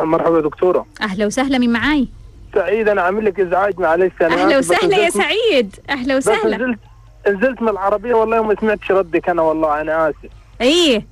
مرحبا 0.03 0.41
دكتورة. 0.41 0.85
أهلا 1.01 1.25
وسهلا 1.25 1.57
من 1.57 1.69
معاي؟ 1.73 2.07
سعيد 2.55 2.89
أنا 2.89 3.01
عامل 3.01 3.25
لك 3.25 3.39
إزعاج 3.39 3.79
معلش 3.79 4.13
أنا 4.21 4.57
بس 4.57 4.71
وسهلا 4.71 4.97
يا 4.97 5.09
سعيد. 5.09 5.75
أهلا 5.89 6.17
بس 6.17 6.27
وسهلا. 6.27 6.57
نزلت 6.57 6.79
نزلت 7.27 7.61
من 7.61 7.69
العربية 7.69 8.13
والله 8.13 8.41
وما 8.41 8.55
سمعتش 8.61 8.91
ردك 8.91 9.29
أنا 9.29 9.41
والله 9.41 9.81
أنا 9.81 10.09
آسف. 10.09 10.31
إيه. 10.61 11.05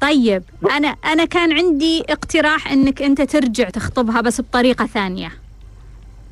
طيب. 0.00 0.42
أنا 0.70 0.88
أنا 0.88 1.24
كان 1.24 1.52
عندي 1.52 2.04
اقتراح 2.08 2.72
إنك 2.72 3.02
أنت 3.02 3.22
ترجع 3.22 3.68
تخطبها 3.70 4.20
بس 4.20 4.40
بطريقة 4.40 4.86
ثانية. 4.86 5.32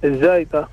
طيب 0.02 0.64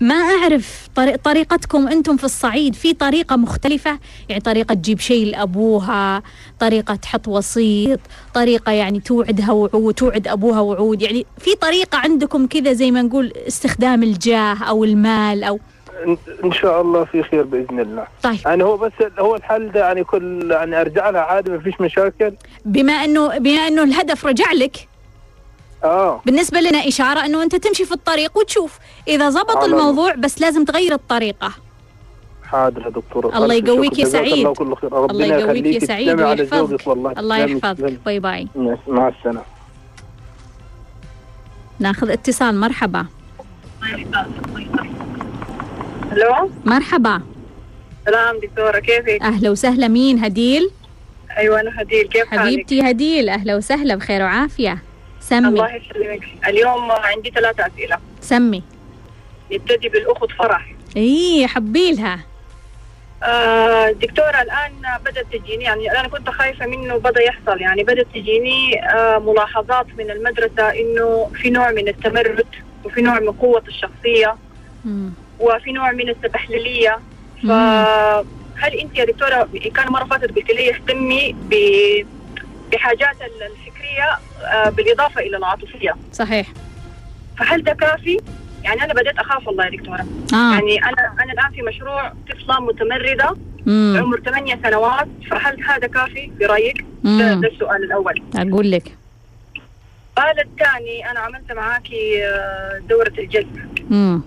ما 0.00 0.14
أعرف 0.14 0.88
طريق 0.94 1.16
طريقتكم 1.16 1.88
أنتم 1.88 2.16
في 2.16 2.24
الصعيد. 2.24 2.74
في 2.74 2.92
طريقة 2.92 3.36
مختلفة 3.36 3.98
يعني 4.28 4.40
طريقة 4.42 4.74
تجيب 4.74 5.00
شيء 5.00 5.26
لأبوها 5.26 6.22
طريقة 6.60 6.94
تحط 6.94 7.28
وسيط 7.28 8.00
طريقة 8.34 8.72
يعني 8.72 9.00
توعدها 9.00 9.52
وعود 9.52 9.94
توعد 9.94 10.28
أبوها 10.28 10.60
وعود. 10.60 11.02
يعني 11.02 11.26
في 11.38 11.54
طريقة 11.54 11.98
عندكم 11.98 12.46
كذا 12.46 12.72
زي 12.72 12.90
ما 12.90 13.02
نقول 13.02 13.32
استخدام 13.48 14.02
الجاه 14.02 14.56
أو 14.68 14.84
المال 14.84 15.44
أو 15.44 15.60
إن- 16.04 16.44
إن 16.44 16.52
شاء 16.52 16.80
الله 16.80 17.04
في 17.04 17.22
خير 17.22 17.42
بإذن 17.42 17.80
الله. 17.80 18.06
طيب. 18.22 18.38
يعني 18.44 18.64
هو 18.64 18.76
بس 18.76 18.92
هو 19.18 19.36
الحل 19.36 19.72
ده 19.72 19.80
يعني 19.80 20.04
كل 20.04 20.50
يعني 20.50 20.80
أرجع 20.80 21.10
لها 21.10 21.20
عادي 21.20 21.50
ما 21.50 21.58
فيش 21.58 21.80
مشاكل. 21.80 22.32
بما 22.64 22.92
انه 22.92 23.38
بما 23.38 23.68
إنه 23.68 23.82
الهدف 23.82 24.26
رجع 24.26 24.52
لك 24.52 24.88
آه. 25.84 26.20
بالنسبة 26.26 26.60
لنا 26.60 26.88
إشارة 26.88 27.24
أنه 27.24 27.42
أنت 27.42 27.56
تمشي 27.56 27.84
في 27.84 27.92
الطريق 27.92 28.38
وتشوف. 28.38 28.78
إذا 29.08 29.30
زبط 29.30 29.56
على 29.56 29.66
الموضوع 29.66 30.14
بس 30.14 30.40
لازم 30.40 30.64
تغير 30.64 30.92
الطريقة. 30.92 31.52
حاضر 32.44 32.82
يا 32.82 32.88
دكتورة 32.88 33.38
الله 33.38 33.54
يقويك 33.54 33.98
يا 33.98 34.04
سعيد. 34.04 34.46
الله 34.60 34.76
الله 35.10 35.26
يقويك 35.26 35.66
يا 35.66 35.86
سعيد 35.86 36.20
ويحفظك. 36.20 36.88
الله 37.18 37.36
يحفظك. 37.36 37.98
باي 38.04 38.18
باي. 38.18 38.48
مع 38.88 39.08
السلامة. 39.08 39.42
ناخذ 41.78 42.10
اتصال. 42.10 42.60
مرحبا. 42.60 43.06
ألو 46.12 46.50
مرحبا. 46.64 47.20
سلام 48.06 48.36
دكتورة 48.42 48.78
كيفك؟ 48.78 49.22
أهلا 49.22 49.50
وسهلا. 49.50 49.88
مين؟ 49.88 50.24
هديل؟ 50.24 50.70
أيوه 51.36 51.60
أنا 51.60 51.82
هديل. 51.82 52.08
كيف 52.08 52.26
حالك؟ 52.26 52.40
حبيبتي 52.40 52.90
هديل. 52.90 53.28
أهلا 53.28 53.56
وسهلا. 53.56 53.94
بخير 53.94 54.22
وعافية. 54.22 54.82
سمي. 55.20 55.48
الله 55.48 55.74
يسلمك. 55.74 56.28
اليوم 56.48 56.90
عندي 56.92 57.30
ثلاثة 57.30 57.66
أسئلة. 57.66 57.98
سمي. 58.20 58.62
نبتدي 59.52 59.88
بالأخت 59.88 60.30
فرح. 60.38 60.72
إيه 60.96 61.46
حبيلها 61.46 62.20
آه 63.22 63.90
دكتورة 63.90 64.42
الآن 64.42 64.72
بدأت 65.04 65.26
تجيني. 65.32 65.64
يعني 65.64 65.90
أنا 66.00 66.08
كنت 66.08 66.30
خايفة 66.30 66.66
منه 66.66 66.96
بدأ 66.96 67.22
يحصل. 67.22 67.60
يعني 67.60 67.82
بدأت 67.82 68.06
تجيني 68.14 68.84
آه 68.90 69.18
ملاحظات 69.18 69.86
من 69.98 70.10
المدرسة 70.10 70.70
إنه 70.70 71.30
في 71.34 71.50
نوع 71.50 71.70
من 71.70 71.88
التمرد 71.88 72.46
وفي 72.84 73.02
نوع 73.02 73.20
من 73.20 73.30
قوة 73.32 73.62
الشخصية 73.68 74.36
مم. 74.84 75.12
وفي 75.40 75.72
نوع 75.72 75.92
من 75.92 76.08
السبحللية 76.08 76.98
فهل 77.42 78.74
أنت 78.80 78.98
يا 78.98 79.04
دكتورة 79.04 79.48
كان 79.74 79.88
مرة 79.92 80.04
فاتت 80.04 80.36
قلت 80.36 80.50
لي 80.50 80.70
اهتمي 80.70 81.32
ب- 81.50 82.06
بحاجات 82.72 83.16
الفكرية 83.22 84.18
آه 84.52 84.68
بالإضافة 84.70 85.20
إلى 85.20 85.36
العاطفية 85.36 85.94
صحيح 86.12 86.46
فهل 87.38 87.62
ده 87.64 87.72
كافي؟ 87.72 88.18
يعني 88.64 88.84
أنا 88.84 88.94
بديت 88.94 89.18
أخاف 89.18 89.46
والله 89.48 89.64
يا 89.64 89.70
دكتورة 89.70 90.06
آه 90.34 90.52
يعني 90.54 90.84
أنا 90.84 91.14
أنا 91.22 91.32
الآن 91.32 91.50
في 91.52 91.62
مشروع 91.62 92.12
طفلة 92.30 92.60
متمردة 92.60 93.36
مم. 93.66 93.96
عمر 94.02 94.20
8 94.20 94.58
سنوات 94.62 95.08
فهل 95.30 95.64
هذا 95.64 95.86
كافي 95.86 96.30
برأيك؟ 96.40 96.84
ده. 97.04 97.34
ده 97.34 97.48
السؤال 97.48 97.84
الأول 97.84 98.22
أقول 98.36 98.70
لك 98.70 98.96
السؤال 100.18 100.40
الثاني 100.40 101.10
أنا 101.10 101.20
عملت 101.20 101.52
معاكي 101.52 102.24
آه، 102.26 102.80
دورة 102.88 103.12
الجذب 103.18 103.68
مم. 103.90 104.22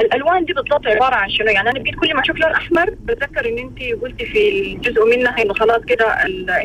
الألوان 0.00 0.44
دي 0.44 0.52
بالضبط 0.52 0.86
عبارة 0.86 1.14
عن 1.14 1.30
شنو؟ 1.30 1.46
يعني 1.46 1.70
أنا 1.70 1.80
بقيت 1.80 1.94
كل 1.94 2.14
ما 2.14 2.20
أشوف 2.22 2.36
لون 2.36 2.50
أحمر 2.52 2.90
بتذكر 2.90 3.48
إن 3.48 3.58
انت 3.58 4.02
قلتي 4.02 4.26
في 4.26 4.48
الجزء 4.48 5.04
منها 5.16 5.42
إنه 5.42 5.54
خلاص 5.54 5.82
كده 5.84 6.06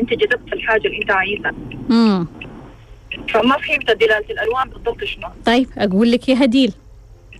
انت 0.00 0.10
جذبت 0.14 0.52
الحاجة 0.52 0.86
اللي 0.86 0.98
انت 1.02 1.10
عايزها. 1.10 1.52
مم. 1.88 2.26
فما 3.28 3.56
فهمت 3.58 3.90
دلالة 3.90 4.24
الألوان 4.30 4.68
بالضبط 4.70 5.04
شنو. 5.04 5.28
طيب 5.46 5.68
أقول 5.78 6.12
لك 6.12 6.28
يا 6.28 6.44
هديل 6.44 6.72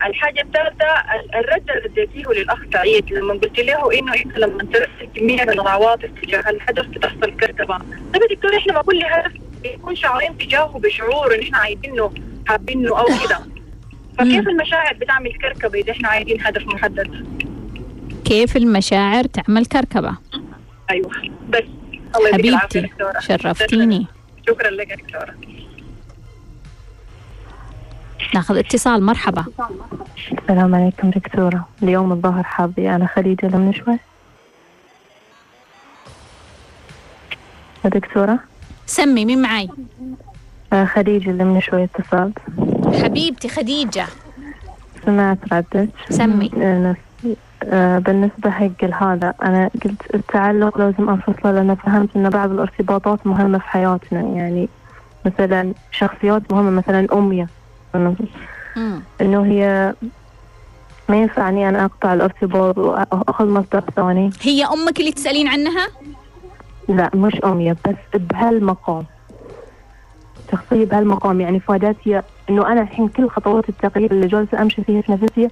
الحاجة 0.07 0.41
الثالثة 0.41 0.87
ال- 1.15 1.35
الرد 1.35 1.71
اللي 1.71 1.85
اديتيه 1.85 2.31
للأخ 2.33 2.59
سعيد 2.73 3.13
لما 3.13 3.35
قلت 3.35 3.61
له 3.61 3.99
إنه 3.99 4.15
أنت 4.15 4.39
لما 4.39 4.65
ترسل 4.73 5.09
كمية 5.17 5.43
من 5.43 5.51
العواطف 5.61 6.11
تجاه 6.23 6.51
الهدف 6.51 6.87
بتحصل 6.87 7.37
كركبه 7.41 7.79
طيب 8.15 8.23
يا 8.31 8.35
دكتور 8.37 8.57
إحنا 8.57 8.73
مع 8.73 8.83
كل 8.83 9.03
هدف 9.05 9.33
بيكون 9.63 9.97
شعورين 9.97 10.39
تجاهه 10.39 10.79
بشعور 10.79 11.35
إن 11.35 11.41
إحنا 11.41 11.59
عايزينه 11.59 12.13
حابينه 12.49 12.99
أو 12.99 13.05
كده. 13.07 13.39
فكيف 14.19 14.49
المشاعر 14.49 14.95
بتعمل 14.95 15.33
كركبة 15.33 15.79
إذا 15.79 15.93
إحنا 15.93 16.09
عايزين 16.09 16.47
هدف 16.47 16.67
محدد؟ 16.67 17.27
كيف 18.25 18.57
المشاعر 18.57 19.25
تعمل 19.25 19.67
كركبة؟ 19.67 20.17
أيوه. 20.91 21.11
بس. 21.49 21.63
الله 22.17 22.33
حبيبتي 22.33 22.91
شرفتيني. 23.21 24.07
شكرا 24.49 24.71
لك 24.71 24.91
يا 24.91 24.97
دكتورة. 24.97 25.35
ناخذ 28.35 28.59
اتصال. 28.59 29.03
مرحبا. 29.03 29.45
السلام 30.43 30.75
عليكم 30.75 31.11
دكتورة. 31.11 31.69
اليوم 31.83 32.13
الظهر 32.13 32.43
حابي 32.43 32.91
أنا 32.91 33.07
خديجة 33.07 33.47
المنشوي 33.47 33.99
يا 37.85 37.91
دكتورة؟ 37.91 38.39
سمي 38.87 39.25
مين 39.25 39.43
معاي؟ 39.43 39.69
آه، 39.69 39.75
خديجة 40.73 41.31
اللي 41.31 41.45
من 41.45 41.61
شوي 41.61 41.85
اتصلت 41.85 42.39
حبيبتي 43.03 43.49
خديجة. 43.49 44.07
سمعت 45.07 45.39
ردك. 45.53 45.89
سمي. 46.11 46.51
آه، 46.59 46.97
آه، 47.65 47.99
بالنسبة 47.99 48.51
حق 48.51 48.85
هذا 48.85 49.35
أنا 49.43 49.71
قلت 49.85 50.15
التعلق 50.15 50.79
لازم 50.79 51.09
أنفصله 51.11 51.53
لأن 51.53 51.75
فهمت 51.75 52.17
أن 52.17 52.31
بعض 52.31 52.51
الارتباطات 52.51 53.27
مهمة 53.27 53.59
في 53.59 53.65
حياتنا. 53.65 54.21
يعني 54.21 54.69
مثلا 55.27 55.75
شخصيات 55.91 56.53
مهمة 56.53 56.71
مثلا 56.71 57.07
أمي. 57.13 57.47
إنه 59.21 59.45
هي 59.45 59.95
ما 61.09 61.17
ينفعني 61.17 61.69
أنا 61.69 61.85
أقطع 61.85 62.15
الارتباط 62.15 62.79
وأخذ 62.79 63.47
مصدر 63.47 63.85
ثاني. 63.97 64.31
هي 64.43 64.65
أمك 64.65 65.01
اللي 65.01 65.13
تسألين 65.13 65.49
عنها؟ 65.49 65.89
لا 66.89 67.11
مش 67.15 67.35
أمي 67.45 67.73
بس 67.73 68.21
بهالمقام. 68.21 69.05
شخصية 70.53 70.85
بهالمقام. 70.85 71.41
يعني 71.41 71.61
فادتي 71.61 72.23
إنه 72.51 72.73
أنا 72.73 72.83
الحين 72.83 73.09
كل 73.09 73.31
خطوات 73.31 73.69
التغيير 73.69 74.11
اللي 74.11 74.27
جالسة 74.27 74.63
أمشي 74.63 74.85
فيها 74.85 75.03
في 75.03 75.13
نفسي 75.13 75.49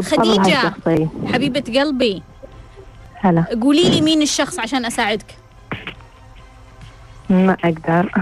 خديجة. 0.00 0.72
حبيبة 1.32 1.80
قلبي. 1.80 2.22
هلا. 3.14 3.44
قولي 3.62 3.90
لي 3.90 4.00
مين 4.00 4.22
الشخص 4.22 4.58
عشان 4.58 4.84
أساعدك. 4.84 5.36
ما 7.30 7.56
أقدر. 7.64 8.12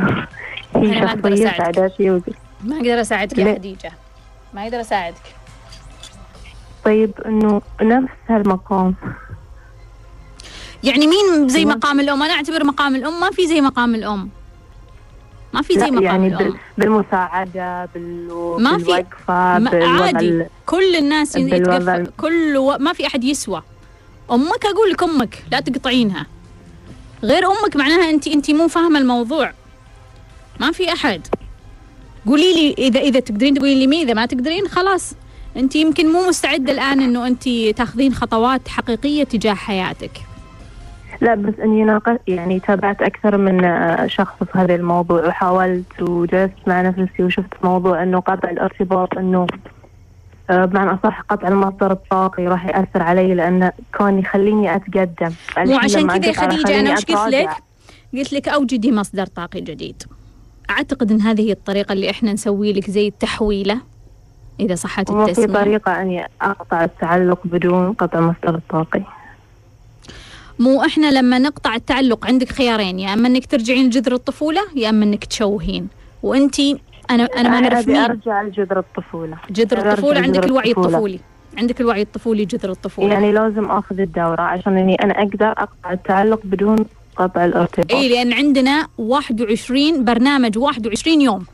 هي 0.76 1.02
أنا 1.02 1.72
شخصية 1.72 2.10
و... 2.10 2.20
ما 2.64 2.76
أقدر 2.76 3.00
أساعدك 3.00 3.38
يا 3.38 3.44
لا. 3.44 3.54
خديجة. 3.54 3.92
ما 4.54 4.62
أقدر 4.62 4.80
أساعدك. 4.80 5.34
طيب 6.84 7.10
إنه 7.26 7.62
نفس 7.82 8.12
هالمقام. 8.28 8.94
يعني 10.84 11.06
مين 11.06 11.48
زي 11.48 11.64
مقام 11.64 12.00
الأم؟ 12.00 12.22
أنا 12.22 12.34
أعتبر 12.34 12.64
مقام 12.64 12.96
الأم 12.96 13.20
ما 13.20 13.30
في 13.30 13.46
زي 13.46 13.60
مقام 13.60 13.94
الأم. 13.94 14.28
ما 15.54 15.62
في 15.62 15.74
زي 15.74 15.80
لا، 15.86 15.90
مقام 15.90 16.02
يعني 16.04 16.26
الام 16.26 16.38
بال... 16.38 16.54
بالمساعدة 16.78 17.84
بال... 17.94 18.28
ما 18.62 18.78
في- 18.78 18.84
بالوقفة 18.84 19.58
ما- 19.58 19.70
بالوضع 19.70 20.04
عادي. 20.04 20.44
كل 20.66 20.96
الناس 20.96 21.36
ال- 21.36 22.10
كل 22.16 22.56
و... 22.56 22.76
ما 22.78 22.92
في 22.92 23.06
أحد 23.06 23.24
يسوى. 23.24 23.62
أمك 24.30 24.66
أقول 24.66 24.90
لك 24.90 25.02
أمك 25.02 25.44
لا 25.52 25.60
تقطعينها. 25.60 26.26
غير 27.22 27.46
أمك 27.46 27.76
معناها 27.76 28.10
انت 28.10 28.26
أنت 28.28 28.50
مو 28.50 28.68
فاهمة 28.68 28.98
الموضوع. 28.98 29.52
ما 30.60 30.72
في 30.72 30.92
أحد. 30.92 31.26
قولي 32.26 32.52
لي 32.54 32.74
اذا 32.86 33.00
إذا 33.00 33.20
تقدرين 33.20 33.54
تقولي 33.54 33.74
لي 33.74 33.86
مين 33.86 34.04
اذا 34.04 34.14
ما 34.14 34.26
تقدرين 34.26 34.68
خلاص. 34.68 35.12
أنت 35.56 35.76
يمكن 35.76 36.12
مو 36.12 36.28
مستعدة 36.28 36.72
الآن 36.72 37.00
إنه 37.00 37.26
أنت 37.26 37.48
تاخذين 37.76 38.14
خطوات 38.14 38.68
حقيقية 38.68 39.24
تجاه 39.24 39.54
حياتك. 39.54 40.10
لا 41.20 41.34
بس 41.34 41.54
أني 41.62 41.84
ناقشت 41.84 42.20
يعني 42.26 42.60
تابعت 42.60 43.02
أكثر 43.02 43.36
من 43.36 43.64
آه، 43.64 44.06
شخص 44.06 44.34
في 44.52 44.58
هذا 44.58 44.74
الموضوع 44.74 45.26
وحاولت 45.26 46.02
وجلست 46.02 46.52
مع 46.66 46.82
نفسي 46.82 47.22
وشفت 47.22 47.54
موضوع 47.64 48.02
إنه 48.02 48.20
قطع 48.20 48.50
الارتباط 48.50 49.18
إنه 49.18 49.46
آه، 50.50 50.64
بمعنى 50.64 50.90
أصح 50.90 51.20
قطع 51.20 51.48
المصدر 51.48 51.92
الطاقي 51.92 52.46
راح 52.46 52.66
يأثر 52.66 53.02
علي 53.02 53.34
لأنه 53.34 53.72
كون 53.98 54.18
يخليني 54.18 54.76
أتقدم 54.76 55.32
مو 55.58 55.76
عشان 55.76 56.08
كذا 56.08 56.26
يا 56.26 56.32
خديجه 56.32 56.80
أنا 56.80 56.92
وش 56.92 57.04
قلت. 57.04 57.34
لك؟ 57.34 57.50
قلت 58.14 58.32
لك 58.32 58.48
أوجدي 58.48 58.92
مصدر 58.92 59.26
طاقي 59.26 59.60
جديد 59.60 60.02
أعتقد 60.70 61.12
إن 61.12 61.20
هذه 61.20 61.40
هي 61.40 61.52
الطريقة 61.52 61.92
اللي 61.92 62.10
إحنا 62.10 62.32
نسوي 62.32 62.72
لك 62.72 62.90
زي 62.90 63.08
التحويلة 63.08 63.80
إذا 64.60 64.74
صحت 64.74 65.10
وما 65.10 65.24
في 65.24 65.30
التسمية 65.30 65.54
طريقة 65.54 66.02
أني 66.02 66.26
أقطع 66.42 66.84
التعلق 66.84 67.38
بدون 67.44 67.92
قطع 67.92 68.18
المصدر 68.18 68.54
الطاقي 68.54 69.02
مو 70.58 70.82
إحنا 70.82 71.10
لما 71.10 71.38
نقطع 71.38 71.74
التعلق 71.74 72.26
عندك 72.26 72.48
خيارين 72.48 72.98
يا 72.98 73.14
إما 73.14 73.28
إنك 73.28 73.46
ترجعين 73.46 73.86
لجذر 73.86 74.14
الطفولة 74.14 74.60
يا 74.76 74.88
إما 74.90 75.04
إنك 75.04 75.24
تشوهين. 75.24 75.88
وانتي 76.22 76.78
أنا 77.10 77.24
أنا 77.36 77.48
ما 77.60 77.68
اعرف 77.68 77.88
مين. 77.88 77.96
أرجع 77.96 78.42
لجذر 78.42 78.78
الطفولة. 78.78 79.36
جذر 79.50 79.90
الطفولة 79.92 80.20
عندك 80.20 80.44
الوعي. 80.44 80.70
الطفولي. 80.70 81.20
عندك 81.58 81.80
الوعي 81.80 82.02
الطفولي 82.02 82.44
جذر 82.44 82.70
الطفولة. 82.70 83.12
يعني 83.12 83.32
لازم 83.32 83.64
آخذ 83.64 84.00
الدورة 84.00 84.40
عشان 84.42 84.76
إني 84.76 84.94
أنا 84.94 85.22
أقدر 85.22 85.48
أقطع 85.50 85.92
التعلق 85.92 86.40
بدون 86.44 86.76
قطع 87.16 87.44
الارتباط. 87.44 87.92
اي 87.92 88.08
لأن 88.08 88.32
عندنا 88.32 88.86
21 88.98 90.04
برنامج 90.04 90.58
21 90.58 91.20
يوم. 91.20 91.44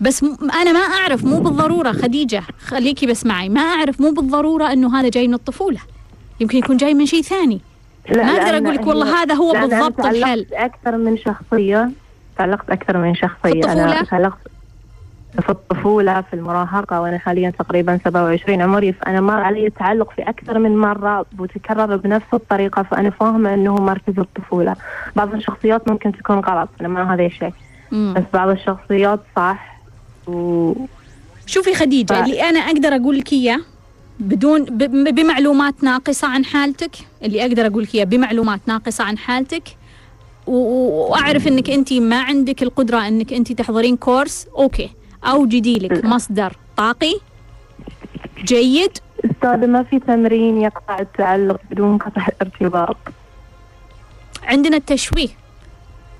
بس 0.00 0.22
م- 0.22 0.50
أنا 0.54 0.72
ما 0.72 0.80
أعرف 0.80 1.24
مو 1.24 1.40
بالضرورة 1.40 1.92
خديجة 1.92 2.42
خليكي 2.64 3.06
بس 3.06 3.26
معي 3.26 3.48
ما 3.48 3.60
أعرف 3.60 4.00
مو 4.00 4.10
بالضرورة 4.10 4.72
إنه 4.72 5.00
هذا 5.00 5.08
جاي 5.08 5.28
من 5.28 5.34
الطفولة. 5.34 5.78
يمكن 6.40 6.58
يكون 6.58 6.76
جاي 6.76 6.94
من 6.94 7.06
شيء 7.06 7.22
ثاني. 7.22 7.60
لا 8.08 8.24
ما 8.24 8.32
أقدر 8.32 8.56
أقول 8.56 8.74
لك 8.74 8.86
والله 8.86 9.22
هذا 9.22 9.34
هو 9.34 9.52
بالضبط 9.52 10.06
الحل. 10.06 10.46
أكثر 10.52 10.96
من 10.96 11.16
شخصية. 11.18 11.90
تعلقت 12.38 12.70
أكثر 12.70 12.96
من 12.98 13.14
شخصية. 13.14 13.52
الطفولة؟ 13.52 13.72
أنا 13.72 14.02
تعلقت 14.02 14.38
في 15.42 15.48
الطفولة 15.50 16.20
في 16.20 16.34
المراهقة 16.34 17.00
وأنا 17.00 17.18
حاليا 17.18 17.50
تقريبا 17.50 17.98
27 18.04 18.62
عمري 18.62 18.92
فأنا 18.92 19.20
مر 19.20 19.40
علي 19.40 19.66
التعلق 19.66 20.10
في 20.12 20.22
أكثر 20.22 20.58
من 20.58 20.78
مرة 20.78 21.26
وتكرر 21.38 21.96
بنفس 21.96 22.26
الطريقة 22.34 22.82
فأنا 22.82 23.10
فاهمة 23.10 23.54
أنه 23.54 23.74
مركز 23.74 24.18
الطفولة. 24.18 24.76
بعض 25.16 25.34
الشخصيات 25.34 25.88
ممكن 25.88 26.12
تكون 26.12 26.38
غلط 26.38 26.68
أنا 26.80 26.88
ما 26.88 27.14
هذا 27.14 27.26
الشيء. 27.26 27.52
بس 27.92 28.22
بعض 28.34 28.48
الشخصيات 28.48 29.20
صح 29.36 29.80
و... 30.26 30.72
شوفي 31.46 31.74
خديجة 31.74 32.12
ف- 32.14 32.24
اللي 32.24 32.42
أنا 32.42 32.60
أقدر 32.60 32.88
أقول 32.96 33.18
لك 33.18 33.32
إياه 33.32 33.58
بدون 34.20 34.64
بمعلومات 34.88 35.84
ناقصة 35.84 36.28
عن 36.28 36.44
حالتك. 36.44 36.90
اللي 37.22 37.42
أقدر 37.46 37.66
أقول 37.66 37.82
لك 37.82 37.96
بمعلومات 37.96 38.60
ناقصة 38.66 39.04
عن 39.04 39.18
حالتك. 39.18 39.62
وأعرف 40.46 41.48
إنك 41.48 41.70
أنت 41.70 41.92
ما 41.92 42.22
عندك 42.22 42.62
القدرة 42.62 43.08
إنك 43.08 43.32
أنت 43.32 43.52
تحضرين 43.52 43.96
كورس. 43.96 44.46
أوكي. 44.56 44.90
أوجدي 45.24 45.74
لك. 45.74 46.04
مصدر 46.04 46.52
طاقي. 46.76 47.14
جيد. 48.44 48.98
أستاذة 49.24 49.66
ما 49.66 49.82
في 49.82 49.98
تمرين 49.98 50.60
يقطع 50.60 50.98
التعلق 50.98 51.60
بدون 51.70 51.98
قطع 51.98 52.26
الارتباط؟ 52.26 52.96
عندنا 54.42 54.76
التشويه. 54.76 55.28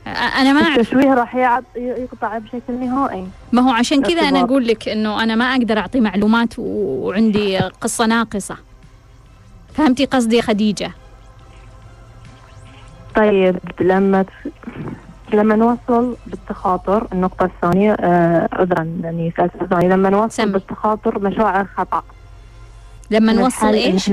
أنا 0.06 0.52
ما 0.52 0.76
التشويه 0.76 1.14
راح 1.14 1.34
يقطع 1.76 2.38
بشكل 2.38 2.72
نهائي. 2.80 3.26
ما 3.52 3.62
هو 3.62 3.70
عشان 3.70 4.02
كذا 4.02 4.20
أنا 4.20 4.28
ارتباط. 4.28 4.44
أقول 4.50 4.66
لك 4.66 4.88
إنه 4.88 5.22
أنا 5.22 5.34
ما 5.34 5.44
أقدر 5.44 5.78
أعطي 5.78 6.00
معلومات 6.00 6.54
وعندي 6.58 7.58
قصة 7.58 8.06
ناقصة. 8.06 8.56
فهمتي 9.74 10.04
قصدي 10.04 10.36
يا 10.36 10.42
خديجة؟ 10.42 10.92
طيب 13.16 13.58
لما. 13.80 14.24
لما 15.32 15.56
نوصل 15.56 16.16
بالتخاطر 16.26 17.06
النقطة 17.12 17.44
الثانية 17.44 17.92
آه، 17.92 18.48
عذرا 18.52 18.84
لأني 19.02 19.32
سألت 19.36 19.52
الثانية 19.62 19.88
لما 19.88 20.10
نوصل 20.10 20.30
سم. 20.30 20.52
بالتخاطر 20.52 21.18
مشاعر 21.18 21.66
خطأ 21.76 22.02
لما 23.10 23.32
نوصل 23.32 23.66
إيش؟ 23.74 24.10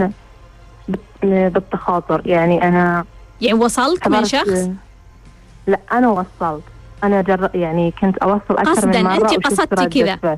بالتخاطر. 1.24 2.22
يعني 2.26 2.64
أنا 2.68 3.06
يعني 3.42 3.60
وصلت 3.60 4.08
من 4.08 4.26
شخص؟ 4.26 4.70
لا 5.68 5.80
أنا 5.92 6.08
وصلت. 6.10 6.64
أنا 7.04 7.22
جر... 7.22 7.50
يعني 7.54 7.94
كنت 8.02 8.18
أوصل 8.18 8.58
أكثر 8.58 8.72
قصداً، 8.72 9.00
من 9.00 9.04
مرة 9.04 9.14
أنت 9.14 9.24
وشفت 9.24 9.46
قصدتي 9.74 10.04
كذا. 10.04 10.38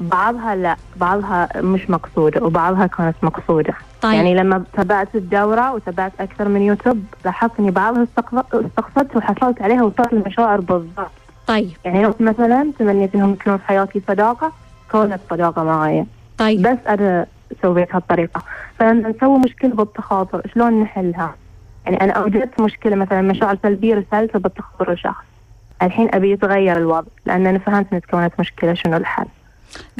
بعضها 0.00 0.54
لا 0.54 0.76
بعضها 0.96 1.48
مش 1.56 1.90
مقصودة 1.90 2.44
وبعضها 2.44 2.86
كانت 2.86 3.16
مقصودة. 3.22 3.74
طيب. 4.02 4.14
يعني 4.14 4.34
لما 4.34 4.64
تابعت 4.72 5.08
الدورة 5.14 5.72
وتابعت 5.72 6.12
أكثر 6.20 6.48
من 6.48 6.62
يوتيوب 6.62 7.04
لاحظت 7.24 7.52
إني 7.60 7.70
بعضها 7.70 8.04
استقص- 8.04 8.54
استقصدت 8.54 9.16
وحصلت 9.16 9.62
عليها 9.62 9.82
وصلت 9.82 10.12
المشاعر 10.12 10.60
بالضبط. 10.60 11.10
طيب. 11.46 11.70
يعني 11.84 12.02
لو 12.02 12.14
مثلا 12.20 12.72
تمنيت 12.78 13.14
إنهم 13.14 13.32
يكونوا 13.32 13.58
في 13.58 13.64
حياتي 13.66 14.02
صداقة 14.08 14.52
كونت 14.90 15.20
صداقة 15.30 15.62
معايا. 15.62 16.06
طيب. 16.38 16.62
بس 16.62 16.78
أنا 16.88 17.26
سويت 17.62 17.94
هالطريقة. 17.94 18.42
فلما 18.78 19.08
نسوي 19.08 19.38
مشكلة 19.38 19.70
بالتخاطر 19.70 20.42
شلون 20.54 20.80
نحلها؟ 20.82 21.34
يعني 21.84 22.00
أنا 22.00 22.12
أوجدت 22.12 22.60
مشكلة 22.60 22.96
مثلا 22.96 23.22
مشاعر 23.22 23.58
سلبية 23.62 23.94
رسالتها 23.94 24.38
بالتخاطر 24.38 24.92
لشخص 24.92 25.24
الحين 25.82 26.14
أبي 26.14 26.32
يتغير 26.32 26.76
الوضع 26.76 27.08
لأن 27.26 27.46
أنا 27.46 27.58
فهمت 27.58 27.92
إن 27.92 28.00
تكونت 28.00 28.32
مشكلة 28.40 28.74
شنو 28.74 28.96
الحل. 28.96 29.26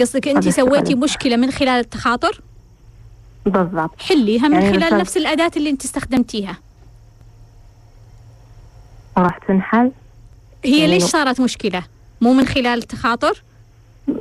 قصدك 0.01 0.29
أنت 0.29 0.39
هذا 0.39 0.51
سويتي. 0.51 0.95
مشكلة 0.95 1.37
من 1.37 1.51
خلال 1.51 1.81
التخاطر؟ 1.81 2.41
بالضبط. 3.47 4.03
حليها 4.03 4.49
من 4.49 4.63
يعني 4.63 4.79
خلال 4.79 4.99
نفس 4.99 5.17
الأداة 5.17 5.51
اللي 5.57 5.71
أنت 5.71 5.85
استخدمتيها. 5.85 6.57
وراح 9.17 9.39
تنحل؟ 9.39 9.93
هي 10.65 10.79
يعني 10.79 10.93
ليش 10.93 11.03
صارت 11.03 11.41
مشكلة؟ 11.41 11.83
مو 12.21 12.33
من 12.33 12.47
خلال 12.47 12.79
التخاطر؟ 12.79 13.43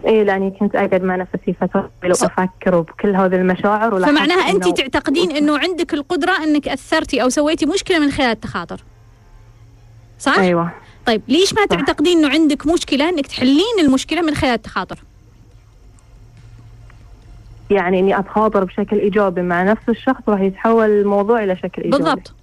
اي 0.05 0.23
لأني 0.23 0.51
كنت 0.51 0.75
أقعد 0.75 1.03
مع 1.03 1.15
نفسي 1.15 1.53
فترة 1.61 1.89
طويلة 2.01 2.15
ص- 2.15 2.23
وأفكر 2.23 2.75
وبكل 2.75 3.15
هذه 3.15 3.35
المشاعر 3.35 3.99
فمعناها 4.05 4.49
أنت 4.51 4.67
تعتقدين 4.81 5.31
إنه 5.31 5.57
عندك 5.59 5.93
القدرة 5.93 6.31
إنك 6.43 6.67
أثرتي 6.67 7.23
أو 7.23 7.29
سويتي 7.29 7.65
مشكلة 7.65 7.99
من 7.99 8.11
خلال 8.11 8.29
التخاطر. 8.31 8.83
صح؟ 10.19 10.37
أيوه. 10.39 10.71
طيب 11.05 11.21
ليش 11.27 11.53
ما 11.53 11.59
صح. 11.61 11.65
تعتقدين 11.65 12.17
إنه 12.17 12.29
عندك 12.29 12.67
مشكلة 12.67 13.09
إنك 13.09 13.27
تحلين 13.27 13.79
المشكلة 13.85 14.21
من 14.21 14.35
خلال 14.35 14.53
التخاطر؟ 14.53 14.99
يعني 17.71 17.99
إني 17.99 18.19
أتخاطر 18.19 18.63
بشكل 18.63 18.97
إيجابي 18.99 19.41
مع 19.41 19.63
نفس 19.63 19.89
الشخص 19.89 20.21
راح 20.27 20.39
يتحول 20.41 20.89
الموضوع 20.89 21.43
إلى 21.43 21.55
شكل 21.55 21.81
إيجابي. 21.81 22.03
بالضبط. 22.03 22.33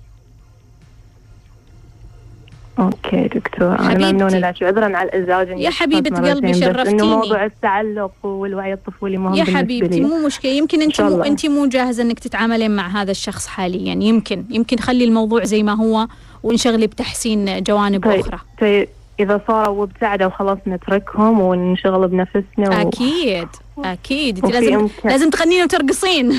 أوكي 2.78 3.28
دكتور 3.28 3.78
أنا. 3.78 4.12
ممنونة 4.12 4.38
لك 4.38 4.62
عذرا 4.62 4.96
على 4.96 5.08
الازعاج 5.08 5.48
يا 5.60 5.70
حبيبة 5.70 6.10
اتصلت 6.10 6.28
قلبي، 6.28 6.54
شرفتيني. 6.54 7.02
إنه 7.02 7.16
موضوع 7.16 7.44
التعلق 7.44 8.12
والوعي 8.22 8.72
الطفولي 8.72 9.16
مهم 9.16 9.34
يا 9.34 9.44
حبيبتي. 9.44 10.00
مو 10.00 10.26
مشكلة 10.26 10.50
يمكن 10.50 10.82
أنت 10.82 11.00
مو. 11.00 11.22
أنت 11.22 11.46
مو 11.46 11.66
جاهزة 11.66 12.02
إنك 12.02 12.18
تتعاملين 12.18 12.76
مع 12.76 12.88
هذا 12.88 13.10
الشخص 13.10 13.46
حاليا 13.46 13.92
يمكن 14.00 14.44
يمكن 14.50 14.76
خلي 14.78 15.04
الموضوع 15.04 15.44
زي 15.44 15.62
ما 15.62 15.72
هو 15.74 16.06
وانشغلي 16.42 16.86
بتحسين 16.86 17.62
جوانب 17.62 18.04
طيب. 18.04 18.20
أخرى 18.20 18.38
طيب 18.60 18.88
إذا 19.20 19.40
صاروا 19.48 19.80
وابتعدوا 19.80 20.28
خلاص 20.30 20.58
نتركهم 20.66 21.40
ونشغل 21.40 22.08
بنفسنا 22.08 22.44
و... 22.84 22.88
أكيد 22.88 23.48
أكيد 23.78 24.44
أنت 24.44 24.54
لازم 24.54 24.88
إمكان- 24.88 25.06
لازم 25.06 25.30
تغنين 25.30 25.64
وترقصين 25.64 26.32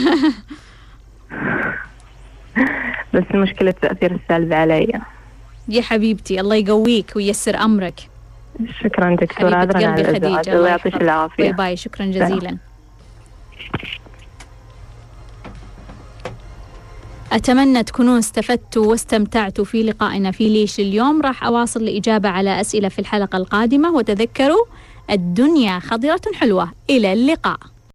بس 3.13 3.23
المشكلة 3.33 3.69
التاثير 3.69 4.11
السلبي 4.23 4.55
علي 4.55 5.01
يا 5.70 5.82
حبيبتي 5.82 6.39
الله 6.39 6.55
يقويك 6.55 7.11
وييسر 7.16 7.55
أمرك. 7.57 8.09
شكرا 8.84 9.16
دكتور 9.16 9.55
حبيبة 9.55 9.57
عذرا 9.57 9.88
على 9.88 10.03
خديجة 10.03 10.53
الله 10.55 10.68
يعطيك 10.70 10.86
يحفظك. 10.86 11.01
العافية. 11.01 11.43
باي 11.43 11.53
باي 11.53 11.78
شكرا 11.78 12.05
جزيلا. 12.05 12.57
أتمنى 17.32 17.84
تكونون 17.84 18.18
استفدتوا 18.18 18.86
واستمتعتوا 18.86 19.66
في 19.66 19.84
لقائنا 19.84 20.32
في 20.32 20.49
ليش 20.49 20.80
اليوم. 20.80 21.22
راح 21.22 21.43
أواصل 21.43 21.82
الإجابة 21.82 22.30
على 22.30 22.61
أسئلة 22.61 22.89
في 22.89 22.99
الحلقة 22.99 23.38
القادمة. 23.38 23.91
وتذكروا 23.91 24.66
الدنيا 25.11 25.80
خضرة 25.80 26.22
حلوة. 26.34 26.72
إلى 26.89 27.13
اللقاء. 27.13 27.59